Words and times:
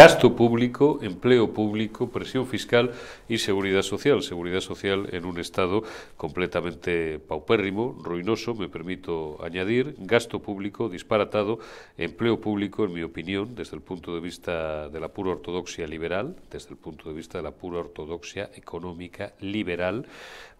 gasto 0.00 0.34
público, 0.34 0.98
empleo 1.02 1.52
público, 1.52 2.08
presión 2.08 2.46
fiscal 2.46 2.92
y 3.28 3.36
seguridad 3.36 3.82
social. 3.82 4.22
Seguridad 4.22 4.60
social 4.60 5.06
en 5.12 5.26
un 5.26 5.38
estado 5.38 5.82
completamente 6.16 7.18
paupérrimo, 7.18 7.98
ruinoso, 8.02 8.54
me 8.54 8.70
permito 8.70 9.36
añadir, 9.44 9.96
gasto 9.98 10.38
público 10.38 10.88
disparatado, 10.88 11.58
empleo 11.98 12.40
público, 12.40 12.86
en 12.86 12.94
mi 12.94 13.02
opinión, 13.02 13.54
desde 13.54 13.76
el 13.76 13.82
punto 13.82 14.14
de 14.14 14.20
vista 14.20 14.88
de 14.88 15.00
la 15.00 15.08
pura 15.08 15.32
ortodoxia 15.32 15.86
liberal, 15.86 16.34
desde 16.50 16.70
el 16.70 16.78
punto 16.78 17.10
de 17.10 17.14
vista 17.14 17.36
de 17.36 17.44
la 17.44 17.50
pura 17.50 17.80
ortodoxia 17.80 18.48
económica 18.54 19.34
liberal, 19.40 20.06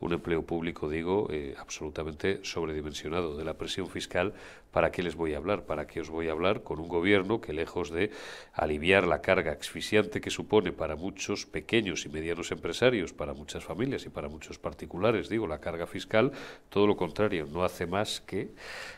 un 0.00 0.12
empleo 0.12 0.42
público, 0.42 0.88
digo, 0.88 1.28
eh, 1.30 1.54
absolutamente 1.58 2.40
sobredimensionado. 2.42 3.36
De 3.36 3.44
la 3.44 3.54
presión 3.54 3.86
fiscal, 3.88 4.34
¿para 4.70 4.90
qué 4.90 5.02
les 5.02 5.14
voy 5.14 5.34
a 5.34 5.38
hablar? 5.38 5.64
¿Para 5.64 5.86
qué 5.86 6.00
os 6.00 6.10
voy 6.10 6.28
a 6.28 6.32
hablar 6.32 6.62
con 6.62 6.80
un 6.80 6.88
gobierno 6.88 7.40
que, 7.40 7.52
lejos 7.52 7.90
de 7.90 8.10
aliviar 8.52 9.06
la 9.06 9.20
carga 9.20 9.52
asfixiante 9.52 10.20
que 10.20 10.30
supone 10.30 10.72
para 10.72 10.96
muchos 10.96 11.46
pequeños 11.46 12.04
y 12.06 12.08
medianos 12.08 12.50
empresarios, 12.52 13.12
para 13.12 13.34
muchas 13.34 13.64
familias 13.64 14.06
y 14.06 14.08
para 14.08 14.28
muchos 14.28 14.58
particulares, 14.58 15.28
digo, 15.28 15.46
la 15.46 15.60
carga 15.60 15.86
fiscal, 15.86 16.32
todo 16.68 16.86
lo 16.86 16.96
contrario, 16.96 17.46
no 17.50 17.64
hace 17.64 17.86
más 17.86 18.20
que 18.20 18.50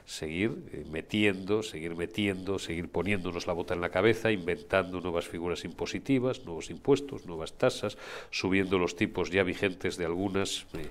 seguir 0.04 0.56
eh, 0.72 0.84
metiendo, 0.90 1.62
seguir 1.62 1.96
metiendo, 1.96 2.58
seguir 2.58 2.88
poniéndonos 2.88 3.46
la 3.46 3.52
bota 3.52 3.74
en 3.74 3.80
la 3.80 3.90
cabeza, 3.90 4.30
inventando 4.30 5.00
nuevas 5.00 5.26
figuras 5.26 5.64
impositivas, 5.64 6.44
nuevos 6.44 6.70
impuestos, 6.70 7.26
nuevas 7.26 7.54
tasas, 7.54 7.96
subiendo 8.30 8.78
los 8.78 8.96
tipos 8.96 9.30
ya 9.30 9.42
vigentes 9.42 9.96
de 9.96 10.04
algunas 10.04 10.66
eh, 10.74 10.86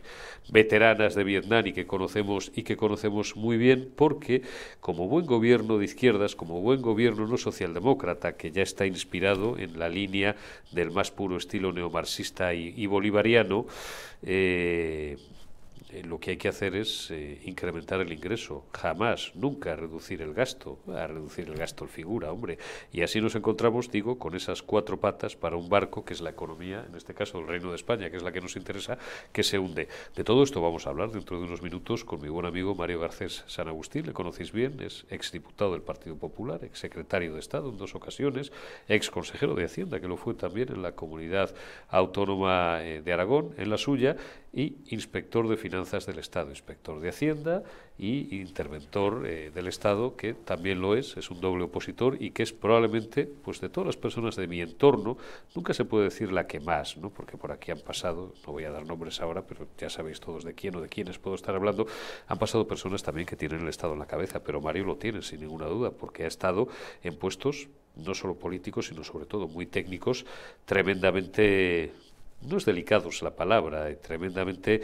veteranas 0.49 1.15
de 1.15 1.23
Vietnam 1.23 1.67
y 1.67 1.73
que 1.73 1.85
conocemos 1.85 2.51
y 2.55 2.63
que 2.63 2.77
conocemos 2.77 3.35
muy 3.35 3.57
bien, 3.57 3.91
porque 3.95 4.41
como 4.79 5.07
buen 5.07 5.25
gobierno 5.25 5.77
de 5.77 5.85
izquierdas, 5.85 6.35
como 6.35 6.61
buen 6.61 6.81
gobierno 6.81 7.27
no 7.27 7.37
socialdemócrata 7.37 8.37
que 8.37 8.51
ya 8.51 8.63
está 8.63 8.85
inspirado 8.85 9.57
en 9.57 9.77
la 9.77 9.89
línea 9.89 10.35
del 10.71 10.91
más 10.91 11.11
puro 11.11 11.37
estilo 11.37 11.71
neomarxista 11.71 12.53
y, 12.53 12.73
y 12.75 12.85
bolivariano, 12.87 13.65
eh, 14.23 15.17
eh, 15.89 16.03
lo 16.03 16.19
que 16.19 16.31
hay 16.31 16.37
que 16.37 16.47
hacer 16.47 16.75
es 16.75 17.11
eh, 17.11 17.41
incrementar 17.45 17.99
el 18.01 18.11
ingreso, 18.11 18.65
jamás, 18.73 19.31
nunca 19.35 19.75
reducir 19.75 20.21
el 20.21 20.33
gasto, 20.33 20.79
a 20.87 21.07
reducir 21.07 21.49
el 21.49 21.55
gasto 21.55 21.83
el 21.83 21.89
figura, 21.89 22.31
hombre. 22.31 22.57
Y 22.91 23.01
así 23.01 23.19
nos 23.19 23.35
encontramos, 23.35 23.91
digo, 23.91 24.17
con 24.19 24.35
esas 24.35 24.61
cuatro 24.61 24.99
patas 24.99 25.35
para 25.35 25.55
un 25.55 25.69
barco 25.69 26.05
que 26.05 26.13
es 26.13 26.21
la 26.21 26.29
economía, 26.29 26.85
en 26.87 26.95
este 26.95 27.13
caso 27.13 27.39
el 27.39 27.47
Reino 27.47 27.69
de 27.69 27.75
España, 27.75 28.09
que 28.09 28.17
es 28.17 28.23
la 28.23 28.31
que 28.31 28.41
nos 28.41 28.55
interesa, 28.55 28.97
que 29.31 29.43
se 29.43 29.59
hunde. 29.59 29.87
De 30.15 30.23
todo 30.23 30.43
esto 30.43 30.61
vamos 30.61 30.87
a 30.87 30.91
hablar 30.91 31.11
dentro 31.11 31.39
de 31.39 31.45
unos 31.45 31.61
minutos 31.61 32.05
con 32.05 32.21
mi 32.21 32.29
buen 32.29 32.45
amigo 32.45 32.75
Mario 32.75 32.99
Garcés 32.99 33.43
San 33.47 33.67
Agustín, 33.67 34.05
le 34.05 34.13
conocéis 34.13 34.51
bien, 34.51 34.79
es 34.81 35.05
exdiputado 35.09 35.73
del 35.73 35.81
Partido 35.81 36.15
Popular, 36.15 36.63
exsecretario 36.63 37.33
de 37.33 37.39
Estado 37.39 37.69
en 37.69 37.77
dos 37.77 37.95
ocasiones, 37.95 38.51
ex 38.87 39.09
consejero 39.09 39.55
de 39.55 39.65
Hacienda, 39.65 39.99
que 39.99 40.07
lo 40.07 40.17
fue 40.17 40.33
también 40.33 40.69
en 40.71 40.81
la 40.81 40.93
comunidad 40.93 41.53
autónoma 41.89 42.83
eh, 42.83 43.01
de 43.01 43.13
Aragón, 43.13 43.53
en 43.57 43.69
la 43.69 43.77
suya, 43.77 44.15
y 44.53 44.75
inspector 44.89 45.47
de 45.47 45.55
finanzas 45.55 46.05
del 46.05 46.19
Estado, 46.19 46.49
inspector 46.49 46.99
de 46.99 47.09
Hacienda 47.09 47.63
y 47.97 48.35
interventor 48.41 49.25
eh, 49.25 49.51
del 49.53 49.67
Estado, 49.67 50.17
que 50.17 50.33
también 50.33 50.81
lo 50.81 50.95
es, 50.95 51.15
es 51.15 51.31
un 51.31 51.39
doble 51.39 51.63
opositor 51.63 52.17
y 52.21 52.31
que 52.31 52.43
es 52.43 52.51
probablemente, 52.51 53.25
pues 53.25 53.61
de 53.61 53.69
todas 53.69 53.87
las 53.87 53.97
personas 53.97 54.35
de 54.35 54.47
mi 54.47 54.59
entorno, 54.59 55.17
nunca 55.55 55.73
se 55.73 55.85
puede 55.85 56.05
decir 56.05 56.33
la 56.33 56.47
que 56.47 56.59
más, 56.59 56.97
¿no? 56.97 57.11
porque 57.11 57.37
por 57.37 57.51
aquí 57.51 57.71
han 57.71 57.79
pasado, 57.79 58.33
no 58.45 58.51
voy 58.51 58.65
a 58.65 58.71
dar 58.71 58.85
nombres 58.85 59.21
ahora, 59.21 59.45
pero 59.45 59.67
ya 59.77 59.89
sabéis 59.89 60.19
todos 60.19 60.43
de 60.43 60.53
quién 60.53 60.75
o 60.75 60.81
de 60.81 60.89
quiénes 60.89 61.17
puedo 61.17 61.35
estar 61.35 61.55
hablando, 61.55 61.87
han 62.27 62.37
pasado 62.37 62.67
personas 62.67 63.03
también 63.03 63.25
que 63.27 63.37
tienen 63.37 63.61
el 63.61 63.69
Estado 63.69 63.93
en 63.93 63.99
la 63.99 64.07
cabeza, 64.07 64.43
pero 64.43 64.59
Mario 64.59 64.83
lo 64.83 64.97
tiene 64.97 65.21
sin 65.21 65.39
ninguna 65.39 65.67
duda, 65.67 65.91
porque 65.91 66.25
ha 66.25 66.27
estado 66.27 66.67
en 67.03 67.15
puestos 67.15 67.69
no 67.95 68.13
solo 68.15 68.35
políticos, 68.35 68.87
sino 68.87 69.03
sobre 69.03 69.25
todo 69.25 69.47
muy 69.47 69.65
técnicos, 69.65 70.25
tremendamente 70.65 71.93
no 72.41 72.57
es 72.57 72.65
delicados 72.65 73.21
la 73.21 73.35
palabra, 73.35 73.93
tremendamente, 73.95 74.81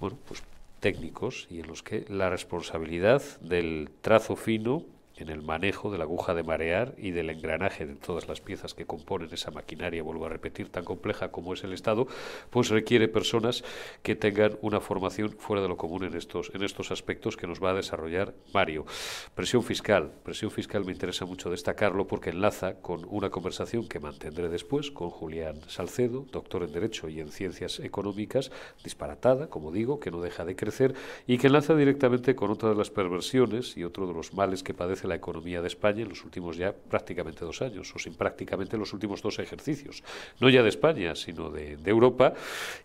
bueno, 0.00 0.18
pues 0.26 0.42
técnicos 0.80 1.46
y 1.50 1.60
en 1.60 1.66
los 1.66 1.82
que 1.82 2.04
la 2.08 2.30
responsabilidad 2.30 3.22
del 3.40 3.90
trazo 4.00 4.36
fino 4.36 4.84
en 5.18 5.28
el 5.28 5.42
manejo 5.42 5.90
de 5.90 5.98
la 5.98 6.04
aguja 6.04 6.34
de 6.34 6.42
marear 6.42 6.94
y 6.96 7.10
del 7.10 7.30
engranaje 7.30 7.86
de 7.86 7.94
todas 7.94 8.28
las 8.28 8.40
piezas 8.40 8.74
que 8.74 8.86
componen 8.86 9.32
esa 9.32 9.50
maquinaria, 9.50 10.02
vuelvo 10.02 10.26
a 10.26 10.28
repetir, 10.28 10.70
tan 10.70 10.84
compleja 10.84 11.30
como 11.30 11.54
es 11.54 11.64
el 11.64 11.72
Estado, 11.72 12.06
pues 12.50 12.68
requiere 12.68 13.08
personas 13.08 13.64
que 14.02 14.16
tengan 14.16 14.58
una 14.62 14.80
formación 14.80 15.30
fuera 15.38 15.62
de 15.62 15.68
lo 15.68 15.76
común 15.76 16.04
en 16.04 16.14
estos, 16.14 16.50
en 16.54 16.62
estos 16.62 16.90
aspectos 16.90 17.36
que 17.36 17.46
nos 17.46 17.62
va 17.62 17.70
a 17.70 17.74
desarrollar 17.74 18.34
Mario. 18.54 18.86
Presión 19.34 19.62
fiscal. 19.62 20.12
Presión 20.22 20.50
fiscal 20.50 20.84
me 20.84 20.92
interesa 20.92 21.24
mucho 21.24 21.50
destacarlo 21.50 22.06
porque 22.06 22.30
enlaza 22.30 22.74
con 22.80 23.06
una 23.08 23.30
conversación 23.30 23.88
que 23.88 24.00
mantendré 24.00 24.48
después 24.48 24.90
con 24.90 25.10
Julián 25.10 25.60
Salcedo, 25.68 26.26
doctor 26.30 26.62
en 26.62 26.72
Derecho 26.72 27.08
y 27.08 27.20
en 27.20 27.32
Ciencias 27.32 27.80
Económicas, 27.80 28.50
disparatada, 28.84 29.48
como 29.48 29.72
digo, 29.72 30.00
que 30.00 30.10
no 30.10 30.20
deja 30.20 30.44
de 30.44 30.56
crecer 30.56 30.94
y 31.26 31.38
que 31.38 31.48
enlaza 31.48 31.74
directamente 31.74 32.36
con 32.36 32.50
otra 32.50 32.68
de 32.68 32.76
las 32.76 32.90
perversiones 32.90 33.76
y 33.76 33.84
otro 33.84 34.06
de 34.06 34.14
los 34.14 34.34
males 34.34 34.62
que 34.62 34.74
padece 34.74 35.07
la 35.08 35.16
economía 35.16 35.60
de 35.60 35.68
España 35.68 36.02
en 36.02 36.08
los 36.08 36.24
últimos 36.24 36.56
ya 36.56 36.72
prácticamente 36.72 37.44
dos 37.44 37.62
años, 37.62 37.92
o 37.94 37.98
sin 37.98 38.14
prácticamente 38.14 38.76
los 38.76 38.92
últimos 38.92 39.22
dos 39.22 39.38
ejercicios, 39.38 40.02
no 40.40 40.48
ya 40.48 40.62
de 40.62 40.68
España, 40.68 41.14
sino 41.14 41.50
de, 41.50 41.78
Europa, 41.88 42.34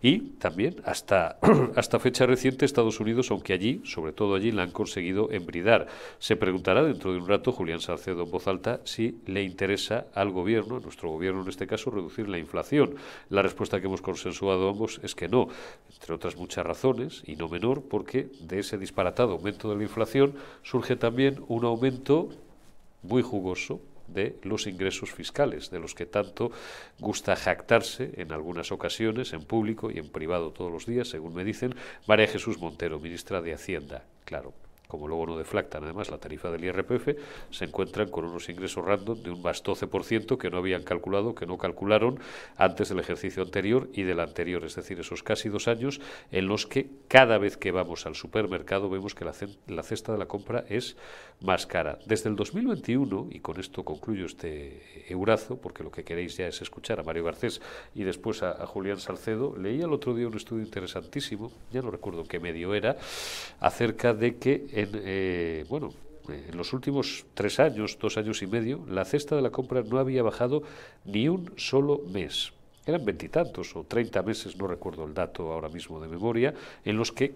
y 0.00 0.18
también 0.38 0.76
hasta, 0.84 1.38
hasta 1.76 1.98
fecha 1.98 2.24
reciente 2.26 2.64
Estados 2.64 3.00
Unidos, 3.00 3.30
aunque 3.30 3.52
allí, 3.52 3.82
sobre 3.84 4.12
todo 4.12 4.34
allí, 4.34 4.50
la 4.50 4.62
han 4.62 4.70
conseguido 4.70 5.30
embridar. 5.30 5.86
Se 6.18 6.36
preguntará 6.36 6.82
dentro 6.82 7.12
de 7.12 7.18
un 7.18 7.28
rato 7.28 7.52
Julián 7.52 7.80
Salcedo 7.80 8.22
en 8.22 8.30
voz 8.30 8.48
alta 8.48 8.80
si 8.84 9.18
le 9.26 9.42
interesa 9.42 10.06
al 10.14 10.30
gobierno, 10.30 10.76
a 10.76 10.80
nuestro 10.80 11.10
gobierno 11.10 11.42
en 11.42 11.48
este 11.48 11.66
caso, 11.66 11.90
reducir 11.90 12.28
la 12.28 12.38
inflación. 12.38 12.94
La 13.28 13.42
respuesta 13.42 13.80
que 13.80 13.86
hemos 13.86 14.00
consensuado 14.00 14.70
ambos 14.70 15.00
es 15.02 15.14
que 15.14 15.28
no, 15.28 15.48
entre 15.92 16.14
otras 16.14 16.36
muchas 16.36 16.64
razones, 16.64 17.22
y 17.26 17.36
no 17.36 17.48
menor, 17.48 17.82
porque 17.82 18.28
de 18.40 18.60
ese 18.60 18.78
disparatado 18.78 19.32
aumento 19.32 19.68
de 19.68 19.76
la 19.76 19.82
inflación 19.82 20.34
surge 20.62 20.96
también 20.96 21.42
un 21.48 21.64
aumento 21.64 22.13
muy 23.02 23.22
jugoso 23.22 23.80
de 24.06 24.36
los 24.42 24.66
ingresos 24.66 25.10
fiscales, 25.12 25.70
de 25.70 25.78
los 25.78 25.94
que 25.94 26.06
tanto 26.06 26.50
gusta 26.98 27.36
jactarse 27.36 28.12
en 28.16 28.32
algunas 28.32 28.72
ocasiones, 28.72 29.32
en 29.32 29.44
público 29.44 29.90
y 29.90 29.98
en 29.98 30.08
privado 30.08 30.52
todos 30.52 30.70
los 30.70 30.86
días, 30.86 31.08
según 31.08 31.34
me 31.34 31.44
dicen, 31.44 31.74
María 32.06 32.26
Jesús 32.26 32.58
Montero, 32.58 32.98
ministra 32.98 33.40
de 33.40 33.54
Hacienda. 33.54 34.04
Claro, 34.24 34.52
como 34.94 35.08
luego 35.08 35.26
no 35.26 35.36
deflactan 35.36 35.82
además 35.82 36.08
la 36.08 36.18
tarifa 36.18 36.52
del 36.52 36.64
IRPF, 36.64 37.18
se 37.50 37.64
encuentran 37.64 38.10
con 38.10 38.26
unos 38.26 38.48
ingresos 38.48 38.84
random 38.84 39.20
de 39.24 39.30
un 39.32 39.42
más 39.42 39.64
12% 39.64 40.38
que 40.38 40.50
no 40.50 40.58
habían 40.58 40.84
calculado, 40.84 41.34
que 41.34 41.46
no 41.46 41.58
calcularon 41.58 42.20
antes 42.56 42.90
del 42.90 43.00
ejercicio 43.00 43.42
anterior 43.42 43.88
y 43.92 44.04
del 44.04 44.20
anterior, 44.20 44.64
es 44.64 44.76
decir, 44.76 45.00
esos 45.00 45.24
casi 45.24 45.48
dos 45.48 45.66
años 45.66 46.00
en 46.30 46.46
los 46.46 46.66
que 46.66 46.88
cada 47.08 47.38
vez 47.38 47.56
que 47.56 47.72
vamos 47.72 48.06
al 48.06 48.14
supermercado 48.14 48.88
vemos 48.88 49.16
que 49.16 49.24
la, 49.24 49.32
la 49.66 49.82
cesta 49.82 50.12
de 50.12 50.18
la 50.18 50.26
compra 50.26 50.64
es 50.68 50.96
más 51.40 51.66
cara. 51.66 51.98
Desde 52.06 52.30
el 52.30 52.36
2021, 52.36 53.28
y 53.30 53.40
con 53.40 53.58
esto 53.58 53.84
concluyo 53.84 54.26
este 54.26 55.04
eurazo, 55.08 55.56
porque 55.56 55.82
lo 55.82 55.90
que 55.90 56.04
queréis 56.04 56.36
ya 56.36 56.46
es 56.46 56.62
escuchar 56.62 57.00
a 57.00 57.02
Mario 57.02 57.24
Garcés 57.24 57.60
y 57.94 58.04
después 58.04 58.42
a, 58.42 58.64
Julián 58.66 58.98
Salcedo, 58.98 59.56
leí 59.56 59.80
el 59.80 59.92
otro 59.92 60.14
día 60.14 60.26
un 60.26 60.36
estudio 60.36 60.64
interesantísimo, 60.64 61.52
ya 61.72 61.82
no 61.82 61.90
recuerdo 61.90 62.24
qué 62.24 62.40
medio 62.40 62.74
era, 62.74 62.96
acerca 63.60 64.14
de 64.14 64.36
que 64.36 64.66
en, 64.84 64.90
eh, 64.94 65.64
bueno, 65.68 65.92
en 66.28 66.56
los 66.56 66.72
últimos 66.72 67.26
tres 67.34 67.60
años, 67.60 67.98
dos 68.00 68.16
años 68.16 68.40
y 68.42 68.46
medio, 68.46 68.84
la 68.88 69.04
cesta 69.04 69.36
de 69.36 69.42
la 69.42 69.50
compra 69.50 69.82
no 69.82 69.98
había 69.98 70.22
bajado 70.22 70.62
ni 71.04 71.28
un 71.28 71.52
solo 71.56 72.00
mes. 72.08 72.52
Eran 72.86 73.04
veintitantos 73.04 73.76
o 73.76 73.84
treinta 73.84 74.22
meses, 74.22 74.56
no 74.56 74.66
recuerdo 74.66 75.04
el 75.04 75.14
dato 75.14 75.52
ahora 75.52 75.68
mismo 75.68 76.00
de 76.00 76.08
memoria, 76.08 76.54
en 76.84 76.96
los 76.96 77.12
que 77.12 77.34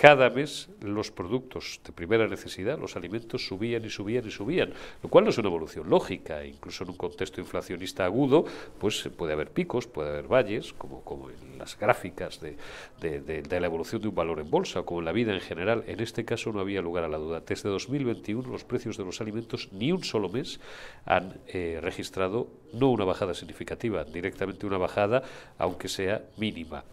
cada 0.00 0.30
mes 0.30 0.70
los 0.80 1.10
productos 1.10 1.78
de 1.84 1.92
primera 1.92 2.26
necesidad, 2.26 2.78
los 2.78 2.96
alimentos, 2.96 3.46
subían 3.46 3.84
y 3.84 3.90
subían 3.90 4.26
y 4.26 4.30
subían, 4.30 4.72
lo 5.02 5.10
cual 5.10 5.24
no 5.24 5.30
es 5.30 5.36
una 5.36 5.48
evolución 5.48 5.90
lógica. 5.90 6.42
Incluso 6.42 6.84
en 6.84 6.90
un 6.90 6.96
contexto 6.96 7.42
inflacionista 7.42 8.06
agudo, 8.06 8.46
pues 8.78 9.10
puede 9.14 9.34
haber 9.34 9.50
picos, 9.50 9.86
puede 9.86 10.08
haber 10.08 10.26
valles, 10.26 10.72
como, 10.72 11.02
como 11.04 11.28
en 11.28 11.58
las 11.58 11.78
gráficas 11.78 12.40
de, 12.40 12.56
de, 12.98 13.60
la 13.60 13.66
evolución 13.66 14.00
de 14.00 14.08
un 14.08 14.14
valor 14.14 14.40
en 14.40 14.50
bolsa, 14.50 14.84
como 14.84 15.00
en 15.00 15.04
la 15.04 15.12
vida 15.12 15.34
en 15.34 15.40
general. 15.42 15.84
En 15.86 16.00
este 16.00 16.24
caso 16.24 16.50
no 16.50 16.60
había 16.60 16.80
lugar 16.80 17.04
a 17.04 17.08
la 17.08 17.18
duda. 17.18 17.42
Desde 17.46 17.68
2021 17.68 18.48
los 18.48 18.64
precios 18.64 18.96
de 18.96 19.04
los 19.04 19.20
alimentos 19.20 19.68
ni 19.70 19.92
un 19.92 20.02
solo 20.02 20.30
mes 20.30 20.60
han 21.04 21.34
eh, 21.46 21.78
registrado 21.82 22.48
no 22.72 22.88
una 22.88 23.04
bajada 23.04 23.34
significativa, 23.34 24.04
directamente 24.04 24.64
una 24.64 24.78
bajada, 24.78 25.24
aunque 25.58 25.88
sea 25.88 26.24
mínima. 26.38 26.84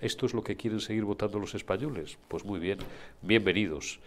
¿Esto 0.00 0.26
es 0.26 0.34
lo 0.34 0.44
que 0.44 0.56
quieren 0.56 0.80
seguir 0.80 1.04
votando 1.04 1.40
los 1.40 1.54
españoles? 1.54 2.18
Pues 2.28 2.44
muy 2.44 2.60
bien, 2.60 2.78
bienvenidos. 3.20 3.98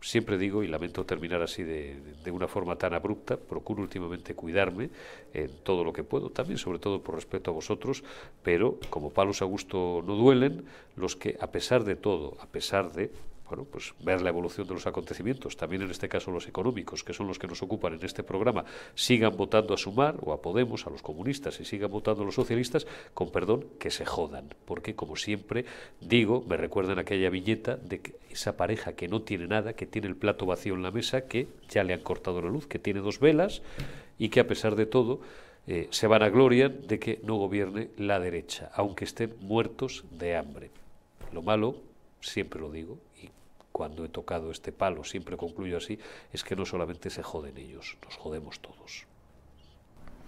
Siempre 0.00 0.38
digo, 0.38 0.62
y 0.62 0.68
lamento 0.68 1.04
terminar 1.04 1.42
así 1.42 1.62
de, 1.62 2.30
una 2.30 2.48
forma 2.48 2.76
tan 2.76 2.94
abrupta, 2.94 3.36
procuro 3.36 3.82
últimamente 3.82 4.34
cuidarme 4.34 4.88
en 5.34 5.50
todo 5.62 5.84
lo 5.84 5.92
que 5.92 6.02
puedo, 6.02 6.30
también 6.30 6.58
sobre 6.58 6.78
todo 6.78 7.02
por 7.02 7.14
respeto 7.14 7.50
a 7.50 7.54
vosotros, 7.54 8.04
pero 8.42 8.78
como 8.88 9.10
palos 9.10 9.42
a 9.42 9.44
gusto 9.44 10.02
no 10.06 10.14
duelen, 10.14 10.64
los 10.96 11.14
que 11.16 11.36
a 11.40 11.48
pesar 11.48 11.84
de 11.84 11.96
todo, 11.96 12.36
a 12.40 12.46
pesar 12.46 12.92
de 12.92 13.10
bueno, 13.48 13.64
pues 13.64 13.94
ver 14.00 14.22
la 14.22 14.30
evolución 14.30 14.66
de 14.66 14.74
los 14.74 14.86
acontecimientos, 14.86 15.56
también 15.56 15.82
en 15.82 15.90
este 15.90 16.08
caso 16.08 16.30
los 16.30 16.48
económicos, 16.48 17.04
que 17.04 17.12
son 17.12 17.26
los 17.26 17.38
que 17.38 17.46
nos 17.46 17.62
ocupan 17.62 17.94
en 17.94 18.04
este 18.04 18.22
programa, 18.22 18.64
sigan 18.94 19.36
votando 19.36 19.74
a 19.74 19.76
Sumar 19.76 20.16
o 20.22 20.32
a 20.32 20.40
Podemos, 20.40 20.86
a 20.86 20.90
los 20.90 21.02
comunistas 21.02 21.60
y 21.60 21.64
sigan 21.64 21.90
votando 21.90 22.22
a 22.22 22.26
los 22.26 22.34
socialistas, 22.34 22.86
con 23.12 23.30
perdón, 23.30 23.66
que 23.78 23.90
se 23.90 24.06
jodan, 24.06 24.48
porque 24.64 24.94
como 24.94 25.16
siempre 25.16 25.66
digo, 26.00 26.44
me 26.48 26.56
recuerdan 26.56 26.98
aquella 26.98 27.30
viñeta 27.30 27.76
de 27.76 28.00
que 28.00 28.16
esa 28.30 28.56
pareja 28.56 28.94
que 28.94 29.08
no 29.08 29.22
tiene 29.22 29.46
nada, 29.46 29.74
que 29.74 29.86
tiene 29.86 30.08
el 30.08 30.16
plato 30.16 30.46
vacío 30.46 30.74
en 30.74 30.82
la 30.82 30.90
mesa, 30.90 31.26
que 31.28 31.48
ya 31.68 31.84
le 31.84 31.94
han 31.94 32.00
cortado 32.00 32.42
la 32.42 32.48
luz, 32.48 32.66
que 32.66 32.78
tiene 32.78 33.00
dos 33.00 33.20
velas 33.20 33.62
y 34.18 34.28
que 34.28 34.40
a 34.40 34.46
pesar 34.46 34.74
de 34.74 34.86
todo 34.86 35.20
eh, 35.66 35.88
se 35.90 36.06
van 36.06 36.22
a 36.22 36.28
gloria 36.28 36.68
de 36.68 36.98
que 36.98 37.20
no 37.22 37.36
gobierne 37.36 37.90
la 37.96 38.20
derecha, 38.20 38.70
aunque 38.74 39.04
estén 39.04 39.34
muertos 39.40 40.04
de 40.10 40.36
hambre. 40.36 40.70
Lo 41.32 41.42
malo, 41.42 41.76
siempre 42.20 42.60
lo 42.60 42.70
digo, 42.70 42.98
cuando 43.74 44.04
he 44.04 44.08
tocado 44.08 44.52
este 44.52 44.70
palo 44.70 45.02
siempre 45.02 45.36
concluyo 45.36 45.78
así, 45.78 45.98
es 46.32 46.44
que 46.44 46.54
no 46.54 46.64
solamente 46.64 47.10
se 47.10 47.24
joden 47.24 47.58
ellos, 47.58 47.98
nos 48.04 48.16
jodemos 48.16 48.60
todos. 48.60 49.08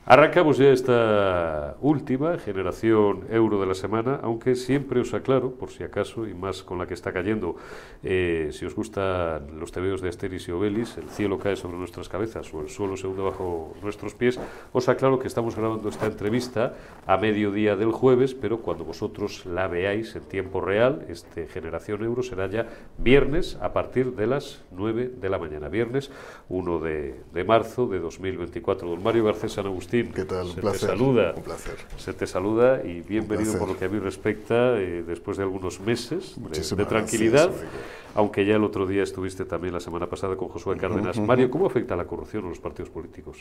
Arrancamos 0.09 0.57
ya 0.59 0.69
esta 0.69 1.75
última 1.81 2.39
generación 2.39 3.25
euro 3.29 3.61
de 3.61 3.67
la 3.67 3.75
semana, 3.75 4.21
aunque 4.23 4.55
siempre 4.55 5.01
os 5.01 5.13
aclaro, 5.15 5.55
por 5.59 5.71
si 5.71 5.83
acaso, 5.83 6.29
y 6.29 6.33
más 6.33 6.63
con 6.63 6.79
la 6.79 6.87
que 6.87 6.95
está 6.95 7.13
cayendo, 7.13 7.57
eh, 8.05 8.51
si 8.53 8.65
os 8.67 8.77
gustan 8.77 9.59
los 9.59 9.73
tebeos 9.73 10.01
de 10.03 10.09
Asteris 10.09 10.47
y 10.47 10.53
Obelis, 10.53 10.97
el 10.97 11.09
cielo 11.09 11.41
cae 11.41 11.57
sobre 11.57 11.77
nuestras 11.77 12.09
cabezas 12.09 12.55
o 12.55 12.61
el 12.61 12.69
suelo 12.69 12.97
se 12.97 13.09
hunde 13.09 13.21
bajo 13.21 13.75
nuestros 13.83 14.15
pies, 14.15 14.39
os 14.73 14.89
aclaro 14.89 15.19
que 15.19 15.27
estamos 15.27 15.57
grabando 15.57 15.89
esta 15.89 16.07
entrevista 16.07 16.77
a 17.05 17.17
mediodía 17.17 17.75
del 17.75 17.91
jueves, 17.91 18.33
pero 18.33 18.59
cuando 18.59 18.85
vosotros 18.85 19.45
la 19.45 19.67
veáis 19.67 20.15
en 20.15 20.23
tiempo 20.23 20.61
real, 20.61 21.05
este 21.09 21.49
generación 21.49 22.05
euro 22.05 22.23
será 22.23 22.47
ya 22.47 22.69
viernes 22.97 23.59
a 23.61 23.73
partir 23.73 24.15
de 24.15 24.29
las 24.29 24.63
9 24.71 25.15
de 25.21 25.29
la 25.29 25.39
mañana, 25.39 25.69
viernes 25.69 26.13
1 26.49 26.79
de, 26.79 27.23
de 27.35 27.43
marzo 27.43 27.89
de 27.89 27.99
2024. 27.99 28.89
Don 28.89 29.03
Mario 29.03 29.25
Garcés 29.25 29.55
San 29.55 29.67
Agustín 29.67 29.96
¿Qué 30.05 30.25
tal? 30.25 30.47
Un 30.47 30.55
se 30.55 30.61
placer. 30.61 30.81
te 30.81 30.87
saluda. 30.87 31.33
Un 31.37 31.43
placer. 31.43 31.77
Se 31.97 32.13
te 32.13 32.27
saluda 32.27 32.85
y 32.85 33.01
bienvenido 33.01 33.59
por 33.59 33.69
lo 33.69 33.79
que 33.79 33.87
a 33.87 33.89
mí 33.89 33.99
respecta 33.99 34.79
eh, 34.79 35.03
después 35.07 35.37
de 35.37 35.45
algunos 35.45 35.81
meses 35.81 36.35
de, 36.37 36.77
de 36.77 36.85
tranquilidad. 36.85 37.49
gracias, 37.49 37.71
aunque 38.15 38.45
ya 38.45 38.57
el 38.57 38.65
otro 38.65 38.87
día 38.87 39.03
estuviste 39.03 39.45
también 39.45 39.73
la 39.75 39.81
semana 39.81 40.09
pasada 40.09 40.37
con 40.37 40.49
Josué 40.49 40.77
Cárdenas. 40.77 41.19
Mario, 41.19 41.51
¿cómo 41.51 41.67
afecta 41.67 41.97
la 41.97 42.07
corrupción 42.07 42.47
a 42.47 42.49
los 42.49 42.61
partidos 42.61 42.91
políticos? 42.91 43.39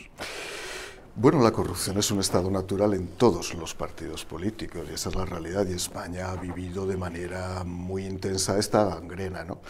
Bueno, 1.14 1.42
la 1.42 1.50
corrupción 1.50 1.96
es 1.98 2.10
un 2.10 2.20
estado 2.20 2.50
natural 2.50 2.92
en 2.94 3.08
todos 3.08 3.54
los 3.54 3.74
partidos 3.74 4.24
políticos 4.24 4.86
y 4.90 4.94
esa 4.94 5.08
es 5.08 5.14
la 5.16 5.24
realidad 5.24 5.66
y 5.66 5.72
España 5.72 6.30
ha 6.30 6.36
vivido 6.36 6.86
de 6.86 6.96
manera 6.96 7.64
muy 7.64 8.04
intensa 8.06 8.58
esta 8.58 8.84
gangrena, 8.84 9.44
¿no? 9.44 9.60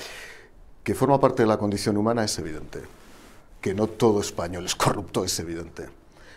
Que 0.83 0.95
forma 0.95 1.21
parte 1.21 1.43
de 1.43 1.49
la 1.49 1.57
condición 1.57 1.97
humana 1.97 2.25
es 2.25 2.39
evidente. 2.39 2.81
Que 3.61 3.75
no 3.75 3.87
todo 3.87 4.21
español 4.21 4.65
es 4.67 4.75
corrupto 4.75 5.25
es 5.25 5.39
evidente. 5.39 5.89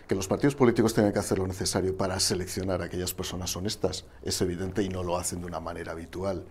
Que 0.10 0.16
los 0.16 0.28
partidos 0.28 0.56
políticos 0.56 0.96
tienen 0.96 1.14
que 1.14 1.20
hacer 1.20 1.38
lo 1.38 1.46
necesario 1.46 1.96
para 1.96 2.20
seleccionar 2.20 2.82
a 2.82 2.86
aquellas 2.86 3.14
personas 3.14 3.56
honestas 3.56 4.06
es 4.24 4.42
evidente 4.42 4.82
y 4.82 4.90
no 4.90 5.04
lo 5.04 5.18
hacen 5.18 5.42
de 5.42 5.46
una 5.46 5.60
manera 5.60 5.92
habitual. 5.92 6.46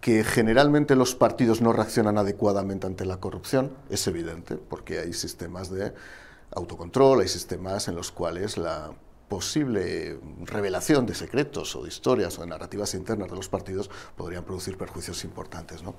Que 0.00 0.22
generalmente 0.22 0.94
los 0.94 1.16
partidos 1.16 1.60
no 1.60 1.72
reaccionan 1.72 2.16
adecuadamente 2.16 2.86
ante 2.86 3.04
la 3.06 3.16
corrupción 3.16 3.72
es 3.90 4.06
evidente, 4.06 4.54
porque 4.54 5.00
hay 5.00 5.14
sistemas 5.14 5.68
de 5.68 5.92
autocontrol, 6.52 7.22
hay 7.22 7.28
sistemas 7.28 7.88
en 7.88 7.96
los 7.96 8.12
cuales 8.12 8.56
la 8.56 8.92
posible 9.28 10.20
revelación 10.44 11.06
de 11.06 11.16
secretos 11.16 11.74
o 11.74 11.82
de 11.82 11.88
historias 11.88 12.38
o 12.38 12.42
de 12.42 12.46
narrativas 12.46 12.94
internas 12.94 13.30
de 13.30 13.34
los 13.34 13.48
partidos 13.48 13.90
podrían 14.16 14.44
producir 14.44 14.78
perjuicios 14.78 15.24
importantes. 15.24 15.82
¿no? 15.82 15.96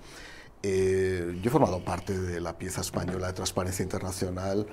Eh, 0.63 1.37
yo 1.41 1.49
he 1.49 1.51
formado 1.51 1.83
parte 1.83 2.17
de 2.17 2.39
la 2.39 2.57
pieza 2.57 2.79
española 2.79 3.27
de 3.27 3.33
transparencia 3.33 3.83
internacional, 3.83 4.67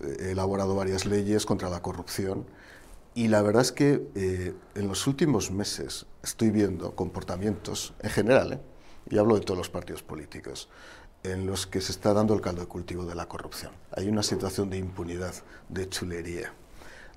he 0.00 0.32
elaborado 0.32 0.74
varias 0.74 1.06
leyes 1.06 1.46
contra 1.46 1.68
la 1.70 1.82
corrupción 1.82 2.46
y 3.16 3.28
la 3.28 3.40
verdad 3.40 3.62
es 3.62 3.72
que 3.72 4.06
eh, 4.14 4.52
en 4.74 4.88
los 4.88 5.06
últimos 5.06 5.50
meses 5.50 6.04
estoy 6.22 6.50
viendo 6.50 6.94
comportamientos, 6.94 7.94
en 8.00 8.10
general, 8.10 8.52
¿eh? 8.52 8.60
y 9.08 9.16
hablo 9.16 9.36
de 9.36 9.40
todos 9.40 9.56
los 9.56 9.70
partidos 9.70 10.02
políticos, 10.02 10.68
en 11.22 11.46
los 11.46 11.66
que 11.66 11.80
se 11.80 11.92
está 11.92 12.12
dando 12.12 12.34
el 12.34 12.42
caldo 12.42 12.60
de 12.60 12.68
cultivo 12.68 13.06
de 13.06 13.14
la 13.14 13.26
corrupción. 13.26 13.72
Hay 13.92 14.08
una 14.08 14.22
situación 14.22 14.68
de 14.68 14.76
impunidad, 14.76 15.34
de 15.70 15.88
chulería, 15.88 16.52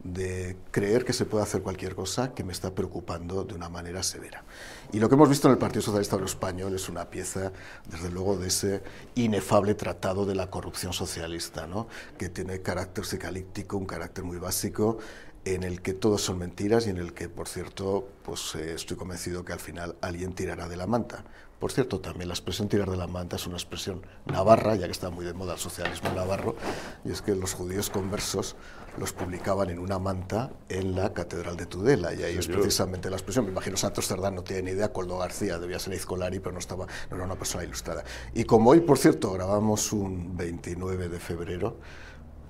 de 0.02 0.56
creer 0.72 1.04
que 1.04 1.12
se 1.12 1.26
puede 1.26 1.44
hacer 1.44 1.62
cualquier 1.62 1.96
cosa 1.96 2.34
que 2.34 2.46
me 2.46 2.54
está 2.54 2.74
preocupando 2.74 3.44
de 3.44 3.56
una 3.56 3.68
manera 3.68 4.02
severa. 4.02 4.46
Y 4.92 5.00
lo 5.00 5.08
que 5.08 5.14
hemos 5.14 5.30
visto 5.30 5.48
en 5.48 5.52
el 5.52 5.60
Partido 5.60 5.84
Socialista 5.84 6.16
Obrero 6.16 6.32
Español 6.32 6.74
es 6.74 6.90
una 6.90 7.12
pieza, 7.12 7.52
desde 7.88 8.10
luego, 8.10 8.38
de 8.38 8.48
ese 8.48 8.82
inefable 9.14 9.76
tratado 9.76 10.26
de 10.26 10.34
la 10.34 10.50
corrupción 10.50 10.94
socialista, 10.94 11.68
¿no? 11.68 11.88
que 12.18 12.30
tiene 12.30 12.64
carácter 12.64 13.06
psicalíptico, 13.06 13.78
un 13.78 13.86
carácter 13.86 14.24
muy 14.24 14.38
básico, 14.38 14.98
en 15.46 15.62
el 15.62 15.84
que 15.84 15.94
todo 15.94 16.18
son 16.18 16.40
mentiras 16.40 16.88
y 16.88 16.90
en 16.90 16.98
el 16.98 17.14
que, 17.14 17.30
por 17.30 17.48
cierto, 17.48 18.10
pues 18.24 18.56
eh, 18.56 18.74
estoy 18.74 18.98
convencido 18.98 19.46
que 19.46 19.54
al 19.54 19.60
final 19.60 19.96
alguien 20.02 20.34
tirará 20.34 20.68
de 20.68 20.76
la 20.76 20.88
manta. 20.88 21.24
Por 21.60 21.72
cierto, 21.74 22.00
también 22.00 22.30
la 22.30 22.34
expresión 22.34 22.70
tirar 22.70 22.90
de 22.90 22.96
la 22.96 23.08
manta 23.08 23.36
es 23.36 23.46
una 23.46 23.58
expresión 23.58 24.02
navarra, 24.26 24.76
ya 24.76 24.86
que 24.86 24.92
está 24.92 25.10
muy 25.10 25.26
de 25.26 25.34
moda 25.34 25.54
el 25.54 25.60
socialismo 25.60 26.10
navarro, 26.12 26.56
y 27.04 27.12
es 27.12 27.22
que 27.22 27.36
los 27.36 27.54
judíos 27.54 27.90
conversos 27.90 28.56
los 28.98 29.14
publicaban 29.14 29.70
en 29.70 29.80
una 29.80 30.00
manta 30.00 30.52
en 30.70 30.96
la 30.96 31.14
Catedral 31.14 31.58
de 31.58 31.66
Tudela, 31.66 32.14
y 32.14 32.24
ahí 32.24 32.38
es 32.38 32.46
Señor. 32.46 32.62
precisamente 32.62 33.10
la 33.10 33.18
expresión. 33.18 33.46
Me 33.46 33.52
imagino 33.52 33.76
Santos 33.78 34.08
Cerdán 34.08 34.36
no 34.36 34.44
tiene 34.44 34.64
ni 34.64 34.72
idea, 34.72 34.94
Coldo 34.94 35.18
García 35.18 35.60
debía 35.60 35.80
ser 35.80 35.94
Izcolari, 35.94 36.40
pero 36.40 36.54
no, 36.54 36.60
estaba, 36.60 36.86
no 37.10 37.16
era 37.16 37.26
una 37.26 37.36
persona 37.36 37.64
ilustrada. 37.64 38.04
Y 38.34 38.46
como 38.46 38.72
hoy, 38.72 38.80
por 38.80 38.98
cierto, 38.98 39.32
grabamos 39.34 39.92
un 39.92 40.38
29 40.38 41.10
de 41.10 41.20
febrero, 41.20 41.78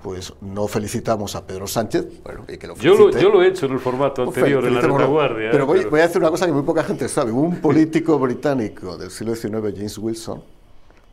pues 0.02 0.34
no 0.42 0.68
felicitamos 0.68 1.36
a 1.36 1.46
Pedro 1.46 1.68
Sánchez, 1.68 2.08
bueno, 2.24 2.46
y 2.48 2.58
que 2.58 2.68
lo 2.68 2.76
Yo 2.76 2.96
lo, 2.96 3.12
yo 3.12 3.30
lo 3.30 3.42
he 3.44 3.48
hecho 3.48 3.66
en 3.66 3.74
el 3.74 3.80
formato 3.80 4.26
Pues 4.26 4.38
anterior, 4.38 4.66
en 4.66 4.76
la 4.76 4.82
retaguardia. 4.82 5.52
Pero 5.52 5.64
¿eh? 5.64 5.68
voy, 5.68 5.86
voy 5.86 6.00
a 6.00 6.04
decir 6.04 6.22
una 6.22 6.32
cosa 6.32 6.46
que 6.46 6.54
muy 6.54 6.64
poca 6.64 6.84
gente 6.84 7.08
sabe. 7.10 7.32
Un 7.32 7.56
político 7.62 8.18
británico 8.18 8.98
del 8.98 9.12
siglo 9.12 9.36
XIX, 9.36 9.76
James 9.76 9.98
Wilson, 9.98 10.44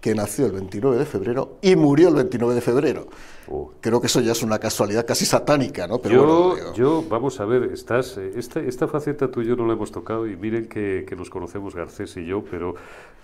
que 0.00 0.14
nació 0.14 0.46
el 0.46 0.52
29 0.52 0.98
de 0.98 1.04
febrero 1.04 1.56
y 1.62 1.74
murió 1.74 2.08
el 2.08 2.14
29 2.14 2.54
de 2.54 2.60
febrero. 2.60 3.08
Oh. 3.48 3.72
Creo 3.80 4.00
que 4.00 4.06
eso 4.06 4.20
ya 4.20 4.32
es 4.32 4.42
una 4.42 4.58
casualidad 4.58 5.06
casi 5.06 5.24
satánica, 5.24 5.86
¿no? 5.86 5.98
Pero 5.98 6.14
yo, 6.14 6.48
bueno, 6.48 6.74
yo, 6.74 7.04
vamos 7.08 7.38
a 7.40 7.44
ver, 7.44 7.64
estás, 7.72 8.16
eh, 8.18 8.32
esta, 8.36 8.60
esta 8.60 8.88
faceta 8.88 9.30
tú 9.30 9.42
y 9.42 9.46
yo 9.46 9.56
no 9.56 9.66
la 9.66 9.74
hemos 9.74 9.92
tocado 9.92 10.26
y 10.26 10.36
miren 10.36 10.68
que, 10.68 11.04
que 11.08 11.16
nos 11.16 11.30
conocemos 11.30 11.74
Garcés 11.74 12.16
y 12.16 12.26
yo, 12.26 12.44
pero 12.50 12.74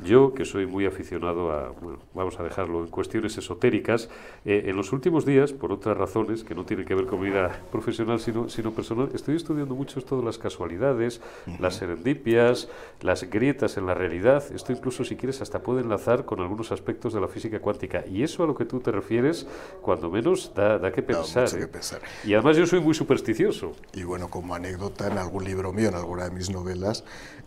yo 0.05 0.35
que 0.35 0.45
soy 0.45 0.67
muy 0.67 0.87
aficionado 0.87 1.53
a, 1.53 1.71
bueno, 1.71 1.99
vamos 2.15 2.39
a 2.41 2.43
dejarlo, 2.43 2.81
en 2.81 2.89
cuestiones 2.89 3.37
esotéricas, 3.39 4.09
eh, 4.45 4.65
en 4.67 4.77
los 4.77 4.93
últimos 4.93 5.25
días, 5.25 5.53
por 5.53 5.73
otras 5.73 5.97
razones 5.97 6.45
que 6.45 6.55
no 6.55 6.65
tienen 6.65 6.87
que 6.87 6.95
ver 6.95 7.07
con 7.07 7.21
vida 7.21 7.61
profesional 7.71 8.21
sino, 8.21 8.49
sino 8.49 8.73
personal, 8.73 9.11
estoy 9.15 9.37
estudiando 9.37 9.75
mucho 9.75 9.99
esto 9.99 10.19
de 10.19 10.25
las 10.25 10.39
casualidades, 10.39 11.21
las 11.59 11.77
serendipias, 11.77 12.69
las 13.01 13.29
grietas 13.29 13.77
en 13.77 13.87
la 13.87 13.95
realidad, 13.95 14.45
esto 14.55 14.73
incluso 14.73 15.05
si 15.05 15.17
quieres 15.17 15.41
hasta 15.41 15.63
puede 15.63 15.83
enlazar 15.83 16.25
con 16.25 16.41
algunos 16.41 16.73
aspectos 16.73 17.13
de 17.13 17.21
la 17.21 17.29
física 17.29 17.61
cuántica 17.61 18.05
y 18.07 18.23
eso 18.23 18.43
a 18.45 18.47
lo 18.47 18.55
que 18.55 18.65
tú 18.65 18.81
te 18.81 18.91
refieres, 18.91 19.47
cuando 19.81 20.11
menos 20.13 20.53
da, 20.55 20.79
da 20.79 20.93
que 20.93 21.03
Da 21.03 21.19
mucho 21.19 21.57
¿eh? 21.57 21.61
que 21.61 21.67
pensar. 21.67 22.01
Y 22.25 22.35
además 22.35 22.57
yo 22.57 22.67
soy 22.67 22.81
muy 22.81 22.95
supersticioso. 22.95 23.73
Y 23.93 24.05
bueno, 24.05 24.29
como 24.29 24.55
anécdota, 24.55 25.09
en 25.09 25.19
algún 25.19 25.45
libro 25.45 25.73
mío, 25.73 25.89
en 25.89 25.97
alguna 25.97 26.25
de 26.25 26.31
mis 26.31 26.51
novelas, 26.51 27.03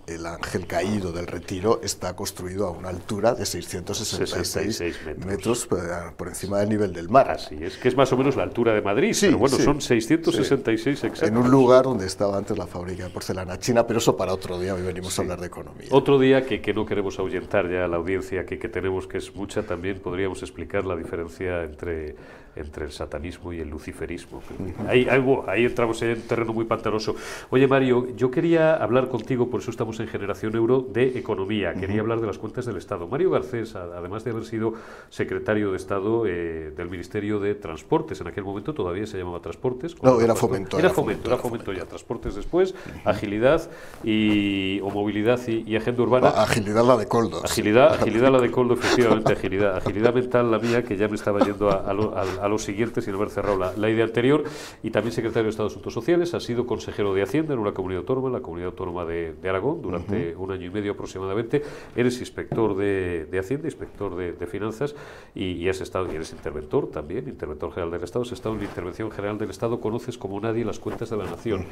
el 0.08 0.26
ángel 0.26 0.68
caído 0.68 1.12
del 1.12 1.28
retiro 1.28 1.80
está 1.84 2.16
construido 2.16 2.68
a 2.68 2.72
una 2.72 2.90
altura 2.90 3.34
de 3.34 3.46
666 3.46 4.30
66 4.30 5.06
metros. 5.06 5.26
metros 5.26 5.66
por, 5.68 6.14
por 6.16 6.28
encima 6.28 6.60
del 6.60 6.70
nivel 6.70 6.94
del 6.94 7.10
mar. 7.10 7.32
Así 7.32 7.58
es, 7.62 7.78
que 7.78 7.88
es 7.88 7.96
más 7.98 8.12
o 8.14 8.18
menos 8.18 8.36
la 8.36 8.44
altura 8.44 8.74
de 8.74 8.82
Madrid, 8.82 9.14
Sí, 9.14 9.28
pero 9.28 9.40
bueno, 9.40 9.58
sí, 9.58 9.64
son 9.64 9.82
666 9.82 11.04
En 11.04 11.10
exactos. 11.12 11.46
un 11.46 11.52
lugar 11.52 11.86
donde 11.86 12.06
estaba 12.06 12.38
antes 12.38 12.58
la 12.58 12.68
fábrica 12.68 13.04
de 13.06 13.10
porcelana 13.10 13.58
china, 13.60 13.88
pero 13.88 14.00
eso 14.00 14.16
para 14.16 14.34
otro 14.34 14.60
día, 14.60 14.74
hoy 14.76 14.82
venimos 14.84 15.18
a 15.18 15.22
hablar 15.24 15.40
de 15.40 15.48
economía. 15.48 15.88
Otro 15.92 16.20
día 16.20 16.46
que, 16.46 16.62
que 16.62 16.74
no 16.74 16.86
queremos 16.86 17.18
ahuyentar 17.20 17.70
ya 17.70 17.86
a 17.86 17.88
la 17.88 17.98
audiencia 17.98 18.46
que, 18.46 18.60
que 18.60 18.70
tenemos, 18.70 19.08
que 19.08 19.18
es 19.18 19.34
mucha, 19.36 19.64
también 19.64 20.00
podríamos 20.00 20.42
explicar 20.44 20.86
la 20.86 20.96
diferencia 20.96 21.64
entre, 21.64 22.16
entre 22.56 22.86
el 22.86 22.92
satanismo 22.92 23.54
y 23.54 23.60
el 23.60 23.70
luciferismo. 23.70 24.42
Ahí, 24.88 25.08
ahí, 25.10 25.24
ahí 25.48 25.66
entramos 25.66 26.02
en 26.02 26.12
un 26.12 26.22
terreno 26.22 26.54
muy 26.54 26.66
pantanoso. 26.66 27.16
Oye, 27.50 27.68
Mario, 27.68 28.16
yo 28.16 28.30
quería 28.32 28.76
hablar 28.76 29.10
contigo, 29.10 29.50
por 29.50 29.62
eso 29.62 29.72
estamos 29.72 29.95
en 30.00 30.08
Generación 30.08 30.56
Euro, 30.56 30.86
de 30.92 31.18
economía. 31.18 31.74
Quería 31.74 32.02
hablar 32.02 32.22
de 32.22 32.28
las 32.28 32.38
cuentas 32.38 32.66
del 32.66 32.78
Estado. 32.78 33.08
Mario 33.08 33.32
Garcés, 33.32 33.76
además 33.76 34.24
de 34.24 34.32
haber 34.32 34.46
sido 34.46 34.74
secretario 35.10 35.72
de 35.72 35.78
Estado 35.78 36.26
eh, 36.28 36.72
del 36.76 36.90
Ministerio 36.90 37.40
de 37.40 37.56
Transportes, 37.56 38.20
en 38.22 38.28
aquel 38.28 38.44
momento 38.44 38.74
todavía 38.74 39.06
se 39.08 39.18
llamaba 39.18 39.40
Transportes. 39.42 39.96
No, 40.02 40.20
era 40.22 40.36
Fomento, 40.36 40.78
Era 40.78 40.88
era 40.88 40.94
fomento, 40.96 41.22
Fomento, 41.24 41.28
era 41.30 41.38
fomento 41.38 41.74
ya. 41.74 41.86
Transportes 41.86 42.36
después, 42.36 42.76
agilidad 43.04 43.70
y, 44.04 44.80
o 44.82 44.90
movilidad 44.90 45.40
y, 45.48 45.64
y 45.70 45.76
agenda 45.76 46.04
urbana. 46.04 46.32
Ah, 46.36 46.44
agilidad 46.44 46.86
la 46.86 46.98
de 46.98 47.08
Coldos. 47.08 47.44
Agilidad, 47.44 47.94
agilidad 47.94 48.32
la 48.32 48.40
de 48.40 48.52
Coldo, 48.52 48.74
efectivamente, 48.76 49.34
agilidad, 49.34 49.78
agilidad 49.78 50.14
mental 50.14 50.52
la 50.52 50.60
mía, 50.60 50.84
que 50.84 50.96
ya 50.98 51.08
me 51.08 51.16
estaba 51.16 51.40
yendo 51.46 51.70
a, 51.70 51.76
a 51.90 51.94
lo- 51.94 52.16
a, 52.16 52.48
lo 52.48 52.58
siguiente 52.58 53.02
sin 53.02 53.14
haber 53.16 53.30
cerrado 53.30 53.58
la, 53.76 53.90
idea 53.90 54.06
anterior. 54.06 54.44
Y 54.84 54.92
también 54.92 55.14
secretario 55.14 55.44
de 55.46 55.50
Estado 55.50 55.70
de 55.70 55.74
Asuntos 55.74 55.94
Sociales, 55.94 56.34
ha 56.34 56.40
sido 56.40 56.66
consejero 56.66 57.14
de 57.14 57.24
Hacienda 57.24 57.54
en 57.54 57.60
una 57.60 57.74
comunidad 57.74 58.00
autónoma, 58.02 58.30
la 58.30 58.42
comunidad 58.42 58.70
autónoma 58.70 59.06
de, 59.06 59.34
Aragón, 59.50 59.82
durante 59.86 60.36
un 60.36 60.52
año 60.52 60.68
y 60.68 60.70
medio 60.70 60.94
aproximadamente. 60.94 61.64
Eres 61.96 62.20
inspector 62.20 62.76
de, 62.76 63.40
Hacienda, 63.40 63.68
inspector 63.68 64.16
de, 64.16 64.46
Finanzas 64.46 64.96
y, 65.34 65.68
has 65.68 65.82
estado, 65.82 66.12
y 66.12 66.16
eres 66.16 66.32
interventor 66.32 66.92
también, 66.92 67.28
interventor 67.28 67.72
general 67.72 67.92
del 67.92 68.04
Estado. 68.04 68.24
Has 68.24 68.32
estado 68.32 68.56
en 68.56 68.62
la 68.62 68.68
intervención 68.68 69.12
general 69.12 69.38
del 69.38 69.50
Estado, 69.50 69.80
conoces 69.80 70.18
como 70.18 70.40
nadie 70.40 70.64
las 70.64 70.80
cuentas 70.80 71.10
de 71.10 71.18
la 71.18 71.26
nación. 71.26 71.66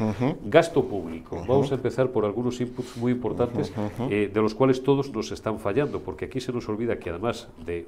Gasto 0.45 0.83
público. 0.85 1.43
Vamos 1.47 1.71
a 1.71 1.75
empezar 1.75 2.09
por 2.11 2.25
algunos 2.25 2.59
inputs 2.61 2.97
muy 2.97 3.11
importantes, 3.11 3.71
eh, 4.09 4.29
de 4.33 4.41
los 4.41 4.55
cuales 4.55 4.83
todos 4.83 5.11
nos 5.11 5.31
están 5.31 5.59
fallando, 5.59 6.01
porque 6.01 6.25
aquí 6.25 6.39
se 6.41 6.51
nos 6.51 6.67
olvida 6.69 6.97
que 6.97 7.09
además 7.09 7.49
de 7.65 7.79
em, 7.79 7.87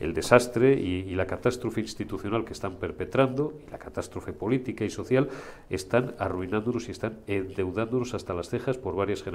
el 0.00 0.14
desastre 0.14 0.74
y, 0.74 1.12
la 1.12 1.26
catástrofe 1.26 1.82
institucional 1.82 2.44
que 2.44 2.54
están 2.54 2.76
perpetrando, 2.76 3.52
y 3.66 3.70
la 3.70 3.78
catástrofe 3.78 4.32
política 4.32 4.84
y 4.84 4.90
social, 4.90 5.28
están 5.68 6.14
arruinándonos 6.18 6.88
y 6.88 6.92
están 6.92 7.18
endeudándonos 7.26 8.14
hasta 8.14 8.32
las 8.32 8.48
cejas 8.48 8.78
por 8.78 8.96
varias 8.96 9.22
generaciones. 9.22 9.31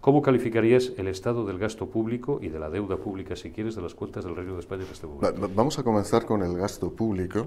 ¿Cómo 0.00 0.22
calificarías 0.22 0.92
el 0.96 1.08
estado 1.08 1.44
del 1.44 1.58
gasto 1.58 1.86
público 1.86 2.38
y 2.42 2.48
de 2.48 2.58
la 2.58 2.70
deuda 2.70 2.96
pública, 2.96 3.36
si 3.36 3.50
quieres, 3.50 3.74
de 3.74 3.82
las 3.82 3.94
cuentas 3.94 4.24
del 4.24 4.34
Reino 4.34 4.54
de 4.54 4.60
España 4.60 4.84
en 4.84 4.92
este 4.92 5.06
momento? 5.06 5.48
Vamos 5.54 5.78
a 5.78 5.82
comenzar 5.82 6.24
con 6.24 6.42
el 6.42 6.56
gasto 6.56 6.90
público. 6.90 7.46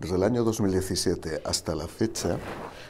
Desde 0.00 0.16
el 0.16 0.22
año 0.22 0.44
2017 0.44 1.42
hasta 1.44 1.74
la 1.74 1.86
fecha 1.86 2.38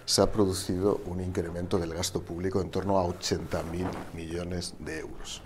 se 0.05 0.23
ha 0.23 0.31
producido 0.31 1.01
un 1.07 1.21
incremento 1.21 1.79
del 1.79 1.95
gasto 1.95 2.23
público 2.23 2.61
en 2.61 2.71
torno 2.71 2.99
a 2.99 3.05
80.000 3.05 3.89
millones 4.15 4.75
de 4.79 5.01
euros. 5.01 5.43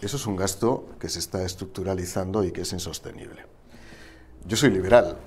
Eso 0.00 0.16
es 0.16 0.26
un 0.26 0.36
gasto 0.36 0.90
que 1.00 1.08
se 1.08 1.18
está 1.18 1.44
estructuralizando 1.44 2.44
y 2.44 2.52
que 2.52 2.60
es 2.60 2.72
insostenible. 2.72 3.46
Yo 4.46 4.56
soy 4.56 4.70
liberal, 4.70 5.18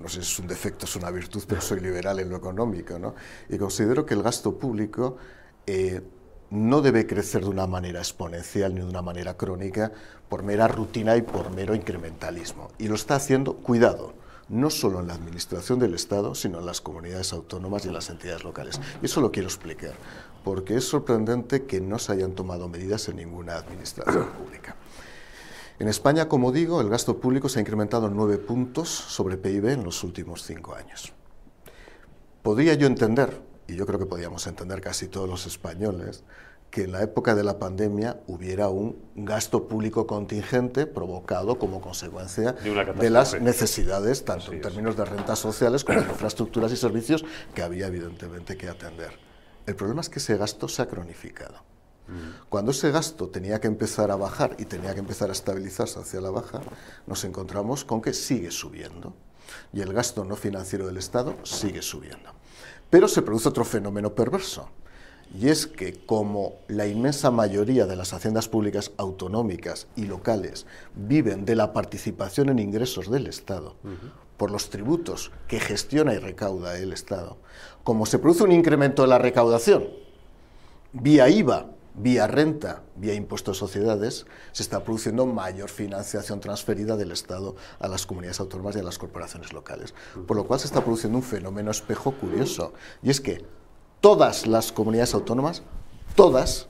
no 0.00 0.08
sé 0.08 0.22
si 0.22 0.32
es 0.32 0.38
un 0.38 0.46
defecto, 0.46 0.86
es 0.86 0.96
una 0.96 1.10
virtud, 1.10 1.42
pero 1.46 1.60
soy 1.60 1.80
liberal 1.80 2.18
en 2.18 2.30
lo 2.30 2.36
económico, 2.36 2.98
¿no? 2.98 3.14
Y 3.48 3.58
considero 3.58 4.06
que 4.06 4.14
el 4.14 4.22
gasto 4.22 4.58
público 4.58 5.16
eh, 5.66 6.02
no 6.50 6.82
debe 6.82 7.06
crecer 7.06 7.42
de 7.42 7.50
una 7.50 7.66
manera 7.66 8.00
exponencial 8.00 8.74
ni 8.74 8.80
de 8.80 8.86
una 8.86 9.02
manera 9.02 9.36
crónica 9.36 9.92
por 10.28 10.42
mera 10.42 10.68
rutina 10.68 11.16
y 11.16 11.22
por 11.22 11.50
mero 11.50 11.74
incrementalismo. 11.74 12.68
Y 12.78 12.88
lo 12.88 12.94
está 12.94 13.16
haciendo, 13.16 13.54
cuidado, 13.56 14.14
no 14.48 14.68
solo 14.68 15.00
en 15.00 15.06
la 15.06 15.14
administración 15.14 15.78
del 15.78 15.94
Estado, 15.94 16.34
sino 16.34 16.58
en 16.58 16.66
las 16.66 16.80
comunidades 16.80 17.32
autónomas 17.32 17.84
y 17.84 17.88
en 17.88 17.94
las 17.94 18.10
entidades 18.10 18.44
locales. 18.44 18.80
Y 19.00 19.06
eso 19.06 19.20
lo 19.20 19.32
quiero 19.32 19.48
explicar 19.48 19.94
porque 20.44 20.76
es 20.76 20.84
sorprendente 20.84 21.64
que 21.64 21.80
no 21.80 21.98
se 21.98 22.12
hayan 22.12 22.32
tomado 22.32 22.68
medidas 22.68 23.08
en 23.08 23.16
ninguna 23.16 23.56
administración 23.56 24.26
pública. 24.38 24.76
En 25.78 25.88
España, 25.88 26.28
como 26.28 26.52
digo, 26.52 26.80
el 26.80 26.88
gasto 26.88 27.18
público 27.18 27.48
se 27.48 27.58
ha 27.58 27.62
incrementado 27.62 28.06
en 28.06 28.16
nueve 28.16 28.38
puntos 28.38 28.88
sobre 28.88 29.36
PIB 29.36 29.68
en 29.68 29.84
los 29.84 30.04
últimos 30.04 30.42
cinco 30.42 30.74
años. 30.74 31.12
Podría 32.42 32.74
yo 32.74 32.86
entender, 32.86 33.40
y 33.72 33.76
yo 33.76 33.86
creo 33.86 33.98
que 33.98 34.06
podíamos 34.06 34.46
entender 34.46 34.80
casi 34.80 35.08
todos 35.08 35.28
los 35.28 35.46
españoles, 35.46 36.24
que 36.70 36.84
en 36.84 36.92
la 36.92 37.02
época 37.02 37.34
de 37.34 37.44
la 37.44 37.58
pandemia 37.58 38.20
hubiera 38.26 38.68
un 38.68 38.96
gasto 39.14 39.68
público 39.68 40.06
contingente 40.06 40.86
provocado 40.86 41.58
como 41.58 41.80
consecuencia 41.82 42.52
de, 42.52 43.10
las 43.10 43.38
necesidades, 43.40 44.24
tanto 44.24 44.52
en 44.52 44.62
términos 44.62 44.96
de 44.96 45.04
rentas 45.04 45.38
sociales 45.38 45.84
como 45.84 46.00
de 46.00 46.08
infraestructuras 46.08 46.72
y 46.72 46.76
servicios, 46.76 47.24
que 47.54 47.62
había 47.62 47.88
evidentemente 47.88 48.56
que 48.56 48.68
atender. 48.68 49.10
El 49.66 49.76
problema 49.76 50.00
es 50.00 50.08
que 50.08 50.18
ese 50.18 50.36
gasto 50.36 50.66
se 50.66 50.80
ha 50.80 50.86
cronificado. 50.86 51.62
Cuando 52.48 52.72
ese 52.72 52.90
gasto 52.90 53.28
tenía 53.28 53.60
que 53.60 53.68
empezar 53.68 54.10
a 54.10 54.16
bajar 54.16 54.56
y 54.58 54.64
tenía 54.64 54.92
que 54.92 55.00
empezar 55.00 55.30
a 55.30 55.32
estabilizarse 55.32 55.98
hacia 55.98 56.20
la 56.20 56.30
baja, 56.30 56.60
nos 57.06 57.24
encontramos 57.24 57.84
con 57.84 58.02
que 58.02 58.12
sigue 58.12 58.50
subiendo. 58.50 59.14
Y 59.72 59.80
el 59.80 59.92
gasto 59.92 60.24
no 60.24 60.36
financiero 60.36 60.86
del 60.86 60.96
Estado 60.96 61.36
sigue 61.42 61.82
subiendo. 61.82 62.30
Pero 62.90 63.08
se 63.08 63.22
produce 63.22 63.48
otro 63.48 63.64
fenómeno 63.64 64.14
perverso. 64.14 64.68
Y 65.38 65.48
es 65.48 65.66
que 65.66 66.04
como 66.04 66.56
la 66.68 66.86
inmensa 66.86 67.30
mayoría 67.30 67.86
de 67.86 67.96
las 67.96 68.12
haciendas 68.12 68.48
públicas 68.48 68.92
autonómicas 68.98 69.86
y 69.96 70.04
locales 70.04 70.66
viven 70.94 71.46
de 71.46 71.56
la 71.56 71.72
participación 71.72 72.50
en 72.50 72.58
ingresos 72.58 73.10
del 73.10 73.26
Estado, 73.26 73.76
por 74.36 74.50
los 74.50 74.68
tributos 74.68 75.30
que 75.48 75.58
gestiona 75.58 76.12
y 76.12 76.18
recauda 76.18 76.78
el 76.78 76.92
Estado, 76.92 77.38
como 77.82 78.04
se 78.04 78.18
produce 78.18 78.44
un 78.44 78.52
incremento 78.52 79.02
de 79.02 79.08
la 79.08 79.18
recaudación 79.18 79.88
vía 80.92 81.28
IVA, 81.28 81.66
vía 81.94 82.26
renta, 82.26 82.82
vía 82.96 83.14
impuestos 83.14 83.56
de 83.56 83.60
sociedades, 83.60 84.26
se 84.52 84.62
está 84.62 84.82
produciendo 84.82 85.26
mayor 85.26 85.68
financiación 85.68 86.40
transferida 86.40 86.96
del 86.96 87.12
Estado 87.12 87.56
a 87.78 87.88
las 87.88 88.06
comunidades 88.06 88.40
autónomas 88.40 88.76
y 88.76 88.80
a 88.80 88.82
las 88.82 88.98
corporaciones 88.98 89.52
locales. 89.52 89.94
Por 90.26 90.36
lo 90.36 90.46
cual 90.46 90.60
se 90.60 90.66
está 90.66 90.82
produciendo 90.82 91.18
un 91.18 91.24
fenómeno 91.24 91.70
espejo 91.70 92.12
curioso, 92.12 92.72
y 93.02 93.10
es 93.10 93.20
que 93.20 93.44
todas 94.00 94.46
las 94.46 94.72
comunidades 94.72 95.14
autónomas, 95.14 95.62
todas, 96.16 96.68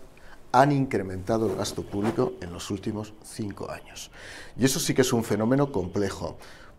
han 0.52 0.70
incrementado 0.70 1.46
el 1.46 1.56
gasto 1.56 1.82
público 1.82 2.34
en 2.42 2.52
los 2.52 2.70
últimos 2.70 3.14
cinco 3.24 3.70
años. 3.70 4.10
Y 4.56 4.66
eso 4.66 4.78
sí 4.78 4.92
que 4.92 5.00
es 5.00 5.12
un 5.12 5.24
fenómeno 5.24 5.72
complejo. 5.72 6.36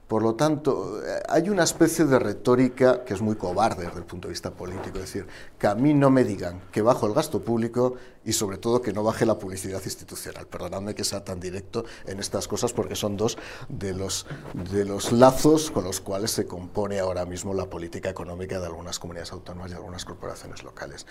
Por 0.08 0.22
lo 0.22 0.36
tanto, 0.36 1.02
hay 1.30 1.50
una 1.50 1.64
especie 1.64 2.06
de 2.06 2.20
retórica 2.20 3.04
que 3.04 3.14
es 3.14 3.22
muy 3.22 3.36
cobarde 3.36 3.86
desde 3.86 4.00
el 4.00 4.06
punto 4.06 4.28
de 4.28 4.34
vista 4.34 4.52
político, 4.52 4.98
es 4.98 5.06
decir, 5.06 5.28
que 5.58 5.68
a 5.68 5.76
mí 5.76 5.94
no 5.94 6.10
me 6.10 6.24
digan 6.24 6.62
que 6.72 6.82
bajo 6.82 7.08
el 7.08 7.14
gasto 7.14 7.42
público 7.42 7.96
y 8.26 8.34
sobre 8.34 8.58
todo 8.58 8.82
que 8.82 8.94
no 8.94 9.04
baje 9.04 9.26
la 9.26 9.40
publicidad 9.40 9.82
institucional. 9.84 10.46
Perdonadme 10.48 10.94
que 10.94 11.04
sea 11.04 11.24
tan 11.24 11.40
directo 11.40 11.86
en 12.06 12.20
estas 12.20 12.48
cosas 12.48 12.74
porque 12.74 12.96
son 12.96 13.18
dos 13.18 13.38
de 13.70 13.94
los, 13.94 14.26
de 14.72 14.86
los 14.86 15.12
lazos 15.12 15.72
con 15.72 15.84
los 15.84 16.00
cuales 16.00 16.32
se 16.32 16.46
compone 16.46 17.00
ahora 17.00 17.26
mismo 17.26 17.54
la 17.54 17.70
política 17.70 18.10
económica 18.10 18.60
de 18.60 18.66
algunas 18.68 19.00
comunidades 19.00 19.32
autónomas 19.32 19.72
y 19.72 19.76
algunas 19.76 20.06
corporaciones 20.06 20.64
locales. 20.64 21.06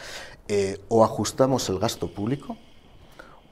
Eh, 0.49 0.81
o 0.89 1.05
ajustamos 1.05 1.69
el 1.69 1.79
gasto 1.79 2.13
público, 2.13 2.57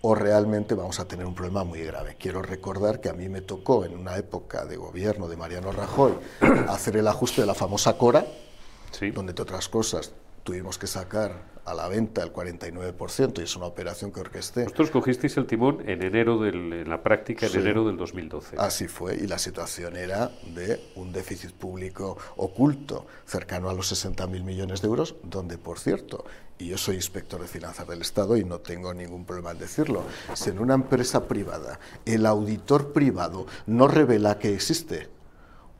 o 0.02 0.14
realmente 0.14 0.75
vamos 0.75 0.99
a 1.00 1.07
tener 1.07 1.26
un 1.26 1.35
problema 1.35 1.64
muy 1.64 1.80
grave. 1.80 2.16
Quiero 2.19 2.42
recordar 2.42 3.00
que 3.00 3.09
a 3.09 3.12
mí 3.12 3.28
me 3.28 3.42
tocó 3.42 3.85
en 3.85 3.97
una 3.97 4.16
época 4.16 4.64
de 4.64 4.76
gobierno 4.76 5.28
de 5.28 5.37
Mariano 5.37 5.73
Rajoy 5.73 6.14
hacer 6.69 6.97
el 6.97 7.07
ajuste 7.09 7.42
de 7.42 7.47
la 7.47 7.54
famosa 7.54 7.99
Cora, 7.99 8.25
donde, 9.14 9.33
entre 9.33 9.42
otras 9.42 9.69
cosas, 9.69 10.12
tuvimos 10.42 10.78
que 10.78 10.87
sacar 10.87 11.50
a 11.71 11.75
la 11.75 11.89
venta 11.89 12.23
el 12.23 12.33
49% 12.33 13.41
y 13.41 13.43
es 13.43 13.57
una 13.57 13.67
operación 13.67 14.12
que 14.12 14.21
orquesté. 14.21 14.65
Vosotros 14.65 14.91
cogisteis 14.91 15.37
el 15.37 15.47
timón 15.47 15.89
en 15.89 16.03
enero 16.03 16.39
del, 16.39 16.73
en 16.73 16.89
la 16.89 17.03
práctica 17.03 17.47
en 17.47 17.57
enero 17.57 17.87
del 17.87 17.97
2012. 17.97 18.57
Así 18.59 18.89
fue 18.89 19.17
y 19.17 19.27
la 19.27 19.39
situación 19.39 19.97
era 19.97 20.31
de 20.55 20.81
un 20.97 21.12
déficit 21.12 21.53
público 21.53 22.19
oculto 22.37 23.07
cercano 23.25 23.71
a 23.71 23.75
los 23.75 23.93
60.000 23.93 24.43
millones 24.43 24.83
de 24.83 24.89
euros, 24.89 25.15
donde 25.23 25.59
por 25.59 25.79
cierto, 25.79 26.25
y 26.59 26.69
yo 26.69 26.79
soy 26.79 26.97
inspector 26.97 27.41
de 27.41 27.47
finanzas 27.47 27.87
del 27.87 28.03
Estado 28.03 28.37
y 28.37 28.45
no 28.45 28.59
tengo 28.59 28.93
ningún 28.93 29.25
problema 29.25 29.53
en 29.53 29.59
decirlo, 29.59 30.03
si 30.35 30.50
en 30.50 30.59
una 30.59 30.75
empresa 30.75 31.27
privada 31.29 31.79
el 32.05 32.27
auditor 32.27 32.93
privado 32.93 33.47
no 33.67 33.89
revela 33.89 34.39
que 34.39 34.55
existe 34.55 35.20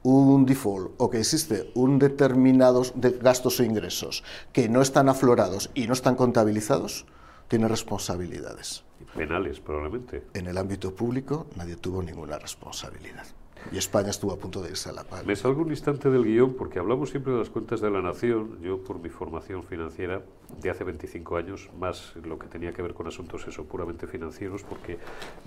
un 0.02 0.47
default 0.47 0.92
o 0.97 1.11
que 1.11 1.19
existe 1.19 1.71
un 1.75 1.99
determinados 1.99 2.92
de 2.97 3.11
gastos 3.11 3.61
o 3.61 3.64
ingresos 3.64 4.25
que 4.52 4.69
no 4.69 4.80
están 4.80 5.09
aflorados 5.09 5.71
y 5.75 5.87
no 5.87 5.92
están 5.92 6.16
contabilizados, 6.16 7.07
tiene 7.49 7.69
responsabilidades. 7.69 8.85
Penales, 9.14 9.61
probablemente. 9.61 10.25
En 10.35 10.47
el 10.47 10.57
ámbito 10.57 10.95
público 10.95 11.47
nadie 11.57 11.76
tuvo 11.76 12.02
ninguna 12.02 12.38
responsabilidad 12.38 13.26
y 13.73 13.78
España 13.78 14.11
estuvo 14.11 14.33
a 14.33 14.38
punto 14.38 14.62
de 14.62 14.71
irse 14.71 14.88
a 14.88 14.92
la 14.92 15.04
paz. 15.04 15.25
Me 15.26 15.37
salgo 15.37 15.62
un 15.62 15.71
instante 15.71 16.11
del 16.11 16.25
guion 16.25 16.54
porque 16.54 16.78
hablamos 16.78 17.11
siempre 17.11 17.33
de 17.33 17.40
las 17.40 17.50
cuentas 17.50 17.80
de 17.80 17.90
la 17.90 18.00
nación. 18.00 18.59
Yo, 18.62 18.83
por 18.83 19.00
mi 19.00 19.11
formación 19.11 19.62
financiera 19.62 20.23
de 20.61 20.71
hace 20.71 20.85
25 20.85 21.37
años, 21.37 21.71
más 21.78 22.12
lo 22.23 22.38
que 22.38 22.47
tenía 22.47 22.73
que 22.73 22.83
ver 22.83 22.95
con 22.95 23.07
asuntos 23.07 23.47
eso, 23.47 23.64
puramente 23.64 24.07
financieros, 24.07 24.62
porque 24.62 24.99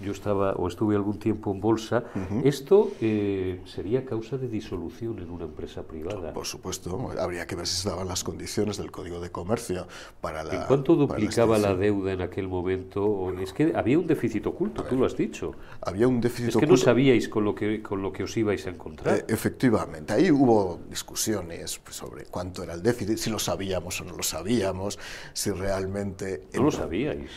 yo 0.03 0.11
estaba 0.11 0.53
o 0.53 0.67
estuve 0.67 0.95
algún 0.95 1.19
tiempo 1.19 1.51
en 1.51 1.61
bolsa. 1.61 2.03
¿Esto 2.43 2.91
eh, 3.01 3.61
sería 3.65 4.05
causa 4.05 4.37
de 4.37 4.47
disolución 4.47 5.19
en 5.19 5.29
una 5.29 5.45
empresa 5.45 5.83
privada? 5.83 6.33
Por 6.33 6.45
supuesto, 6.45 7.11
habría 7.19 7.47
que 7.47 7.55
ver 7.55 7.67
si 7.67 7.81
se 7.81 7.89
daban 7.89 8.07
las 8.07 8.23
condiciones 8.23 8.77
del 8.77 8.91
Código 8.91 9.19
de 9.19 9.31
Comercio 9.31 9.87
para 10.21 10.43
la. 10.43 10.55
¿En 10.55 10.67
cuánto 10.67 10.95
duplicaba 10.95 11.57
la, 11.57 11.75
deuda 11.75 12.13
en 12.13 12.21
aquel 12.21 12.47
momento? 12.47 13.33
Es 13.39 13.53
que 13.53 13.73
había 13.75 13.97
un 13.97 14.07
déficit 14.07 14.45
oculto, 14.47 14.83
tú 14.83 14.97
lo 14.97 15.05
has 15.05 15.17
dicho. 15.17 15.53
Había 15.81 16.07
un 16.07 16.21
déficit 16.21 16.49
oculto. 16.49 16.59
Es 16.59 16.65
que 16.65 16.71
no 16.71 16.77
sabíais 16.77 17.29
con 17.29 17.43
lo 17.43 17.55
que 17.55 17.81
lo 18.03 18.11
que 18.11 18.23
os 18.23 18.35
ibais 18.37 18.65
a 18.67 18.69
encontrar. 18.69 19.17
Eh, 19.17 19.25
efectivamente, 19.27 20.13
ahí 20.13 20.31
hubo 20.31 20.79
discusiones 20.89 21.79
sobre 21.89 22.25
cuánto 22.25 22.63
era 22.63 22.73
el 22.73 22.83
déficit, 22.83 23.17
si 23.17 23.29
lo 23.29 23.39
sabíamos 23.39 23.99
o 24.01 24.03
no 24.03 24.15
lo 24.15 24.23
sabíamos, 24.23 24.92
si 25.33 25.51
realmente... 25.51 26.43
No 26.53 26.63
lo 26.63 26.71
sabíais. 26.71 27.29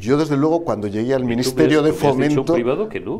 Yo, 0.00 0.16
desde 0.16 0.36
luego, 0.36 0.64
cuando 0.64 0.88
llegué 0.88 1.14
al 1.14 1.24
Ministerio 1.24 1.82
de 1.82 1.92
Fomento... 1.92 2.56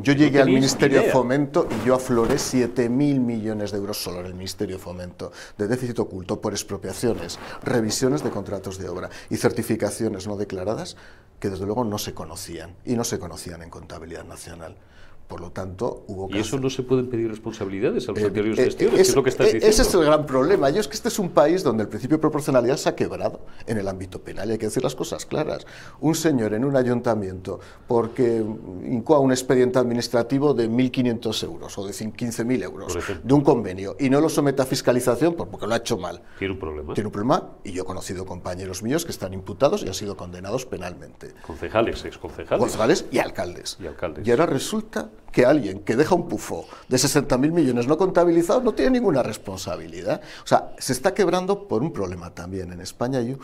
Yo 0.03 0.13
llegué 0.13 0.41
al 0.41 0.49
Ministerio 0.49 1.03
de 1.03 1.11
Fomento 1.11 1.69
y 1.71 1.87
yo 1.87 1.95
afloré 1.95 2.37
7.000 2.37 2.89
millones 2.89 3.73
de 3.73 3.79
euros 3.79 4.03
solo 4.03 4.21
en 4.21 4.27
el 4.27 4.35
Ministerio 4.35 4.77
de 4.77 4.83
Fomento 4.83 5.33
de 5.59 5.69
déficit 5.69 5.99
oculto 5.99 6.41
por 6.41 6.53
expropiaciones, 6.53 7.39
revisiones 7.63 8.23
de 8.23 8.31
contratos 8.31 8.79
de 8.79 8.89
obra 8.89 9.11
y 9.31 9.37
certificaciones 9.37 10.27
no 10.27 10.37
declaradas 10.37 10.97
que 11.41 11.51
desde 11.51 11.67
luego 11.67 11.85
no 11.85 11.99
se 11.99 12.15
conocían 12.15 12.75
y 12.85 12.95
no 12.95 13.05
se 13.05 13.19
conocían 13.19 13.63
en 13.63 13.71
contabilidad 13.71 14.25
nacional 14.25 14.77
Por 15.27 15.41
lo 15.41 15.51
tanto, 15.51 16.05
hubo 16.09 16.29
que. 16.29 16.39
¿Y 16.39 16.41
eso 16.41 16.59
no 16.59 16.69
se 16.69 16.83
pueden 16.83 17.09
pedir 17.09 17.29
responsabilidades 17.29 18.09
a 18.09 18.13
los 18.13 18.21
eh, 18.21 18.27
anteriores 18.27 18.59
eh, 18.59 18.65
gestiones? 18.65 19.01
es, 19.01 19.09
es, 19.09 19.17
lo 19.17 19.23
que 19.23 19.31
estás 19.31 19.47
diciendo? 19.47 19.69
Ese 19.69 19.83
es 19.83 19.95
el 19.95 20.05
gran 20.05 20.27
problema. 20.27 20.71
Yo 20.71 20.81
es 20.81 20.89
que 20.89 20.95
este 20.95 21.09
es 21.09 21.19
un 21.19 21.31
país 21.31 21.63
donde 21.63 21.85
el 21.85 21.89
principio 21.89 22.19
de 22.19 22.21
proporcionalidad 22.21 22.77
se 22.77 22.89
ha 22.89 22.95
quebrado 22.95 23.41
en 23.67 23.79
el 23.79 23.89
ámbito 23.89 24.21
penal 24.21 24.49
y 24.49 24.53
hay 24.53 24.59
que 24.59 24.67
decir 24.67 24.83
las 24.83 24.95
cosas 24.95 25.25
claras. 25.25 25.67
Un 26.01 26.15
señor 26.15 26.55
en 26.55 26.65
un 26.65 26.77
ayuntamiento, 26.77 27.61
porque 27.87 28.45
incoa 28.85 29.19
un 29.19 29.33
expediente 29.33 29.79
administrativo 29.79 30.55
de 30.55 30.69
1.500 30.69 31.45
euros 31.45 31.79
o 31.79 31.87
de 31.87 31.93
15.000 31.93 32.63
euros 32.63 32.99
de 33.23 33.35
un 33.35 33.41
convenio 33.43 33.97
y 33.99 34.11
no 34.11 34.21
lo 34.21 34.29
somete 34.29 34.63
a 34.63 34.67
fiscalización 34.67 35.35
porque 35.35 35.67
lo 35.67 35.75
ha 35.75 35.79
hecho 35.79 35.97
mal. 35.97 36.23
Tiene 36.39 36.55
un 36.55 36.61
problema. 36.61 36.95
Tiene 36.95 37.07
un 37.07 37.13
problema 37.13 37.51
y 37.65 37.73
yo 37.73 37.83
he 37.83 37.87
conocido 37.87 38.27
compañeros 38.27 38.83
míos 38.83 39.05
que 39.05 39.13
están 39.13 39.33
imputados 39.33 39.83
y 39.83 39.89
han 39.89 39.95
sido 39.95 40.17
condenados 40.17 40.67
penalmente. 40.67 41.33
Concejales, 41.47 42.05
exconcejales. 42.05 42.61
Concejales 42.61 43.07
y 43.11 43.19
alcaldes. 43.19 43.79
Y 43.81 43.87
alcaldes. 43.87 44.27
Y 44.27 44.31
ahora 44.31 44.47
resulta 44.47 45.11
que 45.33 45.45
alguien 45.45 45.81
que 45.81 45.97
deja 45.97 46.15
un 46.15 46.29
pufo 46.29 46.67
de 46.89 46.97
60.000 46.97 47.51
millones 47.51 47.87
no 47.87 47.99
contabilizados 47.99 48.63
no 48.63 48.75
tiene 48.75 48.93
ninguna 48.93 49.23
responsabilidad. 49.23 50.21
O 50.45 50.47
sea, 50.47 50.75
se 50.79 50.93
está 50.93 51.15
quebrando 51.15 51.67
por 51.67 51.83
un 51.83 51.93
problema 51.93 52.31
también. 52.31 52.73
En 52.73 52.81
España 52.81 53.19
hay 53.19 53.33
un 53.33 53.41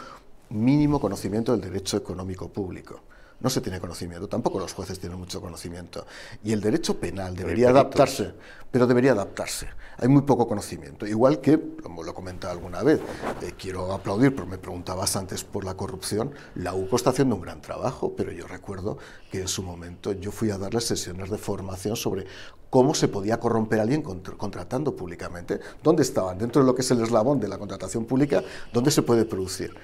mínimo 0.51 1.01
conocimiento 1.01 1.53
del 1.53 1.61
derecho 1.61 1.97
económico 1.97 2.49
público 2.49 3.01
no 3.41 3.49
se 3.49 3.61
tiene 3.61 3.81
conocimiento, 3.81 4.29
tampoco 4.29 4.59
los 4.59 4.73
jueces 4.73 4.99
tienen 5.01 5.19
mucho 5.19 5.41
conocimiento. 5.41 6.07
Y 6.45 6.53
el 6.53 6.61
derecho 6.61 6.99
penal 6.99 7.35
debería 7.35 7.71
adaptarse, 7.71 8.33
pero 8.71 8.87
debería 8.87 9.13
adaptarse. 9.13 9.69
Hay 10.01 10.09
muy 10.09 10.23
poco 10.23 10.49
conocimiento. 10.49 11.07
Igual 11.07 11.43
que, 11.43 11.61
como 11.83 12.03
lo 12.03 12.13
he 12.13 12.15
comentado 12.15 12.55
alguna 12.55 12.83
vez, 12.83 13.01
eh, 13.43 13.53
quiero 13.59 13.93
aplaudir, 13.93 14.35
pero 14.35 14.47
me 14.47 14.57
preguntabas 14.57 15.15
antes 15.15 15.45
por 15.45 15.63
la 15.63 15.75
corrupción, 15.75 16.33
la 16.55 16.73
UCO 16.73 16.97
está 16.97 17.11
haciendo 17.11 17.35
un 17.35 17.43
gran 17.43 17.61
trabajo, 17.61 18.15
pero 18.17 18.33
yo 18.33 18.47
recuerdo 18.47 18.97
que 19.31 19.43
en 19.43 19.49
su 19.49 19.63
momento 19.63 20.13
yo 20.13 20.33
fui 20.33 20.51
a 20.51 20.57
darles 20.57 20.87
sesiones 20.87 21.29
de 21.29 21.37
formación 21.37 21.97
sobre 21.97 22.25
cómo 22.71 22.95
se 22.95 23.09
podía 23.09 23.39
corromper 23.39 23.79
a 23.81 23.83
alguien 23.83 24.01
contratando 24.01 24.97
públicamente, 24.97 25.61
dónde 25.83 26.03
estaban, 26.03 26.39
dentro 26.39 26.63
de 26.63 26.67
lo 26.67 26.75
que 26.75 26.81
es 26.81 26.91
el 26.91 27.03
eslabón 27.03 27.39
de 27.39 27.49
la 27.49 27.59
contratación 27.59 28.07
pública, 28.07 28.43
dónde 28.73 28.91
se 28.91 29.03
puede 29.03 29.27
producir. 29.27 29.75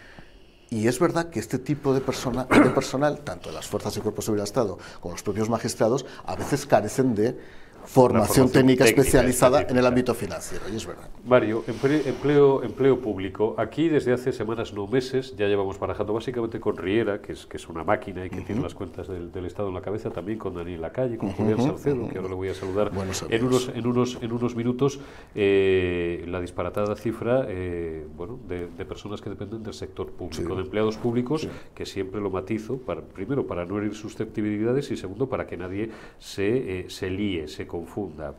Y 0.70 0.88
es 0.88 0.98
verdad 0.98 1.28
que 1.28 1.40
este 1.40 1.58
tipo 1.58 1.92
de, 1.92 2.00
persona, 2.00 2.44
de 2.44 2.70
personal, 2.70 3.20
tanto 3.20 3.52
las 3.52 3.66
fuerzas 3.66 3.96
y 3.96 4.00
cuerpos 4.00 4.26
de 4.26 4.32
del 4.32 4.42
Estado 4.42 4.78
como 5.00 5.12
los 5.12 5.22
propios 5.22 5.48
magistrados, 5.48 6.06
a 6.24 6.34
veces 6.34 6.66
carecen 6.66 7.14
de 7.14 7.38
formación, 7.86 8.50
técnica, 8.50 8.84
especializada 8.84 9.62
en 9.62 9.76
el 9.76 9.86
ámbito 9.86 10.14
financiero, 10.14 10.64
y 10.72 10.76
es 10.76 10.86
verdad. 10.86 11.08
Mario, 11.24 11.64
empleo, 11.66 12.62
empleo 12.62 13.00
público. 13.00 13.54
Aquí 13.58 13.88
desde 13.88 14.12
hace 14.12 14.32
semanas, 14.32 14.72
no 14.72 14.86
meses, 14.86 15.34
ya 15.36 15.46
llevamos 15.46 15.78
barajando 15.78 16.12
básicamente 16.12 16.60
con 16.60 16.76
Riera, 16.76 17.20
que 17.20 17.32
es, 17.32 17.46
que 17.46 17.56
es 17.56 17.68
una 17.68 17.84
máquina 17.84 18.24
y 18.26 18.30
que 18.30 18.40
tiene 18.42 18.62
las 18.62 18.74
cuentas 18.74 19.08
del, 19.08 19.46
Estado 19.46 19.68
en 19.68 19.74
la 19.74 19.80
cabeza, 19.80 20.10
también 20.10 20.38
con 20.38 20.54
Daniel 20.54 20.80
Lacalle, 20.80 21.16
con 21.16 21.30
Julián 21.30 21.62
Salcedo, 21.62 22.08
que 22.08 22.18
ahora 22.18 22.30
le 22.30 22.34
voy 22.34 22.48
a 22.48 22.54
saludar 22.54 22.90
en 23.28 23.44
unos, 23.44 23.70
en, 23.72 23.86
unos, 23.86 24.18
en 24.20 24.32
unos 24.32 24.56
minutos, 24.56 24.98
eh, 25.34 26.24
la 26.26 26.40
disparatada 26.40 26.96
cifra 26.96 27.46
eh, 27.48 28.06
bueno, 28.16 28.38
de, 28.48 28.66
personas 28.84 29.20
que 29.20 29.30
dependen 29.30 29.62
del 29.62 29.74
sector 29.74 30.10
público, 30.10 30.54
de 30.54 30.62
empleados 30.62 30.96
públicos, 30.96 31.48
que 31.74 31.86
siempre 31.86 32.20
lo 32.20 32.30
matizo, 32.30 32.78
para, 32.78 33.02
primero 33.02 33.46
para 33.46 33.64
no 33.64 33.78
herir 33.78 33.94
susceptibilidades 33.94 34.90
y 34.90 34.96
segundo 34.96 35.28
para 35.28 35.46
que 35.46 35.56
nadie 35.56 35.90
se, 36.18 36.80
eh, 36.80 36.90
se 36.90 37.10
líe, 37.10 37.48
se 37.48 37.66
confunda 37.76 38.34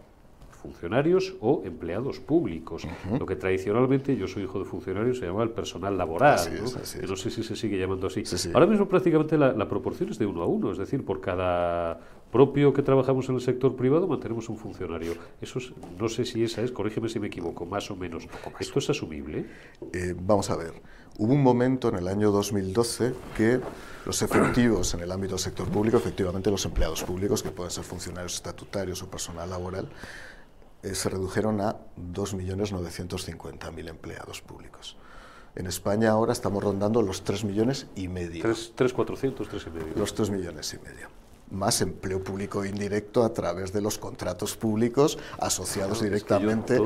funcionarios 0.68 1.36
o 1.40 1.62
empleados 1.64 2.20
públicos. 2.20 2.88
Lo 3.20 3.26
que 3.26 3.36
tradicionalmente, 3.36 4.18
yo 4.18 4.28
soy 4.28 4.44
hijo 4.44 4.60
de 4.60 4.66
funcionarios, 4.66 5.20
se 5.20 5.28
llama 5.28 5.44
el 5.44 5.52
personal 5.52 5.98
laboral. 5.98 6.40
¿no? 6.60 7.16
sé 7.16 7.30
si 7.30 7.44
se 7.44 7.56
sigue 7.56 7.78
llamando 7.78 8.08
así. 8.08 8.24
Ahora 8.54 8.66
mismo 8.66 8.88
prácticamente 8.88 9.38
la, 9.38 9.68
proporción 9.70 10.10
es 10.10 10.18
de 10.18 10.26
uno 10.26 10.42
a 10.42 10.48
uno, 10.48 10.72
es 10.72 10.78
decir, 10.78 11.06
por 11.06 11.22
cada 11.22 12.00
propio 12.32 12.74
que 12.74 12.82
trabajamos 12.82 13.30
en 13.30 13.36
el 13.36 13.42
sector 13.42 13.76
privado 13.76 14.08
mantenemos 14.08 14.50
un 14.50 14.58
funcionario. 14.58 15.14
Eso 15.40 15.60
no 15.98 16.10
sé 16.10 16.26
si 16.26 16.44
esa 16.44 16.62
es, 16.64 16.72
corrígeme 16.72 17.08
si 17.08 17.20
me 17.20 17.28
equivoco, 17.28 17.66
más 17.66 17.90
o 17.92 17.96
menos. 17.96 18.28
¿Esto 18.60 18.80
es 18.80 18.90
asumible? 18.90 19.46
Eh, 19.94 20.16
vamos 20.20 20.50
a 20.50 20.58
ver. 20.58 20.74
Hubo 21.20 21.34
un 21.34 21.44
momento 21.44 21.90
en 21.90 21.96
el 21.96 22.08
año 22.08 22.32
2012 22.32 23.14
que 23.38 23.60
los 24.08 24.22
efectivos 24.22 24.94
en 24.94 25.02
el 25.02 25.12
ámbito 25.12 25.36
del 25.36 25.40
sector 25.40 25.68
público, 25.68 25.98
efectivamente 25.98 26.50
los 26.50 26.64
empleados 26.64 27.04
públicos, 27.04 27.44
que 27.44 27.52
pueden 27.52 27.72
ser 27.72 27.84
funcionarios 27.84 28.36
estatutarios 28.36 29.04
o 29.04 29.12
personal 29.12 29.50
laboral, 29.50 29.90
eh, 30.82 30.96
se 30.96 31.10
redujeron 31.10 31.60
a 31.60 31.76
2.950.000 32.14 33.90
empleados 33.90 34.42
públicos. 34.42 34.96
En 35.56 35.68
España 35.68 36.12
ahora 36.12 36.32
estamos 36.32 36.64
rondando 36.64 37.02
los 37.02 37.26
3 37.26 37.44
millones 37.44 37.88
y 37.96 38.08
medio. 38.08 38.44
3, 38.44 38.94
400, 38.94 39.50
3 39.50 39.64
y 39.68 39.70
medio. 39.72 39.94
Los 39.98 40.16
3 40.16 40.30
millones 40.30 40.74
y 40.74 40.80
medio 40.80 41.10
más 41.52 41.82
empleo 41.82 42.24
público 42.24 42.66
indirecto 42.66 43.24
a 43.24 43.34
través 43.34 43.72
de 43.72 43.82
los 43.82 43.98
contratos 43.98 44.58
públicos 44.58 45.18
asociados 45.40 46.02
directamente 46.02 46.78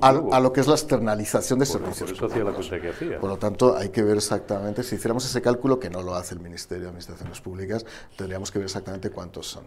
a, 0.00 0.40
lo 0.40 0.52
que 0.52 0.60
es 0.60 0.66
la 0.66 0.74
externalización 0.74 1.58
de 1.58 1.66
servicios. 1.66 2.12
Por, 2.12 2.30
hacía 2.30 2.44
la 2.44 2.52
cosa 2.52 2.80
que 2.80 2.88
hacía. 2.90 3.20
por 3.20 3.30
lo 3.30 3.38
tanto, 3.38 3.76
hay 3.76 3.90
que 3.90 4.02
ver 4.02 4.16
exactamente, 4.16 4.82
si 4.82 4.96
hiciéramos 4.96 5.24
ese 5.24 5.40
cálculo, 5.40 5.78
que 5.78 5.90
no 5.90 6.02
lo 6.02 6.14
hace 6.14 6.34
el 6.34 6.40
Ministerio 6.40 6.84
de 6.84 6.88
Administraciones 6.88 7.40
Públicas, 7.40 7.86
tendríamos 8.16 8.50
que 8.50 8.58
ver 8.58 8.66
exactamente 8.66 9.10
cuántos 9.10 9.46
son. 9.46 9.64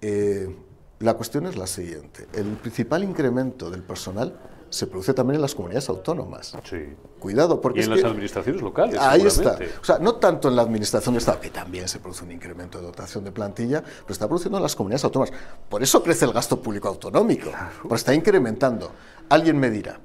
Eh, 0.00 0.54
la 1.00 1.14
cuestión 1.14 1.46
es 1.46 1.56
la 1.56 1.66
siguiente. 1.66 2.26
El 2.34 2.56
principal 2.56 3.02
incremento 3.02 3.70
del 3.70 3.82
personal 3.82 4.38
se 4.70 4.86
produce 4.86 5.12
también 5.12 5.36
en 5.36 5.42
las 5.42 5.54
comunidades 5.54 5.88
autónomas. 5.88 6.56
Sí. 6.64 6.94
Cuidado, 7.18 7.60
porque... 7.60 7.80
Y 7.80 7.82
en 7.82 7.90
las 7.90 8.04
administraciones 8.04 8.62
locales. 8.62 8.98
Ahí 9.00 9.22
está. 9.22 9.58
O 9.80 9.84
sea, 9.84 9.98
no 9.98 10.14
tanto 10.14 10.48
en 10.48 10.56
la 10.56 10.62
administración 10.62 11.14
de 11.14 11.18
Estado, 11.18 11.40
que 11.40 11.50
también 11.50 11.88
se 11.88 11.98
produce 11.98 12.24
un 12.24 12.30
incremento 12.30 12.78
de 12.78 12.86
dotación 12.86 13.24
de 13.24 13.32
plantilla, 13.32 13.82
pero 13.82 14.12
está 14.12 14.26
produciendo 14.26 14.58
en 14.58 14.62
las 14.62 14.76
comunidades 14.76 15.04
autónomas. 15.04 15.32
Por 15.68 15.82
eso 15.82 16.02
crece 16.02 16.24
el 16.24 16.32
gasto 16.32 16.62
público 16.62 16.88
autonómico, 16.88 17.50
porque 17.82 17.96
está 17.96 18.14
incrementando. 18.14 18.92
Alguien 19.28 19.58
me 19.58 19.70
dirá, 19.70 20.00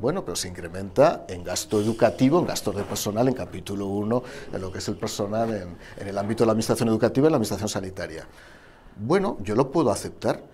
bueno, 0.00 0.24
pero 0.24 0.36
se 0.36 0.48
incrementa 0.48 1.24
en 1.28 1.42
gasto 1.42 1.80
educativo, 1.80 2.38
en 2.38 2.46
gasto 2.46 2.70
de 2.70 2.84
personal, 2.84 3.26
en 3.26 3.34
capítulo 3.34 3.86
1, 3.86 4.22
en 4.52 4.60
lo 4.60 4.70
que 4.70 4.78
es 4.78 4.88
el 4.88 4.96
personal 4.96 5.52
en, 5.52 5.76
en 6.00 6.08
el 6.08 6.16
ámbito 6.16 6.44
de 6.44 6.46
la 6.46 6.52
administración 6.52 6.88
educativa 6.88 7.26
y 7.26 7.30
la 7.30 7.36
administración 7.36 7.68
sanitaria. 7.68 8.26
Bueno, 8.96 9.38
yo 9.42 9.56
lo 9.56 9.72
puedo 9.72 9.90
aceptar, 9.90 10.53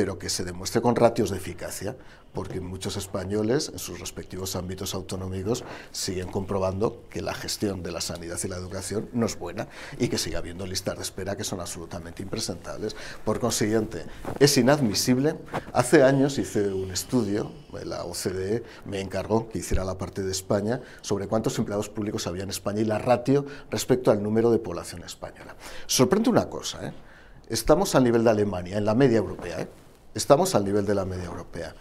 pero 0.00 0.18
que 0.18 0.30
se 0.30 0.44
demuestre 0.44 0.80
con 0.80 0.96
ratios 0.96 1.28
de 1.28 1.36
eficacia, 1.36 1.94
porque 2.32 2.62
muchos 2.62 2.96
españoles 2.96 3.68
en 3.70 3.78
sus 3.78 4.00
respectivos 4.00 4.56
ámbitos 4.56 4.94
autonómicos 4.94 5.62
siguen 5.92 6.28
comprobando 6.28 7.04
que 7.10 7.20
la 7.20 7.34
gestión 7.34 7.82
de 7.82 7.92
la 7.92 8.00
sanidad 8.00 8.38
y 8.42 8.48
la 8.48 8.56
educación 8.56 9.10
no 9.12 9.26
es 9.26 9.38
buena 9.38 9.68
y 9.98 10.08
que 10.08 10.16
sigue 10.16 10.38
habiendo 10.38 10.66
listas 10.66 10.96
de 10.96 11.02
espera 11.02 11.36
que 11.36 11.44
son 11.44 11.60
absolutamente 11.60 12.22
impresentables. 12.22 12.96
Por 13.26 13.40
consiguiente, 13.40 14.06
es 14.38 14.56
inadmisible. 14.56 15.36
Hace 15.74 16.02
años 16.02 16.38
hice 16.38 16.72
un 16.72 16.92
estudio, 16.92 17.52
la 17.84 18.04
OCDE 18.04 18.64
me 18.86 19.02
encargó 19.02 19.50
que 19.50 19.58
hiciera 19.58 19.84
la 19.84 19.98
parte 19.98 20.22
de 20.22 20.32
España 20.32 20.80
sobre 21.02 21.28
cuántos 21.28 21.58
empleados 21.58 21.90
públicos 21.90 22.26
había 22.26 22.44
en 22.44 22.48
España 22.48 22.80
y 22.80 22.86
la 22.86 22.96
ratio 22.96 23.44
respecto 23.70 24.10
al 24.10 24.22
número 24.22 24.50
de 24.50 24.60
población 24.60 25.04
española. 25.04 25.56
Sorprende 25.86 26.30
una 26.30 26.48
cosa, 26.48 26.86
¿eh? 26.86 26.92
estamos 27.50 27.94
al 27.94 28.04
nivel 28.04 28.24
de 28.24 28.30
Alemania, 28.30 28.78
en 28.78 28.86
la 28.86 28.94
media 28.94 29.18
europea, 29.18 29.60
¿eh? 29.60 29.68
Estamos 30.14 30.54
al 30.54 30.64
nivel 30.64 30.86
de 30.86 30.94
la 30.94 31.04
media 31.04 31.24
europea. 31.24 31.74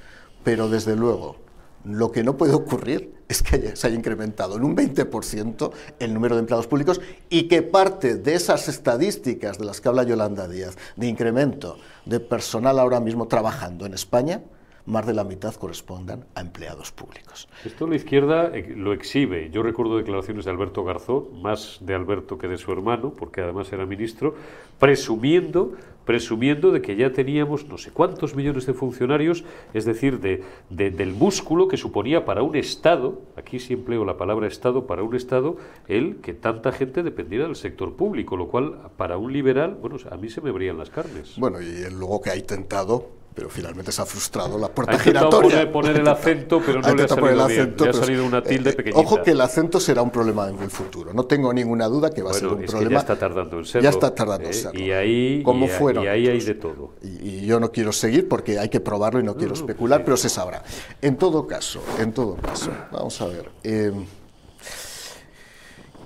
Pero 0.43 0.69
desde 0.69 0.95
luego, 0.95 1.35
lo 1.83 2.11
que 2.11 2.23
no 2.23 2.37
puede 2.37 2.53
ocurrir 2.53 3.13
es 3.27 3.43
que 3.43 3.75
se 3.75 3.87
haya 3.87 3.95
incrementado 3.95 4.57
en 4.57 4.63
un 4.63 4.75
20% 4.75 5.71
el 5.99 6.13
número 6.13 6.35
de 6.35 6.41
empleados 6.41 6.67
públicos 6.67 6.99
y 7.29 7.47
que 7.47 7.61
parte 7.61 8.15
de 8.15 8.33
esas 8.33 8.67
estadísticas 8.67 9.57
de 9.57 9.65
las 9.65 9.79
que 9.79 9.87
habla 9.87 10.03
Yolanda 10.03 10.47
Díaz, 10.47 10.77
de 10.95 11.07
incremento 11.07 11.77
de 12.05 12.19
personal 12.19 12.79
ahora 12.79 12.99
mismo 12.99 13.27
trabajando 13.27 13.85
en 13.85 13.93
España, 13.93 14.41
más 14.89 15.05
de 15.05 15.13
la 15.13 15.23
mitad 15.23 15.53
correspondan 15.53 16.25
a 16.35 16.41
empleados 16.41 16.91
públicos. 16.91 17.47
Esto 17.63 17.87
la 17.87 17.95
izquierda 17.95 18.51
eh, 18.53 18.73
lo 18.75 18.91
exhibe. 18.91 19.49
Yo 19.51 19.61
recuerdo 19.61 19.97
declaraciones 19.97 20.45
de 20.45 20.51
Alberto 20.51 20.83
Garzón, 20.83 21.41
más 21.41 21.77
de 21.81 21.93
Alberto 21.93 22.37
que 22.37 22.47
de 22.47 22.57
su 22.57 22.71
hermano, 22.71 23.13
porque 23.13 23.41
además 23.41 23.71
era 23.71 23.85
ministro, 23.85 24.33
presumiendo, 24.79 25.73
presumiendo 26.05 26.71
de 26.71 26.81
que 26.81 26.95
ya 26.95 27.13
teníamos 27.13 27.67
no 27.67 27.77
sé 27.77 27.91
cuántos 27.91 28.35
millones 28.35 28.65
de 28.65 28.73
funcionarios, 28.73 29.43
es 29.75 29.85
decir, 29.85 30.19
de, 30.19 30.43
del 30.69 31.13
músculo 31.13 31.67
que 31.67 31.77
suponía 31.77 32.25
para 32.25 32.41
un 32.41 32.55
Estado, 32.55 33.21
aquí 33.37 33.59
sí 33.59 33.73
empleo 33.73 34.05
la 34.05 34.17
palabra 34.17 34.47
Estado, 34.47 34.87
para 34.87 35.03
un 35.03 35.15
Estado, 35.15 35.57
el 35.87 36.17
que 36.17 36.33
tanta 36.33 36.71
gente 36.71 37.03
dependiera 37.03 37.45
del 37.45 37.55
sector 37.55 37.95
público, 37.95 38.35
lo 38.37 38.47
cual 38.47 38.89
para 38.97 39.17
un 39.17 39.31
liberal, 39.31 39.77
bueno, 39.79 39.97
a 40.09 40.17
mí 40.17 40.29
se 40.29 40.41
me 40.41 40.49
abrían 40.49 40.79
las 40.79 40.89
carnes. 40.89 41.35
Bueno, 41.37 41.61
y 41.61 41.87
luego 41.91 42.21
que 42.21 42.31
ha 42.31 42.35
intentado 42.35 43.18
pero 43.39 43.49
finalmente 43.49 43.93
se 43.93 44.01
ha 44.01 44.05
frustrado 44.05 44.57
la 44.57 44.67
puerta 44.67 44.97
ha 44.97 44.99
giratoria. 44.99 45.71
Poner, 45.71 45.71
poner 45.71 45.95
el 45.95 46.07
acento, 46.09 46.61
pero 46.65 46.81
no 46.81 46.93
le 46.93 47.03
ha 47.03 47.07
salido 47.07 47.47
bien. 47.47 47.75
Le 47.79 47.89
ha 47.89 47.93
salido 47.93 48.25
una 48.25 48.43
tilde 48.43 48.71
eh, 48.71 48.73
pequeñita. 48.73 48.99
Ojo 48.99 49.23
que 49.23 49.31
el 49.31 49.39
acento 49.39 49.79
será 49.79 50.01
un 50.01 50.11
problema 50.11 50.49
en 50.49 50.59
el 50.59 50.69
futuro. 50.69 51.13
No 51.13 51.23
tengo 51.23 51.53
ninguna 51.53 51.87
duda 51.87 52.09
que 52.09 52.21
va 52.21 52.31
a 52.31 52.33
ser 52.33 52.47
un 52.47 52.65
problema. 52.65 52.89
Que 52.89 52.93
ya 52.95 52.99
está 52.99 53.17
tardando 53.17 53.59
en 53.59 53.65
serlo. 53.65 53.83
Ya 53.83 53.89
está 53.91 54.13
tardando 54.13 54.43
en 54.43 54.51
¿eh? 54.51 54.53
serlo. 54.53 54.77
Y 54.81 54.91
ahí, 54.91 55.41
como 55.41 55.67
y, 55.67 55.69
fueron 55.69 56.03
y 56.03 56.07
ahí 56.07 56.27
hay 56.27 56.41
de 56.41 56.53
todo. 56.53 56.95
Y, 57.01 57.45
yo 57.45 57.61
no 57.61 57.71
quiero 57.71 57.93
seguir 57.93 58.27
porque 58.27 58.59
hay 58.59 58.67
que 58.67 58.81
probarlo 58.81 59.21
y 59.21 59.23
no, 59.23 59.37
quiero 59.37 59.53
especular, 59.53 60.03
pero 60.03 60.17
se 60.17 60.27
sabrá. 60.27 60.61
En 61.01 61.15
todo 61.15 61.47
caso, 61.47 61.81
en 61.97 62.11
todo 62.11 62.35
caso, 62.35 62.71
vamos 62.91 63.21
a 63.21 63.27
ver. 63.27 63.49
Eh, 63.63 63.93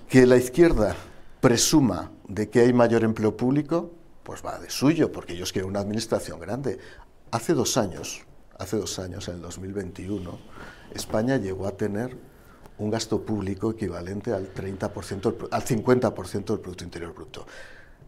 que 0.08 0.28
la 0.28 0.38
izquierda 0.38 0.96
presuma 1.42 2.12
de 2.28 2.52
que 2.52 2.60
hay 2.60 2.74
mayor 2.74 3.04
empleo 3.04 3.36
público 3.36 3.90
pues 4.24 4.44
va 4.44 4.58
de 4.58 4.70
suyo, 4.70 5.12
porque 5.12 5.34
ellos 5.34 5.52
quieren 5.52 5.70
una 5.70 5.82
administración 5.82 6.40
grande. 6.40 6.80
Hace 7.34 7.56
dos 7.56 7.78
años, 7.78 8.22
hace 8.60 8.78
dos 8.78 9.00
años, 9.00 9.28
en 9.28 9.38
el 9.38 9.42
2021, 9.42 10.38
España 10.94 11.38
llegó 11.38 11.66
a 11.66 11.72
tener 11.72 12.16
un 12.78 12.92
gasto 12.92 13.26
público 13.26 13.72
equivalente 13.72 14.32
al 14.32 14.54
30%, 14.54 15.48
al 15.50 15.64
50% 15.64 16.46
del 16.46 16.60
Producto 16.60 16.84
Interior 16.84 17.12
Bruto. 17.12 17.48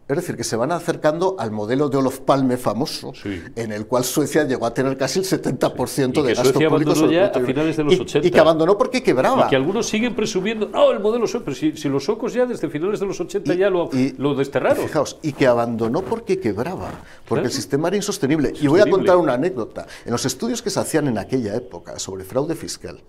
Es 0.08 0.16
decir, 0.16 0.36
que 0.36 0.44
se 0.44 0.54
van 0.54 0.70
acercando 0.70 1.34
al 1.36 1.50
modelo 1.50 1.88
de 1.88 1.96
Olof 1.96 2.20
Palme 2.20 2.56
famoso, 2.56 3.12
en 3.56 3.72
el 3.72 3.86
cual 3.86 4.04
Suecia 4.04 4.44
llegó 4.44 4.66
a 4.66 4.72
tener 4.72 4.96
casi 4.96 5.18
el 5.18 5.24
70% 5.24 6.22
de 6.22 6.34
gasto 6.34 6.52
Suecia 6.52 6.68
público. 6.68 7.10
Ya 7.10 7.26
a 7.26 7.40
finales 7.40 7.76
de 7.76 7.82
los 7.82 7.98
80. 7.98 8.28
Y 8.28 8.30
que 8.30 8.38
abandonó 8.38 8.78
porque 8.78 9.02
quebraba. 9.02 9.46
Y 9.46 9.50
que 9.50 9.56
algunos 9.56 9.88
siguen 9.88 10.14
presumiendo, 10.14 10.68
no, 10.68 10.92
el 10.92 11.00
modelo 11.00 11.26
sueco, 11.26 11.46
pero 11.46 11.56
si, 11.56 11.88
los 11.88 12.04
suecos 12.04 12.32
ya 12.32 12.46
desde 12.46 12.68
finales 12.68 13.00
de 13.00 13.06
los 13.06 13.20
80 13.20 13.54
ya 13.54 13.68
lo, 13.68 13.90
lo 14.18 14.34
desterraron. 14.36 14.84
Y 14.84 14.86
fijaos, 14.86 15.18
y 15.22 15.32
que 15.32 15.48
abandonó 15.48 16.02
porque 16.02 16.38
quebraba, 16.38 16.88
porque 17.26 17.46
el 17.46 17.52
sistema 17.52 17.88
era 17.88 17.96
insostenible. 17.96 18.52
Y 18.60 18.68
voy 18.68 18.80
a 18.80 18.88
contar 18.88 19.16
una 19.16 19.34
anécdota. 19.34 19.88
En 20.04 20.12
los 20.12 20.24
estudios 20.24 20.62
que 20.62 20.70
se 20.70 20.78
hacían 20.78 21.08
en 21.08 21.18
aquella 21.18 21.56
época 21.56 21.98
sobre 21.98 22.22
fraude 22.22 22.54
fiscal, 22.54 23.00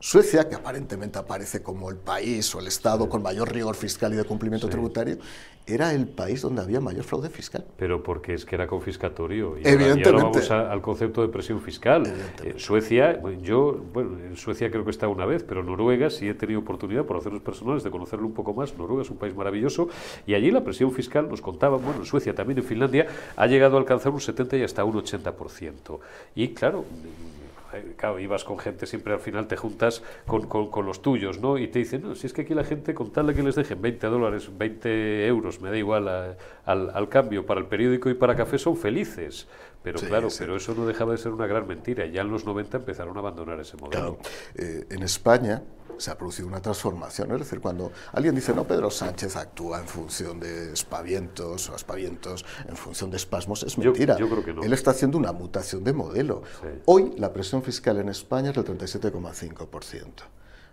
Suecia, 0.00 0.48
que 0.48 0.54
aparentemente 0.54 1.18
aparece 1.18 1.60
como 1.60 1.90
el 1.90 1.96
país 1.96 2.54
o 2.54 2.60
el 2.60 2.68
Estado 2.68 3.08
con 3.08 3.20
mayor 3.20 3.52
rigor 3.52 3.74
fiscal 3.74 4.12
y 4.14 4.16
de 4.16 4.22
cumplimiento 4.22 4.68
tributario, 4.68 5.18
era 5.66 5.92
el 5.92 6.06
país 6.06 6.40
donde 6.40 6.62
había 6.62 6.80
mayor 6.80 7.04
fraude 7.04 7.28
fiscal. 7.28 7.64
Pero 7.76 8.02
porque 8.02 8.32
es 8.34 8.44
que 8.44 8.54
era 8.54 8.68
confiscatorio. 8.68 9.58
Y 9.58 9.66
Evidentemente. 9.66 10.08
Ahora, 10.08 10.22
vamos 10.22 10.50
al 10.50 10.80
concepto 10.82 11.20
de 11.22 11.28
presión 11.28 11.60
fiscal. 11.60 12.04
Eh, 12.44 12.54
Suecia, 12.58 13.20
yo, 13.42 13.72
bueno, 13.92 14.18
en 14.20 14.36
Suecia 14.36 14.70
creo 14.70 14.84
que 14.84 14.92
está 14.92 15.08
una 15.08 15.26
vez, 15.26 15.42
pero 15.42 15.64
Noruega 15.64 16.10
sí 16.10 16.28
he 16.28 16.34
tenido 16.34 16.60
oportunidad, 16.60 17.04
por 17.04 17.16
hacerlos 17.16 17.42
personales, 17.42 17.82
de 17.82 17.90
conocerlo 17.90 18.26
un 18.26 18.34
poco 18.34 18.54
más. 18.54 18.78
Noruega 18.78 19.02
es 19.02 19.10
un 19.10 19.18
país 19.18 19.34
maravilloso 19.34 19.88
y 20.26 20.34
allí 20.34 20.52
la 20.52 20.62
presión 20.62 20.92
fiscal, 20.92 21.28
nos 21.28 21.40
contaban, 21.40 21.82
bueno, 21.82 22.00
en 22.00 22.06
Suecia, 22.06 22.34
también 22.34 22.58
en 22.58 22.64
Finlandia, 22.64 23.06
ha 23.36 23.46
llegado 23.46 23.76
a 23.76 23.80
alcanzar 23.80 24.12
un 24.12 24.20
70 24.20 24.56
y 24.58 24.62
hasta 24.62 24.84
un 24.84 24.94
80%. 24.94 25.98
Y 26.36 26.54
claro, 26.54 26.84
claro, 27.96 28.18
ibas 28.18 28.44
con 28.44 28.58
gente, 28.58 28.86
siempre 28.86 29.12
al 29.12 29.20
final 29.20 29.46
te 29.46 29.56
juntas 29.56 30.02
con, 30.26 30.46
con, 30.46 30.86
los 30.86 31.02
tuyos, 31.02 31.40
¿no? 31.40 31.58
Y 31.58 31.68
te 31.68 31.80
dicen, 31.80 32.02
no, 32.02 32.14
si 32.14 32.26
es 32.26 32.32
que 32.32 32.42
aquí 32.42 32.54
la 32.54 32.64
gente, 32.64 32.94
con 32.94 33.10
tal 33.10 33.26
de 33.26 33.34
que 33.34 33.42
les 33.42 33.54
dejen 33.54 33.80
20 33.80 34.06
dólares, 34.06 34.50
20 34.56 35.26
euros, 35.26 35.60
me 35.60 35.70
da 35.70 35.76
igual 35.76 36.08
al, 36.08 36.36
al, 36.64 37.08
cambio 37.08 37.44
para 37.46 37.60
el 37.60 37.66
periódico 37.66 38.10
y 38.10 38.14
para 38.14 38.34
café, 38.36 38.58
son 38.58 38.76
felices. 38.76 39.46
Pero 39.82 40.00
claro, 40.00 40.28
pero 40.36 40.56
eso 40.56 40.74
no 40.74 40.86
dejaba 40.86 41.12
de 41.12 41.18
ser 41.18 41.32
una 41.32 41.46
gran 41.46 41.66
mentira. 41.66 42.04
Ya 42.06 42.22
en 42.22 42.30
los 42.30 42.44
90 42.44 42.78
empezaron 42.78 43.16
a 43.16 43.20
abandonar 43.20 43.60
ese 43.60 43.76
modelo. 43.76 44.18
Eh, 44.54 44.84
en 44.90 45.02
España, 45.02 45.62
se 45.98 46.10
ha 46.10 46.18
producido 46.18 46.48
una 46.48 46.60
transformación. 46.60 47.30
Es 47.32 47.40
decir, 47.40 47.60
cuando 47.60 47.92
alguien 48.12 48.34
dice, 48.34 48.54
no, 48.54 48.64
Pedro 48.64 48.90
Sánchez 48.90 49.36
actúa 49.36 49.80
en 49.80 49.88
función 49.88 50.40
de 50.40 50.72
espavientos 50.72 51.68
o 51.70 51.76
espavientos 51.76 52.44
en 52.66 52.76
función 52.76 53.10
de 53.10 53.16
espasmos, 53.16 53.62
es 53.62 53.76
mentira. 53.78 54.16
Yo, 54.18 54.28
creo 54.28 54.44
que 54.44 54.52
no. 54.52 54.62
Él 54.62 54.72
está 54.72 54.92
haciendo 54.92 55.18
una 55.18 55.32
mutación 55.32 55.84
de 55.84 55.92
modelo. 55.92 56.42
Hoy 56.86 57.14
la 57.18 57.32
presión 57.32 57.62
fiscal 57.62 57.98
en 57.98 58.08
España 58.08 58.50
es 58.50 58.56
del 58.56 58.64
37,5%. 58.64 60.06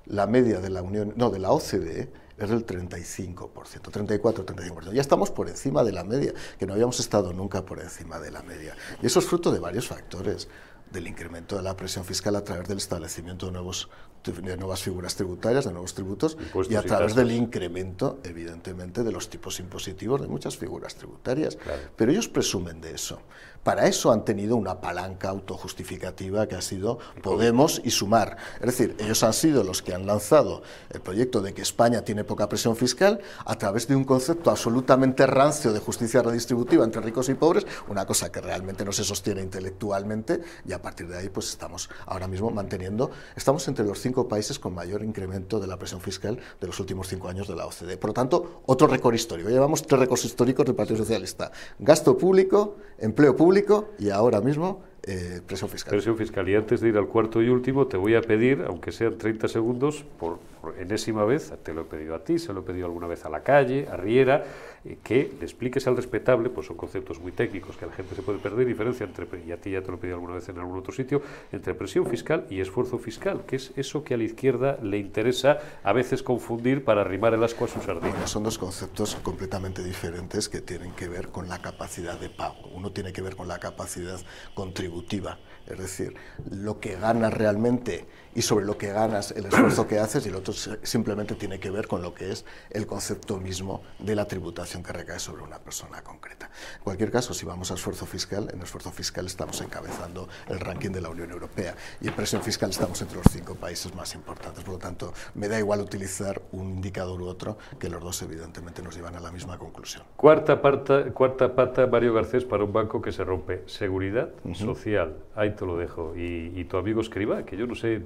La 0.08 0.28
media 0.28 0.60
de 0.60 0.70
la 0.70 0.84
Unión, 0.84 1.14
no, 1.16 1.32
de 1.32 1.40
la 1.40 1.52
OCDE 1.52 2.12
es 2.38 2.50
del 2.50 2.66
35%, 2.66 3.48
34-35%. 3.50 4.92
Ya 4.92 5.02
estamos 5.02 5.32
por 5.32 5.48
encima 5.50 5.84
de 5.84 5.92
la 5.94 6.04
media, 6.04 6.34
que 6.60 6.68
no 6.68 6.74
habíamos 6.74 7.00
estado 7.00 7.34
nunca 7.34 7.66
por 7.66 7.80
encima 7.80 8.20
de 8.20 8.32
la 8.32 8.44
media. 8.44 8.76
Y 9.02 9.08
eso 9.08 9.20
es 9.20 9.26
fruto 9.26 9.52
de 9.52 9.60
varios 9.60 9.88
factores 9.88 10.48
del 10.92 11.08
incremento 11.08 11.56
de 11.56 11.64
la 11.64 11.76
presión 11.76 12.06
fiscal 12.06 12.36
a 12.36 12.44
través 12.44 12.68
del 12.68 12.78
establecimiento 12.78 13.48
de, 13.48 13.52
nuevos, 13.52 13.90
de 14.24 14.58
nuevas 14.58 14.82
figuras 14.82 15.16
tributarias, 15.16 15.66
de 15.66 15.72
nuevos 15.72 15.94
tributos, 15.94 16.38
y 16.70 16.76
a 16.76 16.84
través 16.84 17.16
del 17.16 17.32
incremento, 17.32 18.20
evidentemente, 18.24 19.04
de 19.04 19.12
los 19.12 19.30
tipos 19.30 19.60
impositivos 19.60 20.22
de 20.22 20.28
muchas 20.28 20.58
figuras 20.58 20.96
tributarias. 20.96 21.58
Pero 21.96 22.12
ellos 22.12 22.28
presumen 22.28 22.82
de 22.82 22.96
eso. 22.96 23.20
Para 23.66 23.88
eso 23.88 24.12
han 24.12 24.24
tenido 24.26 24.58
una 24.58 24.80
palanca 24.80 25.30
autojustificativa 25.30 26.48
que 26.48 26.54
ha 26.54 26.62
sido 26.62 27.00
Podemos 27.24 27.82
y 27.84 27.90
Sumar. 27.90 28.38
Es 28.60 28.68
decir, 28.68 28.96
ellos 29.00 29.24
han 29.24 29.34
sido 29.34 29.64
los 29.64 29.82
que 29.82 29.96
han 29.96 30.06
lanzado 30.06 30.62
el 30.92 31.02
proyecto 31.02 31.42
de 31.42 31.56
que 31.56 31.64
España 31.64 32.04
tiene 32.04 32.24
poca 32.24 32.48
presión 32.48 32.76
fiscal 32.76 33.22
a 33.44 33.56
través 33.56 33.88
de 33.88 33.96
un 33.96 34.04
concepto 34.04 34.52
absolutamente 34.52 35.26
rancio 35.26 35.74
de 35.74 35.80
justicia 35.80 36.22
redistributiva 36.22 36.86
entre 36.86 37.02
ricos 37.02 37.28
y 37.30 37.34
pobres, 37.34 37.66
una 37.88 38.06
cosa 38.06 38.32
que 38.32 38.40
realmente 38.40 38.86
no 38.86 38.92
se 38.92 39.04
sostiene 39.04 39.42
intelectualmente 39.42 40.42
y 40.64 40.72
a 40.72 40.80
partir 40.80 41.08
de 41.08 41.18
ahí 41.18 41.30
pues 41.30 41.50
estamos 41.50 41.90
ahora 42.06 42.28
mismo 42.28 42.52
manteniendo, 42.52 43.10
estamos 43.36 43.68
entre 43.68 43.84
los 43.84 44.00
cinco 44.00 44.28
países 44.28 44.60
con 44.60 44.76
mayor 44.76 45.04
incremento 45.04 45.60
de 45.60 45.66
la 45.66 45.78
presión 45.78 46.02
fiscal 46.02 46.38
de 46.62 46.68
los 46.68 46.80
últimos 46.80 47.08
cinco 47.08 47.30
años 47.30 47.48
de 47.48 47.56
la 47.56 47.66
OCDE. 47.66 47.98
Por 47.98 48.12
lo 48.12 48.14
tanto, 48.14 48.62
otro 48.68 48.86
récord 48.86 49.16
histórico. 49.16 49.50
Llevamos 49.50 49.82
tres 49.82 50.02
récords 50.02 50.24
históricos 50.24 50.68
del 50.68 50.76
Partido 50.76 51.00
Socialista. 51.00 51.52
Gasto 51.80 52.16
público, 52.16 52.76
empleo 53.00 53.36
público, 53.36 53.55
y 54.00 54.10
ahora 54.10 54.42
mismo 54.42 54.84
eh, 55.04 55.42
presión 55.46 55.70
fiscal. 55.70 55.92
Presión 55.92 56.18
fiscal. 56.18 56.50
Y 56.50 56.56
antes 56.56 56.82
de 56.82 56.90
ir 56.90 56.98
al 56.98 57.08
cuarto 57.08 57.42
y 57.42 57.50
último, 57.50 57.88
te 57.88 57.96
voy 57.96 58.16
a 58.16 58.22
pedir, 58.22 58.64
aunque 58.68 58.92
sean 58.92 59.18
30 59.18 59.48
segundos, 59.48 60.04
por, 60.20 60.40
enésima 60.78 61.26
vez, 61.26 61.54
te 61.64 61.74
lo 61.74 61.82
he 61.82 61.86
pedido 61.86 62.16
a 62.16 62.24
ti, 62.24 62.40
se 62.40 62.54
lo 62.54 62.62
he 62.62 62.64
pedido 62.64 62.86
alguna 62.86 63.08
vez 63.08 63.26
a 63.26 63.30
la 63.30 63.42
calle, 63.42 63.88
a 63.92 63.98
Riera, 63.98 64.44
eh, 64.84 64.98
que 65.04 65.32
le 65.40 65.46
expliques 65.46 65.88
al 65.88 65.96
respetable, 65.96 66.50
pues 66.50 66.68
son 66.68 66.78
conceptos 66.78 67.20
muy 67.20 67.32
técnicos 67.32 67.78
que 67.78 67.86
la 67.86 67.94
gente 67.94 68.16
se 68.16 68.22
puede 68.22 68.40
perder, 68.40 68.66
diferencia 68.66 69.06
entre, 69.06 69.28
y 69.46 69.52
a 69.52 69.60
ti 69.60 69.72
ya 69.72 69.82
te 69.82 69.88
lo 69.90 69.96
he 69.96 69.98
pedido 69.98 70.16
alguna 70.16 70.36
vez 70.36 70.48
en 70.50 70.60
algún 70.60 70.78
otro 70.78 70.94
sitio, 70.94 71.22
entre 71.52 71.74
presión 71.74 72.06
fiscal 72.08 72.46
y 72.50 72.60
esfuerzo 72.60 72.98
fiscal, 72.98 73.44
que 73.46 73.58
es 73.58 73.72
eso 73.76 74.04
que 74.04 74.14
a 74.14 74.18
la 74.18 74.24
izquierda 74.24 74.78
le 74.82 74.98
interesa 74.98 75.60
a 75.84 75.94
veces 75.94 76.24
confundir 76.24 76.84
para 76.84 77.02
arrimar 77.02 77.34
el 77.34 77.44
asco 77.44 77.66
a 77.66 77.68
sus 77.68 77.84
sardinas. 77.84 78.30
son 78.30 78.44
dos 78.44 78.58
conceptos 78.58 79.16
completamente 79.16 79.84
diferentes 79.84 80.50
que 80.50 80.62
tienen 80.62 80.92
que 80.94 81.08
ver 81.08 81.30
con 81.30 81.48
la 81.48 81.62
capacidad 81.62 82.20
de 82.20 82.30
pago. 82.30 82.68
Uno 82.74 82.92
tiene 82.92 83.14
que 83.14 83.22
ver 83.22 83.36
con 83.36 83.48
la 83.48 83.60
capacidad 83.60 84.20
contributiva 84.54 85.38
es 85.68 85.80
decir, 85.80 86.16
lo 86.50 86.80
que 86.80 86.96
ganas 86.96 87.34
realmente 87.34 88.06
y 88.36 88.42
sobre 88.42 88.66
lo 88.66 88.78
que 88.78 88.92
ganas 88.92 89.32
el 89.32 89.46
esfuerzo 89.46 89.88
que 89.88 89.98
haces 89.98 90.26
y 90.26 90.30
el 90.30 90.36
otro 90.36 90.54
simplemente 90.84 91.36
tiene 91.36 91.60
que 91.60 91.72
ver 91.72 91.88
con 91.88 92.02
lo 92.02 92.14
que 92.14 92.32
es 92.32 92.46
el 92.70 92.86
concepto 92.86 93.38
mismo 93.38 93.82
de 94.00 94.16
la 94.16 94.28
tributación 94.28 94.84
que 94.84 94.94
recae 94.94 95.20
sobre 95.20 95.42
una 95.42 95.58
persona 95.58 96.04
concreta. 96.04 96.50
En 96.78 96.84
cualquier 96.84 97.12
caso, 97.12 97.34
si 97.34 97.46
vamos 97.46 97.72
al 97.72 97.78
esfuerzo 97.78 98.06
fiscal, 98.06 98.50
en 98.54 98.62
esfuerzo 98.62 98.92
fiscal 98.92 99.26
estamos 99.26 99.60
encabezando 99.62 100.28
el 100.48 100.60
ranking 100.60 100.92
de 100.92 101.02
la 101.02 101.10
Unión 101.10 101.32
Europea 101.32 101.76
y 102.02 102.08
en 102.10 102.14
presión 102.14 102.42
fiscal 102.42 102.70
estamos 102.70 103.02
entre 103.02 103.18
los 103.18 103.28
cinco 103.32 103.56
países 103.56 103.96
más 103.96 104.14
importantes. 104.16 104.64
Por 104.64 104.74
lo 104.74 104.80
tanto, 104.80 105.14
me 105.34 105.48
da 105.48 105.58
igual 105.58 105.80
utilizar 105.82 106.42
un 106.52 106.70
indicador 106.70 107.22
u 107.22 107.28
otro, 107.28 107.58
que 107.80 107.90
los 107.90 108.02
dos 108.02 108.22
evidentemente 108.22 108.82
nos 108.82 108.96
llevan 108.96 109.16
a 109.16 109.20
la 109.20 109.32
misma 109.32 109.58
conclusión. 109.58 110.04
Cuarta, 110.16 110.62
pata, 110.62 111.06
cuarta 111.12 111.56
pata, 111.56 111.88
Mario 111.88 112.14
Garcés, 112.14 112.44
para 112.44 112.64
un 112.64 112.74
banco 112.74 113.02
que 113.02 113.12
se 113.12 113.24
rompe. 113.24 113.64
Seguridad 113.66 114.30
social, 114.54 115.16
ahí 115.36 115.56
te 115.56 115.66
lo 115.66 115.78
dejo. 115.78 116.14
Y, 116.16 116.66
tu 116.66 116.78
amigo 116.78 117.02
escriba, 117.02 117.46
que 117.46 117.58
yo 117.58 117.68
no 117.68 117.76
sé, 117.76 118.00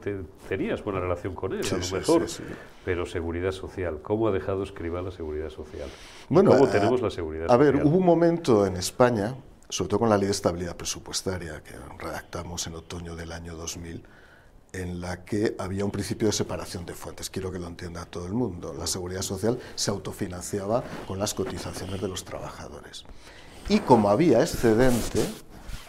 tenías 0.48 0.84
buena 0.84 1.00
relación 1.00 1.36
con 1.36 1.54
él, 1.54 1.62
a 1.66 1.78
lo 1.78 1.98
mejor, 1.98 2.26
pero 2.86 3.06
seguridad 3.06 3.52
social. 3.52 4.00
¿Cómo 4.02 4.28
ha 4.28 4.32
dejado 4.32 4.64
escriba 4.64 5.02
la 5.02 5.12
seguridad 5.12 5.50
social? 5.50 5.90
Bueno, 6.30 6.52
¿Cómo 6.52 6.68
tenemos 6.68 7.02
la 7.02 7.10
seguridad 7.10 7.48
social? 7.48 7.62
A 7.62 7.64
ver, 7.64 7.86
hubo 7.86 7.98
un 7.98 8.06
momento 8.06 8.66
en 8.66 8.78
España, 8.78 9.36
sobre 9.68 9.90
todo 9.90 10.00
con 10.00 10.10
la 10.10 10.18
ley 10.18 10.26
de 10.26 10.32
estabilidad 10.32 10.76
presupuestaria 10.76 11.62
que 11.64 11.74
redactamos 11.98 12.66
en 12.68 12.76
otoño 12.76 13.16
del 13.16 13.32
año 13.32 13.56
2000, 13.56 14.04
en 14.74 15.02
la 15.02 15.24
que 15.26 15.56
había 15.58 15.84
un 15.84 15.92
principio 15.92 16.28
de 16.28 16.34
separación 16.34 16.86
de 16.86 16.94
fuentes. 16.94 17.30
Quiero 17.30 17.52
que 17.52 17.60
lo 17.60 17.68
entienda 17.68 18.06
todo 18.06 18.26
el 18.26 18.34
mundo. 18.34 18.74
La 18.78 18.88
seguridad 18.88 19.22
social 19.22 19.58
se 19.76 19.92
autofinanciaba 19.92 20.84
con 21.08 21.20
las 21.20 21.34
cotizaciones 21.34 22.02
de 22.02 22.08
los 22.08 22.24
trabajadores. 22.24 23.06
Y 23.68 23.80
como 23.80 24.10
había 24.10 24.42
excedente, 24.42 25.24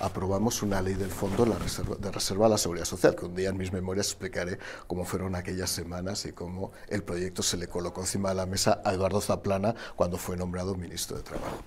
aprobamos 0.01 0.63
una 0.63 0.81
ley 0.83 0.95
del 0.95 1.11
fondo 1.11 1.45
de 1.45 2.11
reserva 2.11 2.47
a 2.47 2.49
la 2.49 2.59
seguridad 2.59 2.87
social, 2.87 3.15
que 3.15 3.27
un 3.27 3.35
día 3.35 3.51
en 3.51 3.57
mis 3.57 3.73
memorias 3.73 4.09
explicaré 4.09 4.59
cómo 4.87 5.05
fueron 5.05 5.35
aquellas 5.35 5.71
semanas 5.71 6.25
y 6.27 6.33
cómo 6.33 6.73
el 6.89 7.03
proyecto 7.03 7.43
se 7.43 7.57
le 7.57 7.69
colocó 7.69 8.01
encima 8.01 8.31
de 8.31 8.35
la 8.37 8.47
mesa 8.47 8.81
a 8.85 8.93
Eduardo 8.93 9.21
Zaplana 9.21 9.75
cuando 9.97 10.17
fue 10.17 10.37
nombrado 10.37 10.75
ministro 10.75 11.17
de 11.17 11.23
Trabajo. 11.23 11.59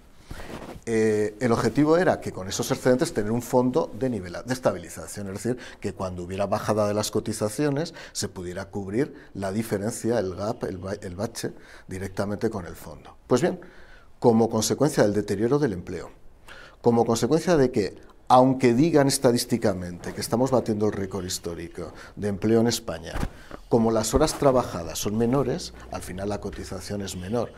Eh, 0.85 1.35
el 1.39 1.51
objetivo 1.51 1.97
era 1.97 2.19
que 2.19 2.33
con 2.33 2.49
esos 2.49 2.69
excedentes 2.71 3.13
tener 3.13 3.31
un 3.31 3.41
fondo 3.41 3.89
de, 3.97 4.09
de 4.09 4.53
estabilización, 4.53 5.27
es 5.27 5.33
decir, 5.33 5.57
que 5.79 5.93
cuando 5.93 6.23
hubiera 6.23 6.45
bajada 6.45 6.87
de 6.87 6.93
las 6.93 7.11
cotizaciones 7.11 7.93
se 8.11 8.27
pudiera 8.27 8.65
cubrir 8.65 9.13
la 9.33 9.51
diferencia, 9.51 10.19
el 10.19 10.35
gap, 10.35 10.63
el 10.63 11.15
bache, 11.15 11.53
directamente 11.87 12.49
con 12.49 12.65
el 12.65 12.75
fondo. 12.75 13.15
Pues 13.27 13.41
bien, 13.41 13.61
como 14.19 14.49
consecuencia 14.49 15.03
del 15.03 15.13
deterioro 15.13 15.59
del 15.59 15.73
empleo, 15.73 16.09
como 16.81 17.05
consecuencia 17.05 17.55
de 17.55 17.71
que 17.71 17.95
aunque 18.27 18.73
digan 18.73 19.07
estadísticamente 19.07 20.13
que 20.13 20.21
estamos 20.21 20.51
batiendo 20.51 20.87
el 20.87 20.93
récord 20.93 21.25
histórico 21.25 21.93
de 22.15 22.29
empleo 22.29 22.61
en 22.61 22.67
España, 22.67 23.13
como 23.69 23.91
las 23.91 24.13
horas 24.13 24.35
trabajadas 24.35 24.99
son 24.99 25.17
menores, 25.17 25.73
al 25.91 26.01
final 26.01 26.29
la 26.29 26.39
cotización 26.39 27.01
es 27.01 27.15
menor. 27.15 27.51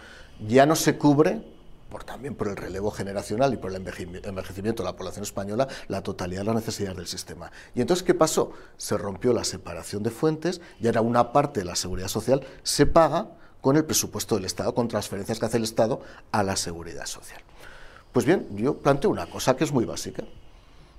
Ya 0.48 0.66
no 0.66 0.76
se 0.76 0.98
cubre, 0.98 1.42
por, 1.90 2.04
también 2.04 2.36
por 2.36 2.48
el 2.48 2.58
relevo 2.58 2.92
generacional 2.92 3.54
y 3.54 3.58
por 3.58 3.72
el 3.72 3.78
envejecimiento 3.78 4.84
de 4.84 4.90
la 4.90 4.96
población 4.96 5.24
española, 5.24 5.68
la 5.88 6.02
totalidad 6.02 6.42
de 6.42 6.46
las 6.46 6.56
necesidades 6.56 6.98
del 6.98 7.08
sistema. 7.08 7.52
Y 7.74 7.82
entonces, 7.82 8.04
¿qué 8.04 8.14
pasó? 8.14 8.52
Se 8.78 8.98
rompió 8.98 9.34
la 9.34 9.44
separación 9.44 10.04
de 10.04 10.10
fuentes 10.10 10.62
y 10.80 10.88
ahora 10.88 11.02
una 11.02 11.32
parte 11.32 11.62
de 11.62 11.66
la 11.66 11.76
seguridad 11.76 12.08
social 12.08 12.42
se 12.64 12.86
paga 12.86 13.28
con 13.62 13.78
el 13.78 13.86
presupuesto 13.86 14.36
del 14.36 14.46
Estado, 14.46 14.76
con 14.76 14.88
transferencias 14.88 15.40
que 15.40 15.46
hace 15.46 15.58
el 15.58 15.64
Estado 15.64 16.02
a 16.32 16.44
la 16.44 16.56
seguridad 16.56 17.06
social. 17.06 17.42
Pues 18.12 18.26
bien, 18.26 18.48
yo 18.56 18.78
planteo 18.78 19.10
una 19.10 19.26
cosa 19.28 19.56
que 19.56 19.64
es 19.64 19.72
muy 19.72 19.86
básica. 19.86 20.24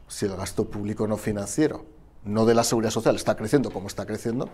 Si 0.09 0.27
el 0.27 0.37
gasto 0.37 0.67
público 0.67 1.07
no 1.07 1.17
financiero, 1.17 1.85
no 2.25 2.45
de 2.45 2.55
la 2.55 2.65
seguridad 2.65 2.91
social, 2.91 3.17
está 3.17 3.37
creciendo 3.37 3.71
como 3.71 3.89
está 3.89 4.07
creciendo, 4.07 4.49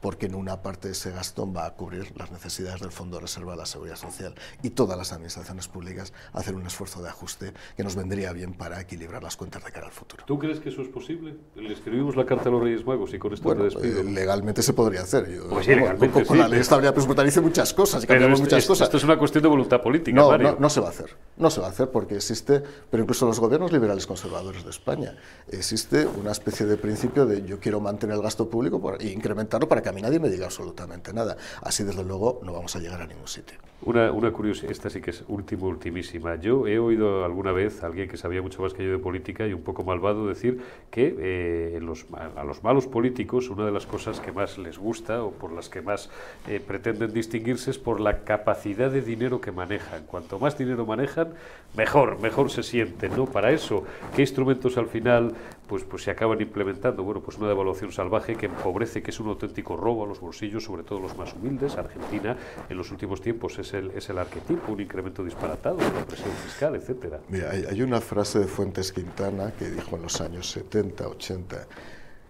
porque 0.00 0.26
en 0.26 0.34
una 0.34 0.62
parte 0.62 0.88
de 0.88 0.92
ese 0.92 1.10
gasto 1.10 1.50
va 1.52 1.66
a 1.66 1.74
cubrir 1.74 2.12
las 2.16 2.30
necesidades 2.30 2.80
del 2.80 2.90
Fondo 2.90 3.18
de 3.18 3.22
Reserva 3.22 3.52
de 3.52 3.58
la 3.58 3.66
Seguridad 3.66 3.96
Social 3.96 4.34
y 4.62 4.70
todas 4.70 4.96
las 4.96 5.12
administraciones 5.12 5.68
públicas 5.68 6.12
hacen 6.32 6.54
un 6.54 6.66
esfuerzo 6.66 7.02
de 7.02 7.10
ajuste 7.10 7.52
que 7.76 7.84
nos 7.84 7.96
vendría 7.96 8.32
bien 8.32 8.54
para 8.54 8.80
equilibrar 8.80 9.22
las 9.22 9.36
cuentas 9.36 9.62
de 9.62 9.70
cara 9.70 9.86
al 9.86 9.92
futuro. 9.92 10.24
¿Tú 10.26 10.38
crees 10.38 10.58
que 10.60 10.70
eso 10.70 10.80
es 10.82 10.88
posible? 10.88 11.36
Le 11.54 11.72
escribimos 11.72 12.16
la 12.16 12.24
carta 12.24 12.48
a 12.48 12.52
los 12.52 12.62
Reyes 12.62 12.84
Magos 12.86 13.12
y 13.12 13.18
con 13.18 13.34
esto 13.34 13.54
te 13.54 13.62
despido. 13.62 14.00
Eh, 14.00 14.04
legalmente 14.04 14.62
se 14.62 14.72
podría 14.72 15.02
hacer. 15.02 15.30
Yo, 15.30 15.48
pues 15.50 15.66
sí, 15.66 15.74
legalmente, 15.74 16.10
con, 16.10 16.24
con 16.24 16.38
la 16.38 16.48
ley 16.48 16.56
de 16.56 16.62
estabilidad 16.62 16.94
presupuestaria 16.94 17.28
dice 17.28 17.40
muchas 17.42 17.74
cosas 17.74 18.02
y 18.02 18.06
cambiamos 18.06 18.40
muchas 18.40 18.64
cosas. 18.66 18.86
Esto 18.86 18.96
es 18.96 19.04
una 19.04 19.18
cuestión 19.18 19.42
de 19.42 19.48
voluntad 19.48 19.82
política, 19.82 20.18
no, 20.18 20.30
Mario. 20.30 20.52
No, 20.52 20.60
no 20.60 20.70
se 20.70 20.80
va 20.80 20.86
a 20.86 20.90
hacer. 20.90 21.14
No 21.40 21.48
se 21.48 21.62
va 21.62 21.68
a 21.68 21.70
hacer 21.70 21.88
porque 21.90 22.16
existe, 22.16 22.62
pero 22.90 23.02
incluso 23.02 23.24
los 23.24 23.40
gobiernos 23.40 23.72
liberales 23.72 24.06
conservadores 24.06 24.62
de 24.62 24.68
España, 24.68 25.16
existe 25.48 26.06
una 26.06 26.32
especie 26.32 26.66
de 26.66 26.76
principio 26.76 27.24
de 27.24 27.42
yo 27.46 27.58
quiero 27.58 27.80
mantener 27.80 28.16
el 28.16 28.22
gasto 28.22 28.50
público 28.50 28.94
e 29.00 29.08
incrementarlo 29.08 29.66
para 29.66 29.80
que 29.80 29.88
a 29.88 29.92
mí 29.92 30.02
nadie 30.02 30.20
me 30.20 30.28
diga 30.28 30.44
absolutamente 30.44 31.14
nada. 31.14 31.38
Así, 31.62 31.82
desde 31.82 32.04
luego, 32.04 32.40
no 32.44 32.52
vamos 32.52 32.76
a 32.76 32.78
llegar 32.78 33.00
a 33.00 33.06
ningún 33.06 33.26
sitio. 33.26 33.58
Una, 33.82 34.12
una 34.12 34.30
curiosidad, 34.30 34.70
esta 34.70 34.90
sí 34.90 35.00
que 35.00 35.08
es 35.08 35.24
último, 35.28 35.66
ultimísima. 35.66 36.36
Yo 36.36 36.66
he 36.66 36.78
oído 36.78 37.24
alguna 37.24 37.50
vez 37.50 37.82
a 37.82 37.86
alguien 37.86 38.10
que 38.10 38.18
sabía 38.18 38.42
mucho 38.42 38.60
más 38.60 38.74
que 38.74 38.84
yo 38.84 38.90
de 38.90 38.98
política 38.98 39.46
y 39.46 39.54
un 39.54 39.62
poco 39.62 39.82
malvado 39.84 40.26
decir 40.26 40.60
que 40.90 41.16
eh, 41.18 41.78
los, 41.80 42.04
a 42.36 42.44
los 42.44 42.62
malos 42.62 42.86
políticos 42.86 43.48
una 43.48 43.64
de 43.64 43.72
las 43.72 43.86
cosas 43.86 44.20
que 44.20 44.32
más 44.32 44.58
les 44.58 44.76
gusta 44.76 45.22
o 45.22 45.30
por 45.30 45.52
las 45.52 45.70
que 45.70 45.80
más 45.80 46.10
eh, 46.46 46.60
pretenden 46.60 47.14
distinguirse 47.14 47.70
es 47.70 47.78
por 47.78 48.00
la 48.00 48.24
capacidad 48.24 48.90
de 48.90 49.00
dinero 49.00 49.40
que 49.40 49.50
manejan. 49.50 50.04
Cuanto 50.04 50.38
más 50.38 50.58
dinero 50.58 50.84
manejan, 50.84 51.29
mejor, 51.76 52.20
mejor 52.20 52.50
se 52.50 52.62
sienten. 52.62 53.16
¿no? 53.16 53.26
Para 53.26 53.50
eso, 53.52 53.84
¿qué 54.14 54.22
instrumentos 54.22 54.76
al 54.76 54.86
final 54.86 55.32
pues, 55.66 55.84
pues 55.84 56.02
se 56.02 56.10
acaban 56.10 56.40
implementando? 56.40 57.02
Bueno, 57.02 57.20
pues 57.22 57.38
una 57.38 57.48
devaluación 57.48 57.92
salvaje 57.92 58.36
que 58.36 58.46
empobrece, 58.46 59.02
que 59.02 59.10
es 59.10 59.20
un 59.20 59.28
auténtico 59.28 59.76
robo 59.76 60.04
a 60.04 60.06
los 60.06 60.20
bolsillos, 60.20 60.64
sobre 60.64 60.82
todo 60.82 61.00
los 61.00 61.16
más 61.16 61.32
humildes. 61.32 61.76
Argentina 61.76 62.36
en 62.68 62.76
los 62.76 62.90
últimos 62.90 63.20
tiempos 63.20 63.58
es 63.58 63.70
es 63.74 64.10
el, 64.10 64.18
arquetipo, 64.18 64.72
un 64.72 64.80
incremento 64.80 65.24
disparatado 65.24 65.76
de 65.76 65.92
la 65.92 66.04
presión 66.04 66.32
fiscal, 66.44 66.74
etcétera. 66.74 67.20
Mira, 67.28 67.50
hay, 67.50 67.82
una 67.82 68.00
frase 68.00 68.40
de 68.40 68.46
Fuentes 68.46 68.92
Quintana 68.92 69.52
que 69.58 69.70
dijo 69.70 69.96
en 69.96 70.02
los 70.02 70.20
años 70.20 70.50
70, 70.50 71.06
80, 71.06 71.66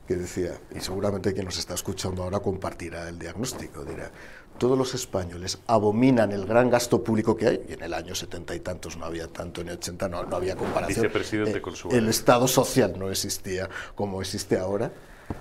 que 0.06 0.16
decía, 0.16 0.58
y 0.74 0.80
seguramente 0.80 1.32
quien 1.32 1.44
nos 1.44 1.58
está 1.58 1.74
escuchando 1.74 2.22
ahora 2.22 2.40
compartirá 2.40 3.08
el 3.08 3.18
diagnóstico, 3.18 3.84
dirá, 3.84 4.10
todos 4.61 4.77
los 4.77 4.94
españoles 4.94 5.59
abominan 5.66 6.33
el 6.33 6.44
gran 6.44 6.68
gasto 6.68 7.03
público 7.03 7.35
que 7.35 7.46
hay, 7.46 7.61
y 7.66 7.73
en 7.73 7.83
el 7.83 7.94
año 7.94 8.14
70 8.14 8.55
y 8.55 8.61
tantos 8.61 8.99
no 8.99 9.07
había 9.07 9.27
tanto, 9.27 9.62
en 9.62 9.68
el 9.68 9.79
80 9.79 10.09
no, 10.11 10.25
no 10.25 10.37
había 10.37 10.55
comparación. 10.55 11.05
Vicepresidente 11.07 11.59
eh, 11.59 11.96
El 11.96 12.11
Estado 12.11 12.46
social 12.46 12.92
no 12.99 13.11
existía 13.11 13.70
como 13.94 14.20
existe 14.20 14.59
ahora 14.59 14.92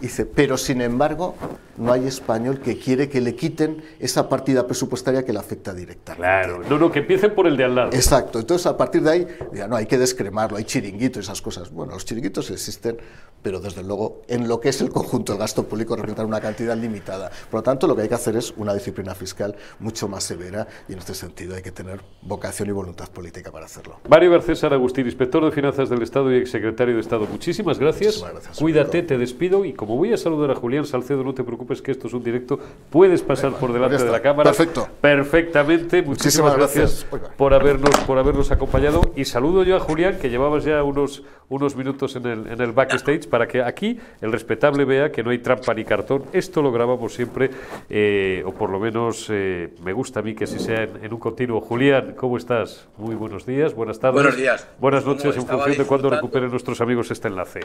Dice, 0.01 0.25
pero 0.25 0.57
sin 0.57 0.81
embargo, 0.81 1.35
no 1.77 1.93
hay 1.93 2.05
español 2.07 2.59
que 2.59 2.77
quiere 2.77 3.09
que 3.09 3.21
le 3.21 3.35
quiten 3.35 3.81
esa 3.99 4.29
partida 4.29 4.67
presupuestaria 4.67 5.23
que 5.23 5.33
le 5.33 5.39
afecta 5.39 5.73
directamente. 5.73 6.21
Claro, 6.21 6.61
no, 6.69 6.77
no, 6.77 6.91
que 6.91 6.99
empiecen 6.99 7.33
por 7.33 7.47
el 7.47 7.57
de 7.57 7.63
al 7.63 7.75
lado. 7.75 7.89
Exacto, 7.93 8.39
entonces 8.39 8.65
a 8.67 8.77
partir 8.77 9.01
de 9.01 9.09
ahí, 9.09 9.27
ya 9.53 9.67
no, 9.67 9.75
hay 9.75 9.85
que 9.85 9.97
descremarlo, 9.97 10.57
hay 10.57 10.65
chiringuitos, 10.65 11.23
esas 11.23 11.41
cosas. 11.41 11.71
Bueno, 11.71 11.93
los 11.93 12.05
chiringuitos 12.05 12.51
existen, 12.51 12.97
pero 13.41 13.59
desde 13.59 13.83
luego 13.83 14.21
en 14.27 14.47
lo 14.47 14.59
que 14.59 14.69
es 14.69 14.81
el 14.81 14.89
conjunto 14.89 15.33
del 15.33 15.39
gasto 15.39 15.63
público 15.63 15.95
representan 15.95 16.25
una 16.25 16.41
cantidad 16.41 16.75
limitada. 16.77 17.31
Por 17.49 17.59
lo 17.59 17.63
tanto, 17.63 17.87
lo 17.87 17.95
que 17.95 18.03
hay 18.03 18.09
que 18.09 18.15
hacer 18.15 18.35
es 18.35 18.53
una 18.57 18.73
disciplina 18.73 19.15
fiscal 19.15 19.55
mucho 19.79 20.07
más 20.07 20.23
severa 20.23 20.67
y 20.87 20.93
en 20.93 20.99
este 20.99 21.13
sentido 21.13 21.55
hay 21.55 21.61
que 21.61 21.71
tener 21.71 22.01
vocación 22.21 22.69
y 22.69 22.71
voluntad 22.71 23.09
política 23.09 23.51
para 23.51 23.65
hacerlo. 23.65 23.99
Mario 24.09 24.31
Garcés 24.31 24.63
Agustín, 24.63 25.05
inspector 25.05 25.43
de 25.43 25.51
Finanzas 25.51 25.89
del 25.89 26.01
Estado 26.01 26.31
y 26.33 26.37
exsecretario 26.37 26.95
de 26.95 27.01
Estado, 27.01 27.25
muchísimas 27.25 27.79
gracias. 27.79 28.15
Muchísimas 28.15 28.33
gracias 28.33 28.59
Cuídate, 28.59 29.01
te 29.03 29.17
despido 29.17 29.65
y 29.65 29.73
como 29.79 29.95
voy 29.95 30.11
a 30.11 30.17
saludar 30.17 30.51
a 30.51 30.55
Julián 30.55 30.85
Salcedo, 30.85 31.23
no 31.23 31.33
te 31.33 31.41
preocupes 31.41 31.81
que 31.81 31.91
esto 31.91 32.07
es 32.07 32.13
un 32.13 32.21
directo, 32.21 32.59
puedes 32.89 33.21
pasar 33.21 33.53
por 33.53 33.71
delante 33.71 34.03
de 34.03 34.11
la 34.11 34.21
cámara. 34.21 34.51
Perfecto. 34.51 34.89
Perfectamente. 34.99 36.01
Muchísimas, 36.01 36.57
gracias, 36.57 37.07
por 37.37 37.53
habernos 37.53 37.97
por 38.01 38.17
habernos 38.17 38.51
acompañado 38.51 39.13
y 39.15 39.23
saludo 39.23 39.63
yo 39.63 39.77
a 39.77 39.79
Julián 39.79 40.19
que 40.19 40.29
llevabas 40.29 40.65
ya 40.65 40.83
unos 40.83 41.23
unos 41.47 41.77
minutos 41.77 42.17
en 42.17 42.25
el, 42.25 42.47
en 42.47 42.59
el 42.61 42.73
backstage 42.73 43.29
para 43.29 43.47
que 43.47 43.63
aquí 43.63 43.97
el 44.19 44.33
respetable 44.33 44.83
vea 44.83 45.13
que 45.13 45.23
no 45.23 45.29
hay 45.29 45.37
trampa 45.37 45.73
ni 45.73 45.85
cartón. 45.85 46.25
Esto 46.33 46.61
lo 46.61 46.73
grabamos 46.73 47.13
siempre, 47.13 47.49
eh, 47.89 48.43
o 48.45 48.51
por 48.51 48.69
lo 48.69 48.81
menos 48.81 49.27
eh, 49.29 49.73
me 49.81 49.93
gusta 49.93 50.19
a 50.19 50.23
mí 50.23 50.35
que 50.35 50.43
así 50.43 50.59
sea 50.59 50.83
en, 50.83 51.13
un 51.13 51.19
continuo. 51.19 51.61
Julián, 51.61 52.15
¿cómo 52.17 52.35
estás? 52.35 52.89
Muy 52.97 53.15
buenos 53.15 53.45
días, 53.45 53.73
buenas 53.73 53.97
tardes. 53.97 54.15
Buenos 54.15 54.35
días. 54.35 54.67
Buenas 54.77 55.05
noches 55.05 55.37
en 55.37 55.47
función 55.47 55.77
de 55.77 55.85
cuándo 55.85 56.09
recuperen 56.09 56.51
nuestros 56.51 56.81
amigos 56.81 57.09
este 57.11 57.29
enlace 57.29 57.61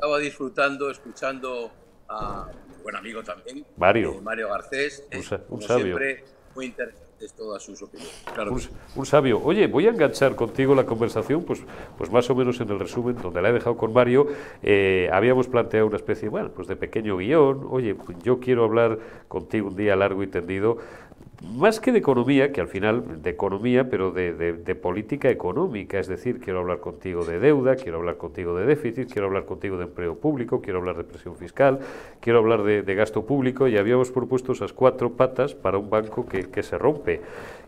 estaba 0.00 0.18
disfrutando, 0.18 0.90
escuchando 0.90 1.70
a 2.08 2.46
un 2.74 2.82
buen 2.82 2.96
amigo 2.96 3.22
también, 3.22 3.66
Mario, 3.76 4.14
eh, 4.14 4.20
Mario 4.22 4.48
Garcés, 4.48 5.06
un, 5.12 5.56
un 5.56 5.62
sabio. 5.62 5.84
siempre 5.84 6.24
muy 6.54 6.66
interesantes 6.66 7.34
todas 7.36 7.62
sus 7.62 7.82
opiniones. 7.82 8.24
Claro 8.32 8.56
un, 8.96 9.06
sabio. 9.06 9.42
Oye, 9.44 9.66
voy 9.66 9.86
a 9.86 9.90
enganchar 9.90 10.34
contigo 10.34 10.74
la 10.74 10.86
conversación, 10.86 11.44
pues, 11.44 11.62
pues 11.98 12.10
más 12.10 12.30
o 12.30 12.34
menos 12.34 12.58
en 12.62 12.70
el 12.70 12.80
resumen, 12.80 13.16
donde 13.20 13.42
la 13.42 13.50
he 13.50 13.52
dejado 13.52 13.76
con 13.76 13.92
Mario, 13.92 14.26
eh, 14.62 15.10
habíamos 15.12 15.46
planteado 15.46 15.86
una 15.86 15.96
especie, 15.96 16.30
bueno, 16.30 16.50
pues 16.50 16.66
de 16.66 16.76
pequeño 16.76 17.18
guion. 17.18 17.68
Oye, 17.70 17.94
yo 18.22 18.40
quiero 18.40 18.64
hablar 18.64 18.98
contigo 19.28 19.68
un 19.68 19.76
día 19.76 19.96
largo 19.96 20.22
y 20.22 20.28
tendido 20.28 20.78
más 21.42 21.80
que 21.80 21.90
de 21.90 21.98
economía, 21.98 22.52
que 22.52 22.60
al 22.60 22.68
final 22.68 23.22
de 23.22 23.30
economía, 23.30 23.88
pero 23.88 24.10
de, 24.10 24.32
de, 24.32 24.74
política 24.74 25.30
económica, 25.30 25.98
es 25.98 26.06
decir, 26.06 26.38
quiero 26.38 26.60
hablar 26.60 26.80
contigo 26.80 27.24
de 27.24 27.38
deuda, 27.38 27.76
quiero 27.76 27.98
hablar 27.98 28.18
contigo 28.18 28.54
de 28.56 28.66
déficit, 28.66 29.10
quiero 29.10 29.28
hablar 29.28 29.46
contigo 29.46 29.78
de 29.78 29.84
empleo 29.84 30.16
público, 30.16 30.60
quiero 30.60 30.80
hablar 30.80 30.96
de 30.98 31.04
presión 31.04 31.36
fiscal, 31.36 31.80
quiero 32.20 32.40
hablar 32.40 32.62
de, 32.62 32.94
gasto 32.94 33.24
público 33.24 33.68
y 33.68 33.78
habíamos 33.78 34.10
propuesto 34.10 34.52
esas 34.52 34.72
cuatro 34.72 35.12
patas 35.12 35.54
para 35.54 35.78
un 35.78 35.88
banco 35.88 36.26
que, 36.26 36.50
que, 36.50 36.62
se 36.62 36.76
rompe. 36.76 37.22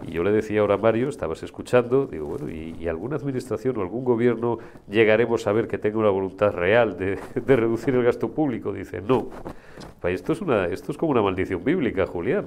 Y 0.06 0.12
yo 0.12 0.22
le 0.22 0.32
decía 0.32 0.60
ahora 0.60 0.74
a 0.74 0.78
Mario, 0.78 1.08
estabas 1.08 1.42
escuchando, 1.42 2.06
digo, 2.06 2.26
bueno, 2.26 2.50
¿y, 2.50 2.76
y 2.78 2.88
alguna 2.88 3.16
administración 3.16 3.78
o 3.78 3.80
algún 3.80 4.04
gobierno 4.04 4.58
llegaremos 4.90 5.46
a 5.46 5.52
ver 5.52 5.66
que 5.66 5.78
tenga 5.78 5.98
una 5.98 6.10
voluntad 6.10 6.52
real 6.52 6.98
de, 6.98 7.18
de 7.34 7.56
reducir 7.56 7.94
el 7.94 8.04
gasto 8.04 8.30
público? 8.30 8.72
Dice, 8.72 9.00
no. 9.00 9.28
Esto 10.04 10.32
es, 10.32 10.40
una, 10.40 10.66
esto 10.66 10.92
es 10.92 10.98
como 10.98 11.12
una 11.12 11.22
maldición 11.22 11.64
bíblica, 11.64 12.06
Julián. 12.06 12.46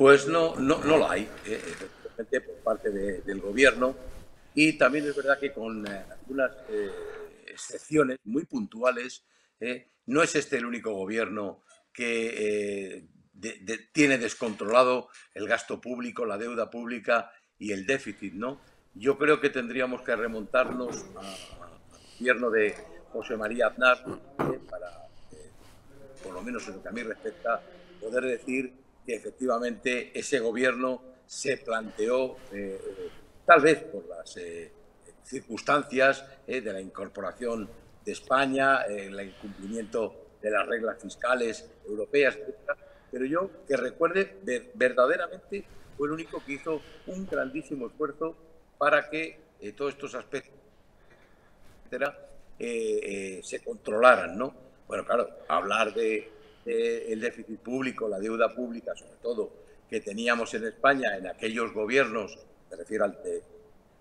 Pues 0.00 0.26
no, 0.28 0.56
no, 0.56 0.78
lo 0.78 1.10
hay, 1.10 1.28
eh, 1.44 1.60
por 2.16 2.54
parte 2.64 2.88
del 2.88 3.38
gobierno. 3.38 3.94
Y 4.54 4.78
también 4.78 5.06
es 5.06 5.14
verdad 5.14 5.38
que 5.38 5.52
con 5.52 5.86
eh, 5.86 6.04
algunas 6.10 6.52
eh, 6.70 6.90
excepciones 7.46 8.16
muy 8.24 8.46
puntuales, 8.46 9.26
no 10.06 10.22
es 10.22 10.36
este 10.36 10.56
el 10.56 10.64
único 10.64 10.94
gobierno 10.94 11.60
que 11.92 13.04
tiene 13.92 14.16
descontrolado 14.16 15.10
el 15.34 15.46
gasto 15.46 15.82
público, 15.82 16.24
la 16.24 16.38
deuda 16.38 16.70
pública 16.70 17.30
y 17.58 17.72
el 17.72 17.84
déficit, 17.84 18.32
¿no? 18.32 18.58
Yo 18.94 19.18
creo 19.18 19.38
que 19.38 19.50
tendríamos 19.50 20.00
que 20.00 20.16
remontarnos 20.16 21.04
al 21.14 22.16
gobierno 22.18 22.48
de 22.48 22.74
José 23.12 23.36
María 23.36 23.66
Aznar 23.66 24.02
para, 24.70 25.08
por 26.24 26.32
lo 26.32 26.40
menos 26.40 26.66
en 26.68 26.76
lo 26.76 26.82
que 26.82 26.88
a 26.88 26.92
mí 26.92 27.02
respecta, 27.02 27.60
poder 28.00 28.24
decir 28.24 28.79
efectivamente 29.12 30.10
ese 30.18 30.40
gobierno 30.40 31.02
se 31.26 31.56
planteó, 31.58 32.36
eh, 32.52 32.80
tal 33.46 33.60
vez 33.60 33.84
por 33.84 34.06
las 34.08 34.36
eh, 34.36 34.72
circunstancias 35.22 36.24
eh, 36.46 36.60
de 36.60 36.72
la 36.72 36.80
incorporación 36.80 37.68
de 38.04 38.12
España, 38.12 38.82
el 38.82 39.20
incumplimiento 39.20 40.30
de 40.42 40.50
las 40.50 40.66
reglas 40.66 41.00
fiscales 41.00 41.70
europeas, 41.86 42.36
etc. 42.36 42.78
Pero 43.10 43.24
yo 43.26 43.50
que 43.68 43.76
recuerde, 43.76 44.38
verdaderamente 44.74 45.64
fue 45.96 46.08
el 46.08 46.14
único 46.14 46.42
que 46.44 46.54
hizo 46.54 46.80
un 47.06 47.26
grandísimo 47.26 47.88
esfuerzo 47.88 48.34
para 48.78 49.08
que 49.10 49.38
todos 49.76 49.92
estos 49.92 50.14
aspectos 50.14 50.54
se 51.88 53.60
controlaran, 53.62 54.38
¿no? 54.38 54.54
Bueno, 54.88 55.04
claro, 55.04 55.28
hablar 55.46 55.92
de 55.92 56.39
el 56.64 57.20
déficit 57.20 57.58
público, 57.60 58.08
la 58.08 58.18
deuda 58.18 58.54
pública, 58.54 58.94
sobre 58.94 59.16
todo, 59.22 59.52
que 59.88 60.00
teníamos 60.00 60.52
en 60.54 60.66
España 60.66 61.16
en 61.16 61.26
aquellos 61.26 61.72
gobiernos, 61.72 62.38
me 62.70 62.76
refiero 62.76 63.04
al 63.04 63.22
de, 63.22 63.42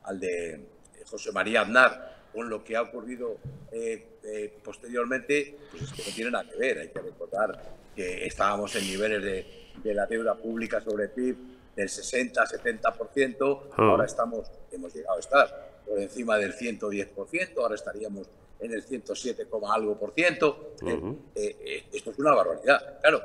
al 0.04 0.20
de 0.20 0.66
José 1.06 1.32
María 1.32 1.62
Aznar, 1.62 2.20
con 2.34 2.50
lo 2.50 2.64
que 2.64 2.76
ha 2.76 2.84
ocurrido 2.84 3.38
eh, 3.72 4.20
eh, 4.24 4.54
posteriormente, 4.64 5.58
pues 5.72 5.84
es 5.84 5.94
que 5.94 6.04
no 6.04 6.16
tiene 6.16 6.32
nada 6.32 6.50
que 6.50 6.58
ver. 6.58 6.78
Hay 6.80 6.90
que 6.90 7.02
recordar 7.02 7.60
que 7.96 8.26
estábamos 8.26 8.76
en 8.76 8.84
niveles 8.84 9.24
de, 9.24 9.70
de 9.84 9.94
la 9.94 10.06
deuda 10.06 10.36
pública 10.36 10.80
sobre 10.82 11.08
PIB 11.10 11.38
del 11.76 11.88
60-70%, 11.88 13.62
ah. 13.72 13.76
ahora 13.78 14.06
estamos, 14.06 14.52
hemos 14.72 14.94
llegado 14.94 15.16
a 15.16 15.20
estar 15.20 15.69
por 15.90 16.00
encima 16.00 16.38
del 16.38 16.54
110%, 16.54 17.58
ahora 17.58 17.76
estaríamos 17.76 18.28
en 18.60 18.74
el 18.74 18.84
107, 18.84 19.48
algo 19.68 19.98
por 19.98 20.14
ciento. 20.14 20.74
Eh, 20.86 21.16
eh, 21.36 21.84
esto 21.92 22.12
es 22.12 22.20
una 22.20 22.36
barbaridad. 22.36 23.00
Claro, 23.02 23.22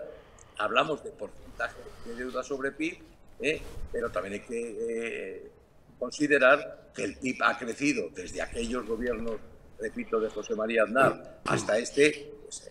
hablamos 0.57 1.05
de 1.05 1.11
porcentaje 1.11 1.77
de 2.07 2.14
deuda 2.14 2.42
sobre 2.42 2.72
PIB 2.72 3.14
¿eh? 3.40 3.61
pero 3.92 4.11
también 4.11 4.35
hay 4.35 4.40
que 4.40 4.77
eh, 4.81 5.50
considerar 5.98 6.90
que 6.94 7.05
el 7.05 7.16
PIB 7.16 7.42
ha 7.42 7.59
crecido 7.59 8.09
desde 8.14 8.40
aquellos 8.42 8.87
gobiernos, 8.87 9.37
repito, 9.79 10.20
de 10.20 10.31
José 10.31 10.55
María 10.55 10.85
Aznar 10.85 11.40
hasta 11.44 11.79
este, 11.79 12.33
pues, 12.44 12.70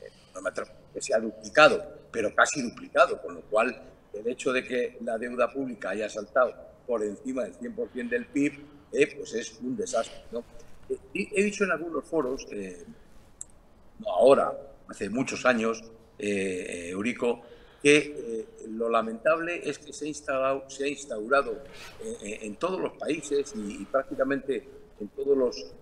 que 0.93 1.01
se 1.01 1.13
ha 1.13 1.19
duplicado, 1.19 1.83
pero 2.11 2.33
casi 2.33 2.61
duplicado, 2.61 3.21
con 3.21 3.35
lo 3.35 3.41
cual 3.41 3.81
el 4.13 4.27
hecho 4.27 4.53
de 4.53 4.63
que 4.63 4.97
la 5.01 5.17
deuda 5.17 5.51
pública 5.51 5.89
haya 5.89 6.09
saltado 6.09 6.53
por 6.85 7.03
encima 7.03 7.43
del 7.43 7.57
100% 7.57 8.09
del 8.09 8.25
PIB, 8.27 8.53
pues 9.15 9.33
es 9.33 9.59
un 9.61 9.75
desastre. 9.75 10.21
¿no? 10.31 10.43
he 11.13 11.43
dicho 11.43 11.63
en 11.63 11.71
algunos 11.71 12.05
foros, 12.05 12.45
no 13.99 14.09
ahora, 14.09 14.53
hace 14.87 15.09
muchos 15.09 15.45
años, 15.45 15.83
Eurico, 16.17 17.41
que 17.83 17.97
eh, 17.97 18.67
lo 18.69 18.89
lamentable 18.89 19.69
es 19.69 19.77
que 19.77 19.91
se 19.91 20.05
ha 20.05 20.07
instaurado, 20.07 20.69
se 20.69 20.85
ha 20.85 20.87
instaurado 20.87 21.63
eh, 22.01 22.17
eh, 22.23 22.39
en 22.43 22.55
todos 22.55 22.79
los 22.79 22.93
países 22.93 23.53
y, 23.55 23.83
prácticamente 23.83 24.65
en 25.01 25.09
todos 25.09 25.37
los 25.37 25.73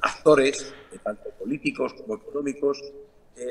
actores, 0.00 0.72
tanto 1.02 1.28
políticos 1.30 1.92
como 1.92 2.14
económicos, 2.14 2.80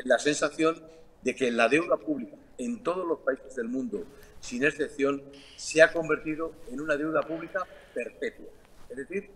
la 0.06 0.18
sensación 0.18 0.82
de 1.22 1.36
que 1.36 1.52
la 1.52 1.68
deuda 1.68 1.98
pública 1.98 2.36
en 2.58 2.82
todos 2.82 3.06
los 3.06 3.20
países 3.20 3.56
del 3.56 3.68
mundo, 3.68 4.04
sin 4.40 4.64
excepción, 4.64 5.22
se 5.58 5.84
ha 5.84 5.92
convertido 5.92 6.54
en 6.72 6.82
una 6.82 6.96
deuda 6.96 7.22
pública 7.22 7.68
perpetua. 7.94 8.48
Es 8.96 9.10
decir, 9.10 9.30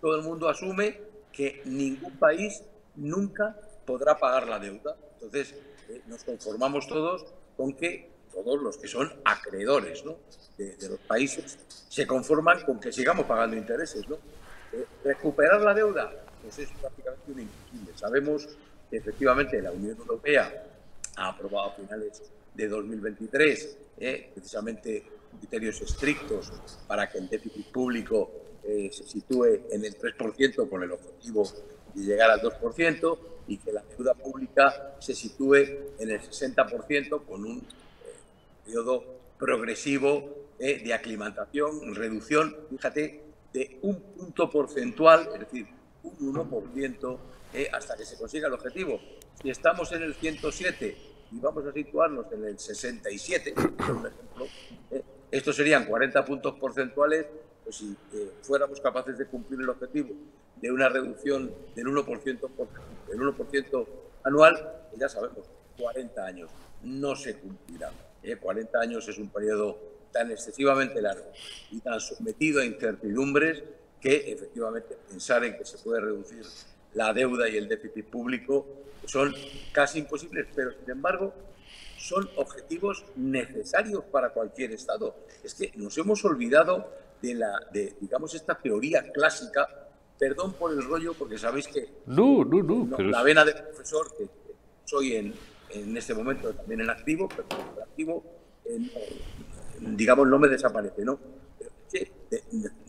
todo 0.00 0.16
el 0.16 0.22
mundo 0.22 0.48
asume 0.48 1.00
que 1.32 1.62
ningún 1.66 2.18
país 2.18 2.62
nunca 2.96 3.56
podrá 3.86 4.18
pagar 4.18 4.48
la 4.48 4.58
deuda. 4.58 4.96
Entonces, 5.14 5.54
nos 6.06 6.24
conformamos 6.24 6.88
todos 6.88 7.24
con 7.56 7.74
que 7.74 8.10
todos 8.32 8.60
los 8.60 8.76
que 8.76 8.88
son 8.88 9.12
acreedores 9.24 10.02
de, 10.58 10.88
los 10.88 10.98
países 11.00 11.58
se 11.88 12.06
conforman 12.06 12.64
con 12.64 12.80
que 12.80 12.90
sigamos 12.90 13.26
pagando 13.26 13.56
intereses. 13.56 14.08
¿no? 14.08 14.16
Eh, 14.72 14.84
recuperar 15.04 15.60
la 15.60 15.72
deuda, 15.72 16.10
pues 16.42 16.58
es 16.58 16.70
prácticamente 16.80 17.30
un 17.30 17.40
imposible. 17.40 17.92
Sabemos 17.96 18.48
que 18.90 18.96
efectivamente 18.96 19.62
la 19.62 19.70
Unión 19.70 19.96
Europea 19.96 20.66
ha 21.16 21.28
aprobado 21.28 21.70
a 21.70 21.74
finales 21.74 22.20
de 22.52 22.68
2023 22.68 23.78
eh, 23.98 24.30
precisamente 24.34 25.04
criterios 25.38 25.80
estrictos 25.80 26.52
para 26.88 27.08
que 27.08 27.18
el 27.18 27.28
déficit 27.28 27.66
público 27.70 28.43
eh, 28.66 28.90
se 28.92 29.04
sitúe 29.04 29.66
en 29.70 29.84
el 29.84 29.98
3% 29.98 30.68
con 30.68 30.82
el 30.82 30.92
objetivo 30.92 31.48
de 31.94 32.02
llegar 32.02 32.30
al 32.30 32.40
2% 32.40 33.18
y 33.46 33.58
que 33.58 33.72
la 33.72 33.82
deuda 33.82 34.14
pública 34.14 34.96
se 34.98 35.14
sitúe 35.14 35.56
en 35.98 36.10
el 36.10 36.20
60% 36.20 37.24
con 37.24 37.44
un 37.44 37.58
eh, 37.58 37.62
periodo 38.64 39.04
progresivo 39.38 40.44
eh, 40.58 40.82
de 40.82 40.94
aclimatación, 40.94 41.94
reducción, 41.94 42.56
fíjate, 42.70 43.22
de 43.52 43.78
un 43.82 44.00
punto 44.00 44.50
porcentual, 44.50 45.28
es 45.34 45.40
decir, 45.40 45.66
un 46.02 46.34
1% 46.34 47.18
eh, 47.52 47.68
hasta 47.72 47.96
que 47.96 48.04
se 48.04 48.16
consiga 48.16 48.48
el 48.48 48.54
objetivo. 48.54 49.00
Si 49.42 49.50
estamos 49.50 49.92
en 49.92 50.02
el 50.02 50.14
107 50.14 50.96
y 51.32 51.38
vamos 51.38 51.66
a 51.66 51.72
situarnos 51.72 52.26
en 52.32 52.44
el 52.44 52.58
67, 52.58 53.52
por 53.52 53.64
ejemplo, 53.64 54.46
estos 55.30 55.56
serían 55.56 55.84
40 55.84 56.24
puntos 56.24 56.54
porcentuales, 56.54 57.26
pues 57.64 57.76
si 57.76 57.96
fuéramos 58.42 58.80
capaces 58.80 59.18
de 59.18 59.26
cumplir 59.26 59.60
el 59.60 59.68
objetivo 59.70 60.10
de 60.56 60.70
una 60.70 60.88
reducción 60.88 61.52
del 61.74 61.86
1%, 61.86 62.50
del 63.08 63.20
1 63.20 63.86
anual, 64.24 64.88
ya 64.96 65.08
sabemos, 65.08 65.46
40 65.78 66.24
años. 66.24 66.50
No 66.82 67.16
se 67.16 67.36
cumplirá. 67.36 67.90
40 68.40 68.78
¿eh? 68.78 68.82
años 68.82 69.08
es 69.08 69.18
un 69.18 69.28
periodo 69.28 69.78
tan 70.12 70.30
excesivamente 70.30 71.02
largo 71.02 71.26
y 71.70 71.80
tan 71.80 72.00
sometido 72.00 72.60
a 72.60 72.64
incertidumbres 72.64 73.62
que 74.00 74.32
efectivamente 74.32 74.96
pensar 75.08 75.44
en 75.44 75.56
que 75.58 75.64
se 75.64 75.78
puede 75.78 76.00
reducir 76.00 76.44
la 76.94 77.12
deuda 77.12 77.48
y 77.48 77.56
el 77.56 77.68
déficit 77.68 78.06
público 78.06 78.66
son 79.06 79.34
casi 79.72 79.98
imposibles, 79.98 80.46
pero 80.54 80.72
sin 80.72 80.90
embargo 80.90 81.34
son 81.98 82.28
objetivos 82.36 83.04
necesarios 83.16 84.04
para 84.04 84.30
cualquier 84.30 84.72
Estado. 84.72 85.16
Es 85.42 85.54
que 85.54 85.72
nos 85.76 85.96
hemos 85.98 86.24
olvidado 86.24 86.90
de, 87.20 87.34
la, 87.34 87.52
de 87.72 87.96
digamos, 88.00 88.34
esta 88.34 88.54
teoría 88.54 89.10
clásica 89.12 89.84
Perdón 90.18 90.52
por 90.52 90.72
el 90.72 90.82
rollo, 90.82 91.12
porque 91.14 91.36
sabéis 91.36 91.66
que 91.66 91.88
no, 92.06 92.44
no, 92.44 92.62
no, 92.62 92.98
la 92.98 93.22
vena 93.22 93.44
de 93.44 93.52
profesor, 93.52 94.16
que 94.16 94.28
soy 94.84 95.16
en, 95.16 95.34
en 95.70 95.96
este 95.96 96.14
momento 96.14 96.52
también 96.54 96.82
en 96.82 96.90
activo, 96.90 97.28
pero 97.28 97.48
en 97.50 97.82
activo, 97.82 98.24
digamos, 99.80 100.28
no 100.28 100.38
me 100.38 100.48
desaparece, 100.48 101.04
¿no? 101.04 101.18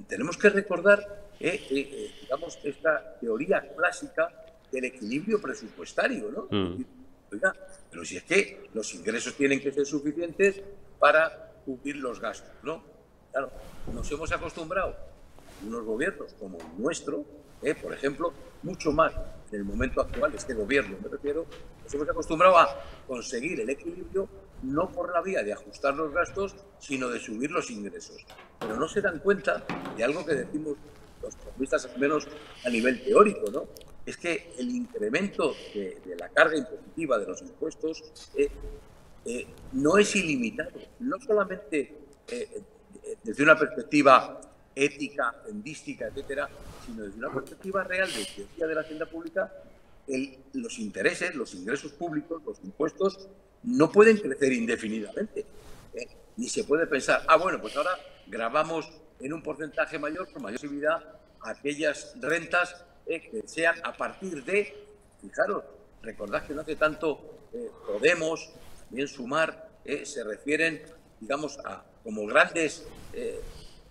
tenemos 0.07 0.37
que 0.37 0.49
recordar, 0.49 1.29
eh, 1.39 1.59
eh, 1.69 1.89
eh, 1.91 2.11
digamos, 2.21 2.57
esta 2.63 3.17
teoría 3.19 3.73
clásica 3.75 4.29
del 4.71 4.85
equilibrio 4.85 5.41
presupuestario, 5.41 6.31
¿no? 6.31 6.47
Mm. 6.49 6.85
Oiga, 7.31 7.53
pero 7.89 8.05
si 8.05 8.17
es 8.17 8.23
que 8.23 8.69
los 8.73 8.93
ingresos 8.93 9.35
tienen 9.35 9.59
que 9.59 9.71
ser 9.71 9.85
suficientes 9.85 10.61
para 10.99 11.53
cubrir 11.65 11.97
los 11.97 12.19
gastos, 12.19 12.53
¿no? 12.63 12.94
Claro, 13.35 13.51
nos 13.93 14.09
hemos 14.13 14.31
acostumbrado 14.31 14.95
unos 15.67 15.83
gobiernos 15.83 16.33
como 16.39 16.57
el 16.57 16.81
nuestro, 16.81 17.25
eh, 17.61 17.75
por 17.75 17.93
ejemplo, 17.93 18.31
mucho 18.63 18.93
más 18.93 19.11
en 19.51 19.59
el 19.59 19.65
momento 19.65 19.99
actual, 19.99 20.33
este 20.33 20.53
gobierno 20.53 20.95
me 21.03 21.09
refiero, 21.09 21.45
nos 21.83 21.93
hemos 21.93 22.07
acostumbrado 22.07 22.57
a 22.57 22.81
conseguir 23.05 23.59
el 23.59 23.69
equilibrio 23.69 24.29
no 24.63 24.89
por 24.89 25.11
la 25.11 25.21
vía 25.21 25.43
de 25.43 25.51
ajustar 25.51 25.93
los 25.95 26.13
gastos, 26.13 26.55
sino 26.79 27.09
de 27.09 27.19
subir 27.19 27.51
los 27.51 27.69
ingresos. 27.71 28.25
Pero 28.57 28.77
no 28.77 28.87
se 28.87 29.01
dan 29.01 29.19
cuenta 29.19 29.65
de 29.97 30.03
algo 30.05 30.25
que 30.25 30.35
decimos 30.35 30.77
los 31.21 31.35
economistas, 31.35 31.89
al 31.93 31.99
menos 31.99 32.29
a 32.65 32.69
nivel 32.69 33.03
teórico, 33.03 33.51
¿no? 33.51 33.65
Es 34.05 34.15
que 34.15 34.53
el 34.57 34.69
incremento 34.69 35.53
de, 35.73 36.15
la 36.17 36.29
carga 36.29 36.55
impositiva 36.55 37.19
de 37.19 37.25
los 37.27 37.41
impuestos 37.41 38.31
eh, 38.37 38.49
eh, 39.25 39.45
no 39.73 39.97
es 39.97 40.15
ilimitado, 40.15 40.79
no 40.99 41.17
solamente 41.19 42.05
desde 43.23 43.43
una 43.43 43.57
perspectiva 43.57 44.41
ética, 44.75 45.33
fendística, 45.45 46.07
etcétera, 46.07 46.49
sino 46.85 47.03
desde 47.03 47.17
una 47.17 47.31
perspectiva 47.31 47.83
real 47.83 48.09
de 48.11 48.25
teoría 48.25 48.67
de 48.67 48.75
la 48.75 48.81
hacienda 48.81 49.05
pública, 49.05 49.51
los 50.53 50.79
intereses, 50.79 51.33
los 51.35 51.53
ingresos 51.55 51.93
públicos, 51.93 52.41
los 52.45 52.59
impuestos, 52.63 53.27
no 53.63 53.91
pueden 53.91 54.17
crecer 54.17 54.53
indefinidamente. 54.53 55.45
¿eh? 55.93 56.07
Ni 56.37 56.47
se 56.49 56.63
puede 56.65 56.85
pensar, 56.85 57.23
ah, 57.27 57.37
bueno, 57.37 57.59
pues 57.59 57.75
ahora 57.75 57.97
grabamos 58.27 58.91
en 59.19 59.33
un 59.33 59.41
porcentaje 59.41 59.97
mayor, 59.97 60.31
con 60.31 60.43
mayor 60.43 60.59
seguridad, 60.59 61.03
aquellas 61.41 62.13
rentas 62.19 62.75
eh, 63.07 63.21
que 63.21 63.47
sean 63.47 63.75
a 63.83 63.95
partir 63.95 64.43
de, 64.43 64.75
fijaros, 65.21 65.63
recordad 66.01 66.45
que 66.45 66.53
no 66.53 66.61
hace 66.61 66.75
tanto 66.75 67.31
eh, 67.53 67.71
Podemos, 67.87 68.51
también 68.87 69.07
Sumar, 69.07 69.69
se 70.03 70.23
refieren, 70.23 70.81
digamos, 71.19 71.59
a 71.63 71.83
como 72.05 72.25
grandes 72.27 72.87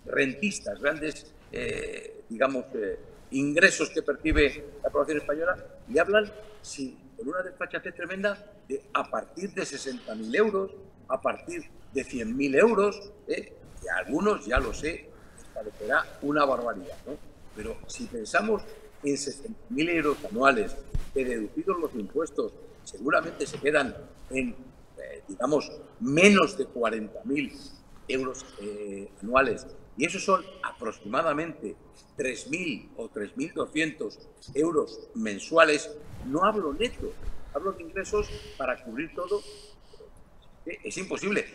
rentistas, 0.05 0.79
grandes, 0.79 1.25
eh, 1.51 2.23
digamos, 2.29 2.65
eh, 2.75 2.99
ingresos 3.31 3.89
que 3.89 4.01
percibe 4.01 4.63
la 4.83 4.89
población 4.89 5.17
española 5.17 5.57
y 5.87 5.97
hablan 5.97 6.31
sí, 6.61 6.97
con 7.17 7.27
una 7.29 7.41
desfachatez 7.41 7.95
tremenda 7.95 8.51
de 8.67 8.83
a 8.93 9.09
partir 9.09 9.53
de 9.53 9.63
60.000 9.63 10.35
euros, 10.35 10.71
a 11.07 11.21
partir 11.21 11.63
de 11.93 12.05
100.000 12.05 12.59
euros, 12.59 13.11
¿eh? 13.27 13.53
que 13.81 13.89
a 13.89 13.97
algunos, 13.97 14.45
ya 14.45 14.59
lo 14.59 14.73
sé, 14.73 15.09
les 15.37 15.45
parecerá 15.53 16.03
una 16.21 16.45
barbaridad. 16.45 16.97
¿no? 17.05 17.17
Pero 17.55 17.77
si 17.87 18.05
pensamos 18.05 18.63
en 19.03 19.15
60.000 19.15 19.89
euros 19.89 20.17
anuales, 20.29 20.75
que 21.13 21.25
deducidos 21.25 21.79
los 21.79 21.95
impuestos, 21.95 22.53
seguramente 22.83 23.47
se 23.47 23.57
quedan 23.57 23.95
en, 24.29 24.55
digamos, 25.27 25.71
menos 25.99 26.57
de 26.57 26.67
40.000 26.67 27.75
euros 28.07 28.45
anuales 29.21 29.67
y 29.97 30.05
esos 30.05 30.23
son 30.23 30.43
aproximadamente 30.63 31.75
3.000 32.17 32.89
o 32.97 33.09
3.200 33.09 34.17
euros 34.53 34.99
mensuales. 35.15 35.89
No 36.25 36.43
hablo 36.43 36.73
neto, 36.73 37.13
hablo 37.53 37.71
de 37.73 37.83
ingresos 37.83 38.29
para 38.57 38.83
cubrir 38.83 39.13
todo. 39.13 39.41
Es 40.65 40.97
imposible. 40.97 41.45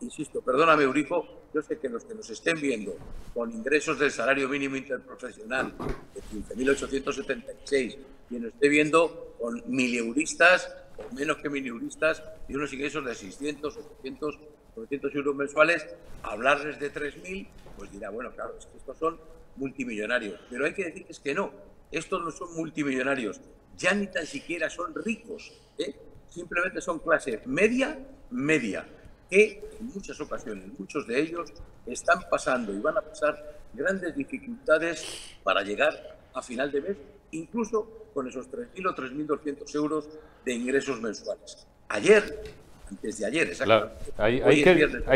Insisto, 0.00 0.40
perdóname, 0.42 0.84
Eurico, 0.84 1.26
yo 1.52 1.60
sé 1.60 1.78
que 1.78 1.88
los 1.88 2.04
que 2.04 2.14
nos 2.14 2.30
estén 2.30 2.60
viendo 2.60 2.96
con 3.34 3.50
ingresos 3.50 3.98
del 3.98 4.12
salario 4.12 4.48
mínimo 4.48 4.76
interprofesional 4.76 5.74
de 6.14 6.20
15.876, 6.54 7.96
quien 8.28 8.42
nos 8.42 8.52
esté 8.52 8.68
viendo 8.68 9.34
con 9.40 9.62
mileuristas 9.66 10.72
o 10.98 11.14
menos 11.14 11.38
que 11.38 11.48
mileuristas 11.48 12.22
y 12.48 12.54
unos 12.54 12.72
ingresos 12.72 13.04
de 13.04 13.14
600, 13.14 13.76
800, 13.76 14.38
900 14.78 15.14
euros 15.14 15.34
mensuales, 15.36 15.86
hablarles 16.22 16.78
de 16.80 16.92
3.000 16.92 17.48
pues 17.78 17.92
dirá, 17.92 18.10
bueno, 18.10 18.32
claro, 18.32 18.54
es 18.58 18.66
que 18.66 18.76
estos 18.76 18.98
son 18.98 19.18
multimillonarios. 19.56 20.40
Pero 20.50 20.66
hay 20.66 20.74
que 20.74 20.84
decir 20.84 21.06
que 21.06 21.12
es 21.12 21.20
que 21.20 21.32
no, 21.32 21.52
estos 21.92 22.22
no 22.22 22.30
son 22.30 22.54
multimillonarios, 22.54 23.40
ya 23.76 23.94
ni 23.94 24.08
tan 24.08 24.26
siquiera 24.26 24.68
son 24.68 24.92
ricos, 24.94 25.52
¿eh? 25.78 25.94
simplemente 26.28 26.80
son 26.80 26.98
clase 26.98 27.40
media, 27.46 27.96
media. 28.30 28.86
que 29.30 29.62
en 29.78 29.86
muchas 29.86 30.20
ocasiones, 30.20 30.66
muchos 30.78 31.06
de 31.06 31.20
ellos 31.20 31.52
están 31.86 32.28
pasando 32.28 32.72
y 32.74 32.80
van 32.80 32.96
a 32.96 33.02
pasar 33.02 33.60
grandes 33.72 34.16
dificultades 34.16 35.36
para 35.44 35.62
llegar 35.62 36.18
a 36.34 36.42
final 36.42 36.72
de 36.72 36.80
mes, 36.80 36.96
incluso 37.30 38.08
con 38.12 38.26
esos 38.26 38.50
3.000 38.50 38.88
o 38.88 38.94
3.200 38.94 39.74
euros 39.76 40.08
de 40.44 40.52
ingresos 40.54 41.00
mensuales. 41.00 41.66
Ayer 41.88 42.42
antes 42.90 43.18
de 43.18 43.26
ayer. 43.26 43.56
Claro. 43.56 43.90
Ahí, 44.16 44.62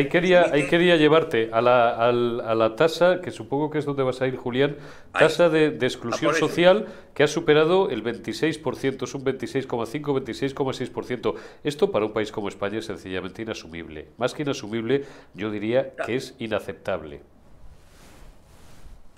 quería, 0.08 0.46
ahí 0.52 0.66
quería 0.66 0.96
llevarte 0.96 1.50
a 1.52 1.60
la, 1.60 1.90
a, 1.90 2.12
la, 2.54 2.76
tasa, 2.76 3.20
que 3.20 3.30
supongo 3.30 3.70
que 3.70 3.78
es 3.78 3.84
donde 3.84 4.02
vas 4.02 4.20
a 4.20 4.26
ir, 4.26 4.36
Julián, 4.36 4.76
tasa 5.12 5.48
de, 5.48 5.68
exclusión 5.80 6.34
social 6.34 6.86
que 7.14 7.22
ha 7.22 7.28
superado 7.28 7.90
el 7.90 8.02
26%, 8.02 9.02
es 9.02 9.14
un 9.14 9.24
26,5, 9.24 10.00
26,6%. 10.24 11.34
Esto 11.64 11.90
para 11.90 12.06
un 12.06 12.12
país 12.12 12.32
como 12.32 12.48
España 12.48 12.78
es 12.78 12.86
sencillamente 12.86 13.42
inasumible. 13.42 14.08
Más 14.18 14.34
que 14.34 14.42
inasumible, 14.42 15.04
yo 15.34 15.50
diría 15.50 15.92
que 16.06 16.16
es 16.16 16.34
inaceptable. 16.38 17.20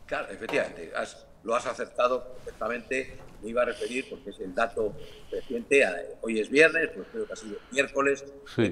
Claro, 0.07 0.29
efectivamente, 0.31 0.93
lo 1.43 1.55
has 1.55 1.67
aceptado 1.67 2.25
perfectamente 2.45 3.17
me 3.45 3.51
iba 3.51 3.63
a 3.63 3.67
referir 3.67 4.07
porque 4.09 4.31
es 4.31 4.41
el 4.41 4.55
dato 4.55 4.95
reciente, 5.31 5.85
hoy 6.23 6.41
es 6.41 6.49
viernes, 6.49 6.91
pues 6.95 7.07
creo 7.13 7.27
que 7.27 7.33
ha 7.35 7.37
sido 7.37 7.59
miércoles, 7.71 8.25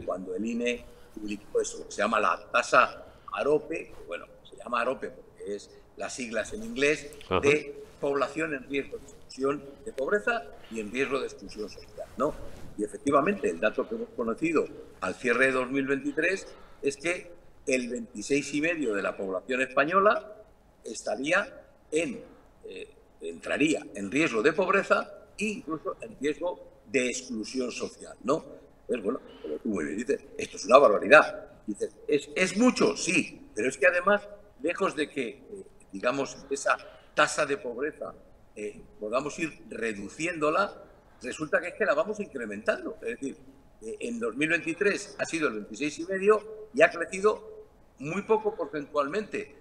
cuando 0.06 0.34
el 0.34 0.44
INE 0.44 0.84
publicó 1.14 1.60
eso, 1.60 1.84
se 1.90 1.98
llama 1.98 2.18
la 2.18 2.42
tasa 2.50 3.04
AROPE, 3.34 3.92
bueno, 4.06 4.26
se 4.42 4.56
llama 4.56 4.80
AROPE 4.80 5.10
porque 5.10 5.54
es 5.54 5.70
las 5.98 6.14
siglas 6.14 6.54
en 6.54 6.64
inglés, 6.64 7.10
de 7.42 7.82
población 8.00 8.54
en 8.54 8.68
riesgo 8.68 8.96
de 8.96 9.04
exclusión 9.04 9.62
de 9.84 9.92
pobreza 9.92 10.42
y 10.70 10.80
en 10.80 10.90
riesgo 10.90 11.20
de 11.20 11.26
exclusión 11.26 11.68
social, 11.68 12.08
¿no? 12.16 12.34
Y 12.78 12.84
efectivamente, 12.84 13.50
el 13.50 13.60
dato 13.60 13.86
que 13.86 13.94
hemos 13.94 14.08
conocido 14.16 14.66
al 15.02 15.14
cierre 15.14 15.46
de 15.46 15.52
2023 15.52 16.46
es 16.80 16.96
que 16.96 17.30
el 17.66 17.90
26,5% 17.90 18.94
de 18.94 19.02
la 19.02 19.16
población 19.16 19.60
española 19.60 20.34
estaría 20.82 21.62
en 21.92 22.20
eh, 22.64 22.88
entraría 23.22 23.86
en 23.94 24.10
riesgo 24.10 24.42
de 24.42 24.52
pobreza 24.52 25.26
e 25.38 25.44
incluso 25.44 25.96
en 26.00 26.16
riesgo 26.20 26.82
de 26.86 27.08
exclusión 27.08 27.70
social, 27.70 28.16
¿no? 28.24 28.44
Pues 28.86 29.02
bueno, 29.02 29.20
como 29.40 29.56
tú 29.56 29.68
muy 29.68 29.84
bien 29.84 29.98
dices, 29.98 30.20
esto 30.36 30.56
es 30.56 30.64
una 30.66 30.78
barbaridad. 30.78 31.46
Dices, 31.66 31.96
¿es, 32.08 32.28
¿es 32.34 32.56
mucho? 32.56 32.96
Sí, 32.96 33.48
pero 33.54 33.68
es 33.68 33.78
que 33.78 33.86
además, 33.86 34.28
lejos 34.62 34.94
de 34.96 35.08
que, 35.08 35.28
eh, 35.28 35.64
digamos, 35.92 36.36
esa 36.50 36.76
tasa 37.14 37.46
de 37.46 37.56
pobreza 37.56 38.12
eh, 38.56 38.82
podamos 39.00 39.38
ir 39.38 39.62
reduciéndola, 39.70 40.84
resulta 41.22 41.60
que 41.60 41.68
es 41.68 41.74
que 41.74 41.84
la 41.84 41.94
vamos 41.94 42.20
incrementando. 42.20 42.96
Es 43.02 43.20
decir, 43.20 43.36
eh, 43.80 43.96
en 44.00 44.18
2023 44.18 45.16
ha 45.18 45.24
sido 45.24 45.48
el 45.48 45.66
26,5 45.66 46.42
y 46.74 46.82
ha 46.82 46.90
crecido 46.90 47.66
muy 47.98 48.22
poco 48.22 48.54
porcentualmente, 48.56 49.54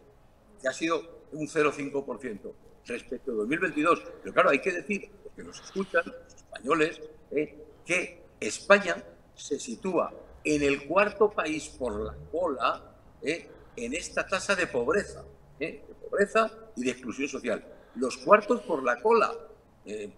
que 0.60 0.68
ha 0.68 0.74
sido 0.74 1.22
un 1.32 1.48
0,5% 1.48 2.54
respecto 2.86 3.32
a 3.32 3.36
2022. 3.36 4.04
Pero 4.22 4.34
claro, 4.34 4.50
hay 4.50 4.60
que 4.60 4.72
decir, 4.72 5.10
porque 5.24 5.44
nos 5.44 5.60
escuchan 5.62 6.04
los 6.06 6.34
españoles, 6.34 7.02
eh, 7.32 7.58
que 7.86 8.24
España 8.40 9.04
se 9.36 9.60
sitúa 9.60 10.14
en 10.44 10.64
el 10.64 10.88
cuarto 10.88 11.32
país 11.32 11.70
por 11.70 12.02
la 12.02 12.16
cola 12.32 12.96
eh, 13.22 13.48
en 13.76 13.94
esta 13.94 14.26
tasa 14.28 14.56
de 14.56 14.68
pobreza, 14.68 15.24
eh, 15.60 15.84
de 15.88 15.94
pobreza 15.94 16.52
y 16.76 16.84
de 16.84 16.92
exclusión 16.92 17.28
social. 17.28 17.64
Los 17.96 18.18
cuartos 18.18 18.62
por 18.62 18.84
la 18.84 19.02
cola. 19.02 19.32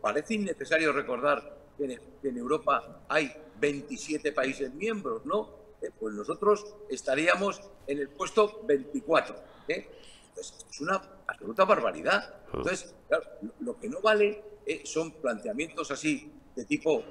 parece 0.01 0.34
innecesario 0.34 0.91
recordar 0.91 1.38
que 1.78 1.86
en, 1.86 1.99
que 2.22 2.30
Europa 2.30 3.05
hay 3.07 3.32
27 3.59 4.34
países 4.34 4.74
miembros, 4.74 5.26
¿no? 5.26 5.64
pues 5.99 6.14
nosotros 6.14 6.76
estaríamos 6.89 7.61
en 7.88 7.99
el 7.99 8.09
puesto 8.09 8.61
24. 8.66 9.36
Entonces, 10.34 10.66
es 10.70 10.82
una 10.82 11.02
absoluta 11.28 11.64
barbaridad. 11.66 12.36
Entonces, 12.48 12.96
claro, 13.08 13.24
lo 13.60 13.80
que 13.80 13.88
no 13.88 14.02
vale 14.02 14.44
eh, 14.66 14.82
son 14.84 15.12
planteamientos 15.12 15.92
así 15.92 16.32
de 16.56 16.66
tipo 16.66 17.04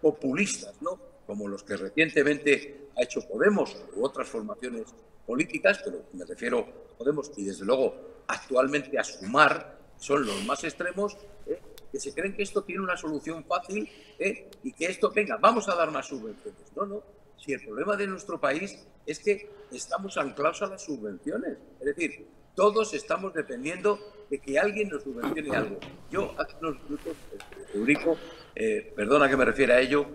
populistas, 0.00 0.80
¿no? 0.82 0.98
Como 1.26 1.48
los 1.48 1.62
que 1.62 1.76
recientemente 1.76 2.88
ha 2.96 3.02
hecho 3.02 3.20
Podemos 3.26 3.76
u 3.96 4.04
otras 4.04 4.28
formaciones 4.28 4.86
políticas, 5.26 5.80
pero 5.84 6.04
me 6.12 6.24
refiero 6.24 6.60
a 6.60 6.98
Podemos 6.98 7.30
y 7.36 7.44
desde 7.44 7.64
luego 7.64 8.24
actualmente 8.26 8.98
a 8.98 9.04
Sumar, 9.04 9.78
son 9.96 10.26
los 10.26 10.44
más 10.44 10.62
extremos, 10.64 11.16
eh, 11.46 11.60
que 11.90 12.00
se 12.00 12.12
creen 12.12 12.34
que 12.34 12.42
esto 12.42 12.64
tiene 12.64 12.82
una 12.82 12.96
solución 12.96 13.44
fácil 13.44 13.88
eh, 14.18 14.50
y 14.62 14.72
que 14.72 14.86
esto, 14.86 15.10
venga, 15.10 15.36
vamos 15.36 15.68
a 15.68 15.74
dar 15.74 15.90
más 15.90 16.06
subvenciones. 16.06 16.72
No, 16.76 16.86
no. 16.86 17.02
Si 17.36 17.52
el 17.52 17.64
problema 17.64 17.96
de 17.96 18.06
nuestro 18.06 18.40
país 18.40 18.86
es 19.06 19.18
que 19.18 19.50
estamos 19.70 20.16
anclados 20.16 20.62
a 20.62 20.66
las 20.66 20.82
subvenciones. 20.82 21.58
Es 21.78 21.86
decir, 21.86 22.26
todos 22.54 22.94
estamos 22.94 23.34
dependiendo 23.34 23.98
de 24.30 24.38
que 24.38 24.58
alguien 24.58 24.88
nos 24.88 25.02
subvencione 25.02 25.56
algo. 25.56 25.78
Yo 26.10 26.34
hace 26.38 26.54
unos 26.60 26.82
minutos, 26.84 27.16
este, 27.32 27.78
Eurico, 27.78 28.16
eh, 28.54 28.92
perdona 28.94 29.28
que 29.28 29.36
me 29.36 29.44
refiera 29.44 29.74
a 29.74 29.80
ello, 29.80 30.06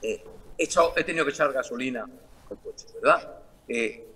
eh, 0.00 0.22
he, 0.56 1.04
tenido 1.04 1.24
que 1.24 1.32
echar 1.32 1.52
gasolina 1.52 2.08
con 2.48 2.56
coche, 2.58 2.86
¿verdad? 3.02 3.42
Eh, 3.68 4.06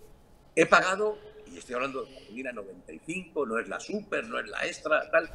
he 0.54 0.66
pagado, 0.66 1.18
y 1.52 1.58
estoy 1.58 1.74
hablando 1.74 2.04
de 2.04 2.14
gasolina 2.14 2.52
95, 2.52 3.46
no 3.46 3.58
es 3.58 3.68
la 3.68 3.80
super, 3.80 4.26
no 4.26 4.38
es 4.38 4.48
la 4.48 4.66
extra, 4.66 5.10
tal, 5.10 5.30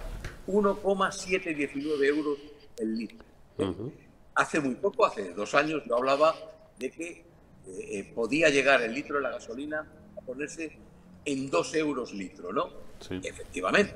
1,719 0.47 2.07
euros 2.07 2.37
el 2.77 2.97
litro. 2.97 3.25
Hace 4.33 4.59
muy 4.59 4.75
poco, 4.75 5.05
hace 5.05 5.33
dos 5.33 5.53
años, 5.53 5.83
yo 5.85 5.97
hablaba 5.97 6.33
de 6.79 6.89
que 6.89 7.25
podía 8.15 8.49
llegar 8.49 8.81
el 8.81 8.93
litro 8.93 9.17
de 9.17 9.21
la 9.21 9.31
gasolina 9.31 9.85
a 10.17 10.21
ponerse 10.21 10.79
en 11.25 11.49
dos 11.49 11.73
euros 11.75 12.13
litro, 12.13 12.51
¿no? 12.51 12.69
Efectivamente, 13.23 13.95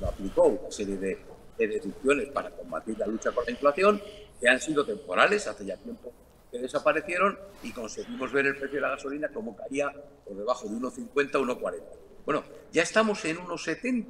lo 0.00 0.08
aplicó 0.08 0.44
una 0.44 0.70
serie 0.70 0.96
de, 0.96 1.18
decisiones 1.58 2.28
para 2.30 2.50
combatir 2.50 2.98
la 2.98 3.06
lucha 3.06 3.30
contra 3.30 3.44
la 3.44 3.50
inflación 3.52 4.02
que 4.40 4.48
han 4.48 4.60
sido 4.60 4.84
temporales, 4.84 5.46
hace 5.46 5.64
ya 5.64 5.76
tiempo 5.76 6.12
que 6.50 6.58
desaparecieron 6.58 7.38
y 7.62 7.70
conseguimos 7.70 8.32
ver 8.32 8.46
el 8.46 8.56
precio 8.56 8.76
de 8.76 8.80
la 8.80 8.90
gasolina 8.90 9.28
como 9.28 9.56
caía 9.56 9.92
por 10.26 10.36
debajo 10.36 10.68
de 10.68 10.74
1,50, 10.74 11.30
1,40. 11.30 11.80
Bueno, 12.24 12.42
ya 12.72 12.82
estamos 12.82 13.24
en 13.24 13.38
1,70. 13.38 14.06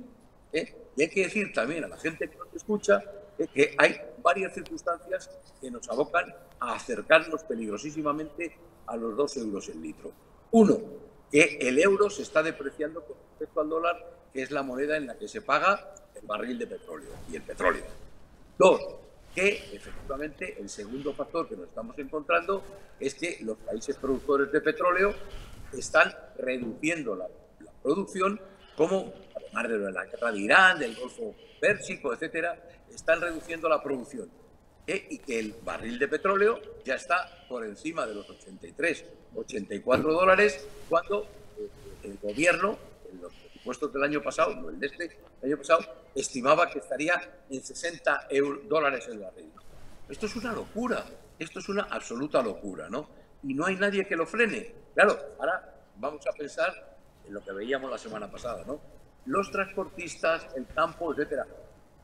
¿eh? 0.55 0.75
Y 0.97 1.03
hay 1.03 1.09
que 1.11 1.25
decir 1.25 1.53
también 1.53 1.85
a 1.85 1.89
la 1.89 1.99
gente 1.99 2.29
que 2.29 2.37
nos 2.37 2.53
escucha 2.55 3.03
¿eh? 3.39 3.47
que 3.53 3.75
hay 3.77 4.01
varias 4.23 4.55
circunstancias 4.55 5.31
que 5.61 5.71
nos 5.71 5.89
abocan 5.89 6.35
a 6.59 6.75
acercarnos 6.75 7.45
peligrosísimamente 7.45 8.57
a 8.87 8.97
los 8.97 9.17
2 9.17 9.37
euros 9.37 9.69
el 9.69 9.83
litro. 9.83 10.13
Uno, 10.51 10.79
que 11.33 11.57
el 11.63 11.79
euro 11.79 12.11
se 12.11 12.23
está 12.23 12.43
depreciando 12.43 13.03
con 13.03 13.17
respecto 13.31 13.63
al 13.63 13.71
dólar, 13.71 13.97
que 14.33 14.43
es 14.43 14.51
la 14.51 14.63
moneda 14.63 14.99
en 14.99 15.07
la 15.07 15.19
que 15.19 15.27
se 15.27 15.41
paga 15.41 15.95
el 16.15 16.27
barril 16.27 16.59
de 16.59 16.67
petróleo 16.67 17.09
y 17.31 17.37
el 17.37 17.43
petróleo. 17.43 17.85
Dos, 18.59 18.81
que 19.35 19.49
efectivamente 19.73 20.57
el 20.61 20.69
segundo 20.69 21.15
factor 21.15 21.49
que 21.49 21.57
nos 21.57 21.69
estamos 21.69 21.99
encontrando 21.99 22.63
es 23.01 23.15
que 23.15 23.39
los 23.41 23.57
países 23.57 23.97
productores 23.97 24.53
de 24.53 24.61
petróleo 24.61 25.15
están 25.73 26.15
reduciendo 26.37 27.17
la, 27.17 27.27
producción, 27.83 28.39
como 28.77 29.13
además 29.35 29.69
de 29.69 29.91
la 29.91 30.05
guerra 30.05 30.31
de 30.31 30.39
Irán, 30.39 30.79
del 30.79 30.95
Golfo 30.95 31.35
Pérsico, 31.59 32.13
etcétera, 32.13 32.63
están 32.95 33.21
reduciendo 33.21 33.69
la 33.69 33.83
producción. 33.83 34.31
¿Eh? 34.87 35.07
y 35.11 35.19
que 35.19 35.39
el 35.39 35.55
barril 35.65 35.99
de 35.99 36.09
petróleo 36.09 36.61
ya 36.85 36.95
está 36.95 37.47
por 37.49 37.65
encima 37.65 38.07
de 38.07 38.15
los 38.15 38.29
83, 38.29 39.05
84 39.35 40.13
dólares, 40.13 40.67
cuando 40.89 41.23
eh, 41.59 41.69
el 42.05 42.19
gobierno, 42.19 42.79
en 43.11 43.21
los 43.21 43.33
presupuestos 43.35 43.93
del 43.93 44.03
año 44.05 44.23
pasado, 44.23 44.55
no 44.55 44.69
el 44.71 44.79
de 44.79 44.87
este, 44.87 45.19
año 45.43 45.57
pasado, 45.57 45.81
estimaba 46.15 46.71
que 46.71 46.79
estaría 46.79 47.45
en 47.51 47.63
60 47.63 48.29
dólares 48.69 49.07
el 49.09 49.19
barril. 49.19 49.51
Esto 50.09 50.27
es 50.27 50.37
una 50.37 50.53
locura, 50.53 51.05
esto 51.39 51.59
es 51.59 51.69
una 51.69 51.83
absoluta 51.85 52.43
locura, 52.43 52.89
¿no? 52.89 53.09
Y 53.43 53.55
no 53.55 53.67
hay 53.67 53.77
nadie 53.77 54.07
que 54.07 54.17
lo 54.17 54.27
frene. 54.27 54.75
Claro, 54.95 55.19
ahora 55.39 55.75
vamos 55.97 56.27
a 56.27 56.33
pensar 56.33 56.97
en 57.27 57.35
lo 57.35 57.43
que 57.43 57.53
veíamos 57.53 57.91
la 57.91 57.99
semana 57.99 58.31
pasada, 58.31 58.65
¿no? 58.67 58.81
Los 59.27 59.51
transportistas, 59.51 60.49
el 60.57 60.67
campo, 60.67 61.13
etcétera. 61.13 61.47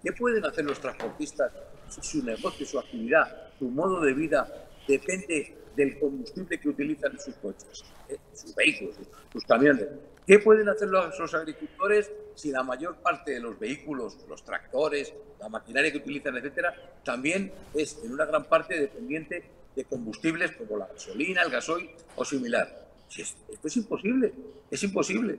¿Qué 0.08 0.14
pueden 0.14 0.42
hacer 0.46 0.64
los 0.64 0.80
transportistas 0.80 1.52
si 1.90 2.00
su 2.00 2.24
negocio, 2.24 2.64
su 2.64 2.78
actividad, 2.78 3.50
su 3.58 3.68
modo 3.68 4.00
de 4.00 4.14
vida 4.14 4.66
depende 4.88 5.54
del 5.76 5.98
combustible 5.98 6.58
que 6.58 6.70
utilizan 6.70 7.20
sus 7.20 7.34
coches, 7.34 7.84
eh, 8.08 8.16
sus 8.32 8.54
vehículos, 8.54 8.94
sus 9.30 9.44
camiones? 9.44 9.86
¿Qué 10.26 10.38
pueden 10.38 10.66
hacer 10.70 10.88
los, 10.88 11.34
agricultores 11.34 12.10
si 12.34 12.50
la 12.50 12.62
mayor 12.62 12.96
parte 13.02 13.32
de 13.32 13.40
los 13.40 13.58
vehículos, 13.58 14.16
los 14.30 14.42
tractores, 14.42 15.12
la 15.38 15.50
maquinaria 15.50 15.92
que 15.92 15.98
utilizan, 15.98 16.38
etcétera, 16.38 16.74
también 17.04 17.52
es 17.74 18.02
en 18.02 18.10
una 18.10 18.24
gran 18.24 18.44
parte 18.44 18.80
dependiente 18.80 19.44
de 19.76 19.84
combustibles 19.84 20.52
como 20.52 20.78
la 20.78 20.86
gasolina, 20.86 21.42
el 21.42 21.50
gasoil 21.50 21.90
o 22.16 22.24
similar? 22.24 22.88
esto 23.14 23.36
es 23.62 23.76
imposible, 23.76 24.32
es 24.70 24.82
imposible. 24.82 25.38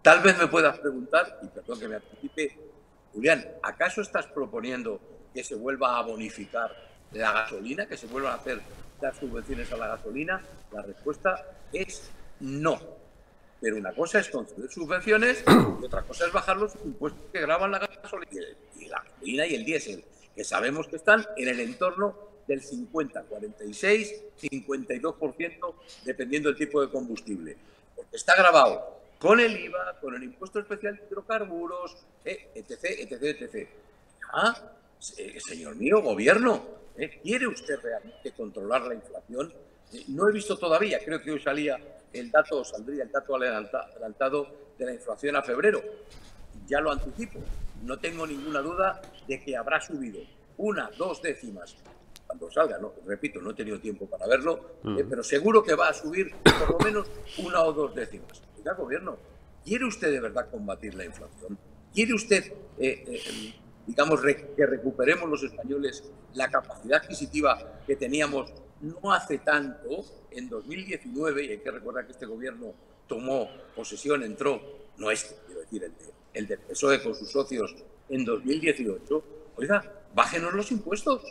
tal 0.00 0.22
vez 0.22 0.38
me 0.38 0.46
puedas 0.46 0.78
preguntar, 0.78 1.38
y 1.42 1.48
perdón 1.48 1.78
que 1.78 1.88
me 1.88 1.96
anticipe, 1.96 2.69
Julián, 3.12 3.46
¿acaso 3.62 4.02
estás 4.02 4.26
proponiendo 4.26 5.00
que 5.34 5.44
se 5.44 5.54
vuelva 5.54 5.98
a 5.98 6.02
bonificar 6.02 6.74
la 7.12 7.32
gasolina, 7.32 7.86
que 7.86 7.96
se 7.96 8.06
vuelvan 8.06 8.32
a 8.32 8.36
hacer 8.36 8.60
las 9.00 9.16
subvenciones 9.16 9.72
a 9.72 9.76
la 9.76 9.88
gasolina, 9.88 10.42
la 10.72 10.82
respuesta 10.82 11.44
es 11.72 12.10
no. 12.40 12.78
Pero 13.60 13.76
una 13.76 13.92
cosa 13.92 14.20
es 14.20 14.28
conceder 14.30 14.70
subvenciones 14.70 15.44
y 15.46 15.84
otra 15.84 16.02
cosa 16.02 16.26
es 16.26 16.32
bajar 16.32 16.56
los 16.56 16.74
impuestos 16.84 17.20
que 17.32 17.40
graban 17.40 17.70
la 17.70 17.78
gasolina 17.78 18.46
y 18.78 18.86
la 18.86 19.02
gasolina 19.02 19.46
y 19.46 19.54
el 19.54 19.64
diésel, 19.64 20.04
que 20.34 20.44
sabemos 20.44 20.86
que 20.86 20.96
están 20.96 21.26
en 21.36 21.48
el 21.48 21.60
entorno 21.60 22.14
del 22.46 22.62
50, 22.62 23.22
46, 23.24 24.22
52%, 24.40 25.74
dependiendo 26.04 26.48
del 26.48 26.58
tipo 26.58 26.80
de 26.80 26.90
combustible. 26.90 27.56
Porque 27.94 28.16
está 28.16 28.34
grabado 28.36 28.99
con 29.20 29.38
el 29.38 29.54
IVA, 29.54 29.98
con 30.00 30.14
el 30.14 30.22
impuesto 30.22 30.60
especial 30.60 30.96
de 30.96 31.04
hidrocarburos, 31.04 31.94
eh, 32.24 32.48
etc, 32.54 32.84
etc, 32.84 33.22
etc. 33.22 33.68
Ah, 34.32 34.72
eh, 35.18 35.38
señor 35.38 35.76
mío, 35.76 36.00
gobierno, 36.00 36.64
¿eh? 36.96 37.20
¿quiere 37.22 37.46
usted 37.46 37.78
realmente 37.80 38.32
controlar 38.32 38.82
la 38.82 38.94
inflación? 38.94 39.52
no 40.06 40.28
he 40.28 40.32
visto 40.32 40.56
todavía, 40.56 41.00
creo 41.04 41.20
que 41.20 41.32
hoy 41.32 41.40
salía 41.40 41.76
el 42.12 42.30
dato, 42.30 42.64
saldría 42.64 43.02
el 43.02 43.10
dato 43.10 43.34
adelantado 43.34 44.46
de 44.78 44.86
la 44.86 44.94
inflación 44.94 45.34
a 45.34 45.42
febrero. 45.42 45.82
Ya 46.68 46.80
lo 46.80 46.92
anticipo, 46.92 47.40
no 47.82 47.98
tengo 47.98 48.24
ninguna 48.24 48.60
duda 48.60 49.02
de 49.26 49.42
que 49.42 49.56
habrá 49.56 49.80
subido 49.80 50.20
una, 50.58 50.90
dos 50.96 51.20
décimas 51.20 51.76
cuando 52.30 52.48
salga, 52.48 52.78
no, 52.78 52.92
repito, 53.06 53.40
no 53.40 53.50
he 53.50 53.54
tenido 53.54 53.80
tiempo 53.80 54.06
para 54.06 54.24
verlo, 54.28 54.76
pero 55.08 55.24
seguro 55.24 55.64
que 55.64 55.74
va 55.74 55.88
a 55.88 55.92
subir 55.92 56.32
por 56.44 56.70
lo 56.70 56.78
menos 56.78 57.10
una 57.38 57.60
o 57.64 57.72
dos 57.72 57.92
décimas. 57.92 58.40
Gobierno, 58.78 59.16
¿quiere 59.64 59.84
usted 59.84 60.12
de 60.12 60.20
verdad 60.20 60.48
combatir 60.48 60.94
la 60.94 61.04
inflación? 61.04 61.58
¿Quiere 61.92 62.14
usted, 62.14 62.52
eh, 62.78 63.04
eh, 63.04 63.54
digamos, 63.84 64.20
que 64.56 64.64
recuperemos 64.64 65.28
los 65.28 65.42
españoles 65.42 66.04
la 66.34 66.48
capacidad 66.48 67.02
adquisitiva 67.02 67.80
que 67.84 67.96
teníamos 67.96 68.52
no 68.80 69.12
hace 69.12 69.38
tanto, 69.38 70.04
en 70.30 70.48
2019, 70.48 71.44
y 71.46 71.50
hay 71.50 71.58
que 71.58 71.70
recordar 71.72 72.06
que 72.06 72.12
este 72.12 72.26
gobierno 72.26 72.74
tomó 73.08 73.50
posesión, 73.74 74.22
entró, 74.22 74.60
no 74.98 75.10
este, 75.10 75.34
quiero 75.46 75.62
decir, 75.62 75.82
el, 75.82 75.92
de, 75.94 76.12
el 76.34 76.46
del 76.46 76.60
PSOE 76.60 77.02
con 77.02 77.12
sus 77.12 77.28
socios 77.28 77.74
en 78.08 78.24
2018, 78.24 79.24
oiga, 79.56 80.04
bájenos 80.14 80.54
los 80.54 80.70
impuestos, 80.70 81.22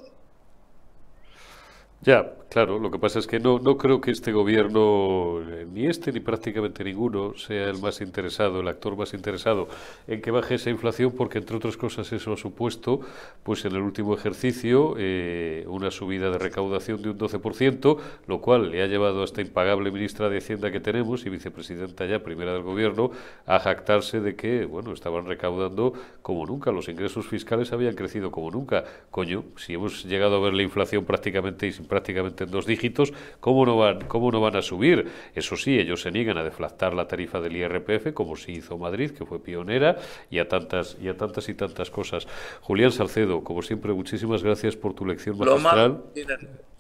ya, 2.02 2.34
claro, 2.50 2.80
lo 2.80 2.92
que 2.92 2.98
pasa 2.98 3.20
es 3.20 3.28
que 3.28 3.42
no, 3.42 3.60
no 3.60 3.78
creo 3.78 4.00
que 4.00 4.12
este 4.12 4.32
gobierno, 4.32 5.42
eh, 5.42 5.68
ni 5.70 5.86
este 5.86 6.14
ni 6.14 6.22
prácticamente 6.22 6.82
ninguno, 6.86 7.34
sea 7.38 7.66
el 7.70 7.78
más 7.80 8.00
interesado, 8.00 8.62
el 8.62 8.70
actor 8.70 8.96
más 8.96 9.14
interesado 9.14 9.68
en 10.08 10.22
que 10.22 10.32
baje 10.32 10.56
esa 10.56 10.70
inflación, 10.70 11.12
porque 11.12 11.40
entre 11.40 11.58
otras 11.58 11.76
cosas 11.76 12.10
eso 12.14 12.32
ha 12.32 12.38
supuesto, 12.38 13.02
pues 13.44 13.66
en 13.66 13.76
el 13.76 13.82
último 13.82 14.14
ejercicio, 14.14 14.96
eh, 14.98 15.66
una 15.68 15.92
subida 15.92 16.30
de 16.30 16.38
recaudación 16.38 17.02
de 17.02 17.10
un 17.10 17.20
12%, 17.20 17.98
lo 18.28 18.40
cual 18.40 18.72
le 18.72 18.82
ha 18.82 18.88
llevado 18.88 19.22
a 19.22 19.26
esta 19.26 19.42
impagable 19.42 19.92
ministra 19.92 20.30
de 20.30 20.38
Hacienda 20.38 20.72
que 20.72 20.80
tenemos 20.80 21.26
y 21.26 21.30
vicepresidenta 21.30 22.06
ya 22.06 22.24
primera 22.24 22.54
del 22.54 22.64
gobierno 22.64 23.12
a 23.46 23.60
jactarse 23.60 24.22
de 24.22 24.38
que, 24.38 24.64
bueno, 24.64 24.94
estaban 24.94 25.26
recaudando 25.26 25.92
como 26.22 26.46
nunca, 26.46 26.72
los 26.72 26.88
ingresos 26.88 27.28
fiscales 27.28 27.74
habían 27.74 27.96
crecido 27.96 28.32
como 28.32 28.52
nunca. 28.52 28.86
Coño, 29.12 29.44
si 29.58 29.74
hemos 29.74 30.06
llegado 30.06 30.38
a 30.38 30.40
ver 30.40 30.54
la 30.54 30.64
inflación 30.64 31.04
prácticamente 31.04 31.70
sin 31.72 31.89
prácticamente 31.90 32.46
en 32.46 32.52
dos 32.52 32.66
dígitos, 32.66 33.12
¿cómo 33.42 33.66
no 33.66 33.76
van, 33.76 34.08
cómo 34.08 34.32
no 34.32 34.40
van 34.40 34.56
a 34.56 34.62
subir? 34.62 35.12
Eso 35.36 35.58
sí, 35.58 35.78
ellos 35.78 36.02
se 36.02 36.12
niegan 36.12 36.38
a 36.38 36.44
deflactar 36.46 36.94
la 36.94 37.06
tarifa 37.06 37.42
del 37.42 37.58
IRPF, 37.58 38.14
como 38.14 38.38
sí 38.38 38.54
hizo 38.54 38.78
Madrid, 38.78 39.12
que 39.12 39.26
fue 39.26 39.44
pionera, 39.44 39.98
y 40.30 40.40
a 40.40 40.48
tantas 40.48 40.96
y 41.02 41.10
a 41.10 41.18
tantas 41.18 41.50
y 41.50 41.56
tantas 41.56 41.90
cosas. 41.90 42.26
Julián 42.62 42.94
Salcedo, 42.94 43.44
como 43.44 43.62
siempre, 43.62 43.92
muchísimas 43.92 44.42
gracias 44.42 44.78
por 44.78 44.94
tu 44.94 45.06
lección 45.06 45.38
magistral. 45.38 46.04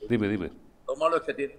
dime, 0.08 0.30
dime. 0.30 0.52
Lo 0.88 0.96
malo 0.96 1.18
es 1.18 1.24
que 1.24 1.34
tiene, 1.34 1.58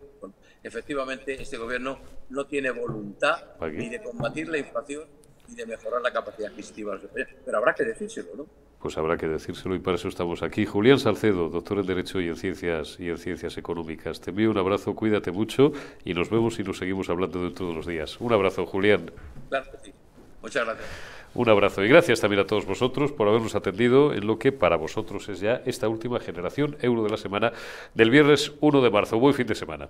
efectivamente 0.62 1.40
este 1.40 1.56
gobierno 1.56 1.98
no 2.30 2.46
tiene 2.46 2.70
voluntad 2.70 3.36
ni 3.60 3.88
de 3.88 4.02
combatir 4.02 4.48
la 4.48 4.58
inflación 4.58 5.04
ni 5.48 5.54
de 5.54 5.66
mejorar 5.66 6.00
la 6.00 6.12
capacidad 6.12 6.50
adquisitiva 6.50 6.98
Pero 7.44 7.58
habrá 7.58 7.74
que 7.74 7.84
decírselo, 7.84 8.30
¿no? 8.36 8.46
Pues 8.80 8.96
habrá 8.96 9.16
que 9.16 9.28
decírselo 9.28 9.74
y 9.74 9.78
para 9.78 9.96
eso 9.96 10.08
estamos 10.08 10.42
aquí. 10.42 10.64
Julián 10.64 10.98
Salcedo, 10.98 11.48
doctor 11.48 11.78
en 11.78 11.86
Derecho 11.86 12.20
y 12.20 12.28
en 12.28 12.36
Ciencias 12.36 12.98
y 12.98 13.10
en 13.10 13.18
Ciencias 13.18 13.58
Económicas. 13.58 14.20
Te 14.20 14.30
envío 14.30 14.50
un 14.50 14.58
abrazo, 14.58 14.94
cuídate 14.94 15.30
mucho 15.30 15.72
y 16.04 16.14
nos 16.14 16.30
vemos 16.30 16.58
y 16.58 16.64
nos 16.64 16.78
seguimos 16.78 17.10
hablando 17.10 17.44
de 17.44 17.50
todos 17.50 17.74
los 17.74 17.86
días. 17.86 18.20
Un 18.20 18.32
abrazo, 18.32 18.64
Julián. 18.66 19.10
Muchas 20.42 20.64
gracias. 20.64 20.86
Un 21.32 21.48
abrazo 21.48 21.84
y 21.84 21.88
gracias 21.88 22.20
también 22.20 22.40
a 22.40 22.46
todos 22.46 22.66
vosotros 22.66 23.12
por 23.12 23.28
habernos 23.28 23.54
atendido 23.54 24.12
en 24.12 24.26
lo 24.26 24.38
que 24.38 24.50
para 24.50 24.76
vosotros 24.76 25.28
es 25.28 25.38
ya 25.38 25.62
esta 25.64 25.88
última 25.88 26.18
generación 26.18 26.76
euro 26.80 27.04
de 27.04 27.10
la 27.10 27.16
semana 27.18 27.52
del 27.94 28.10
viernes 28.10 28.52
1 28.60 28.80
de 28.80 28.90
marzo. 28.90 29.18
Buen 29.18 29.34
fin 29.34 29.46
de 29.46 29.54
semana. 29.54 29.88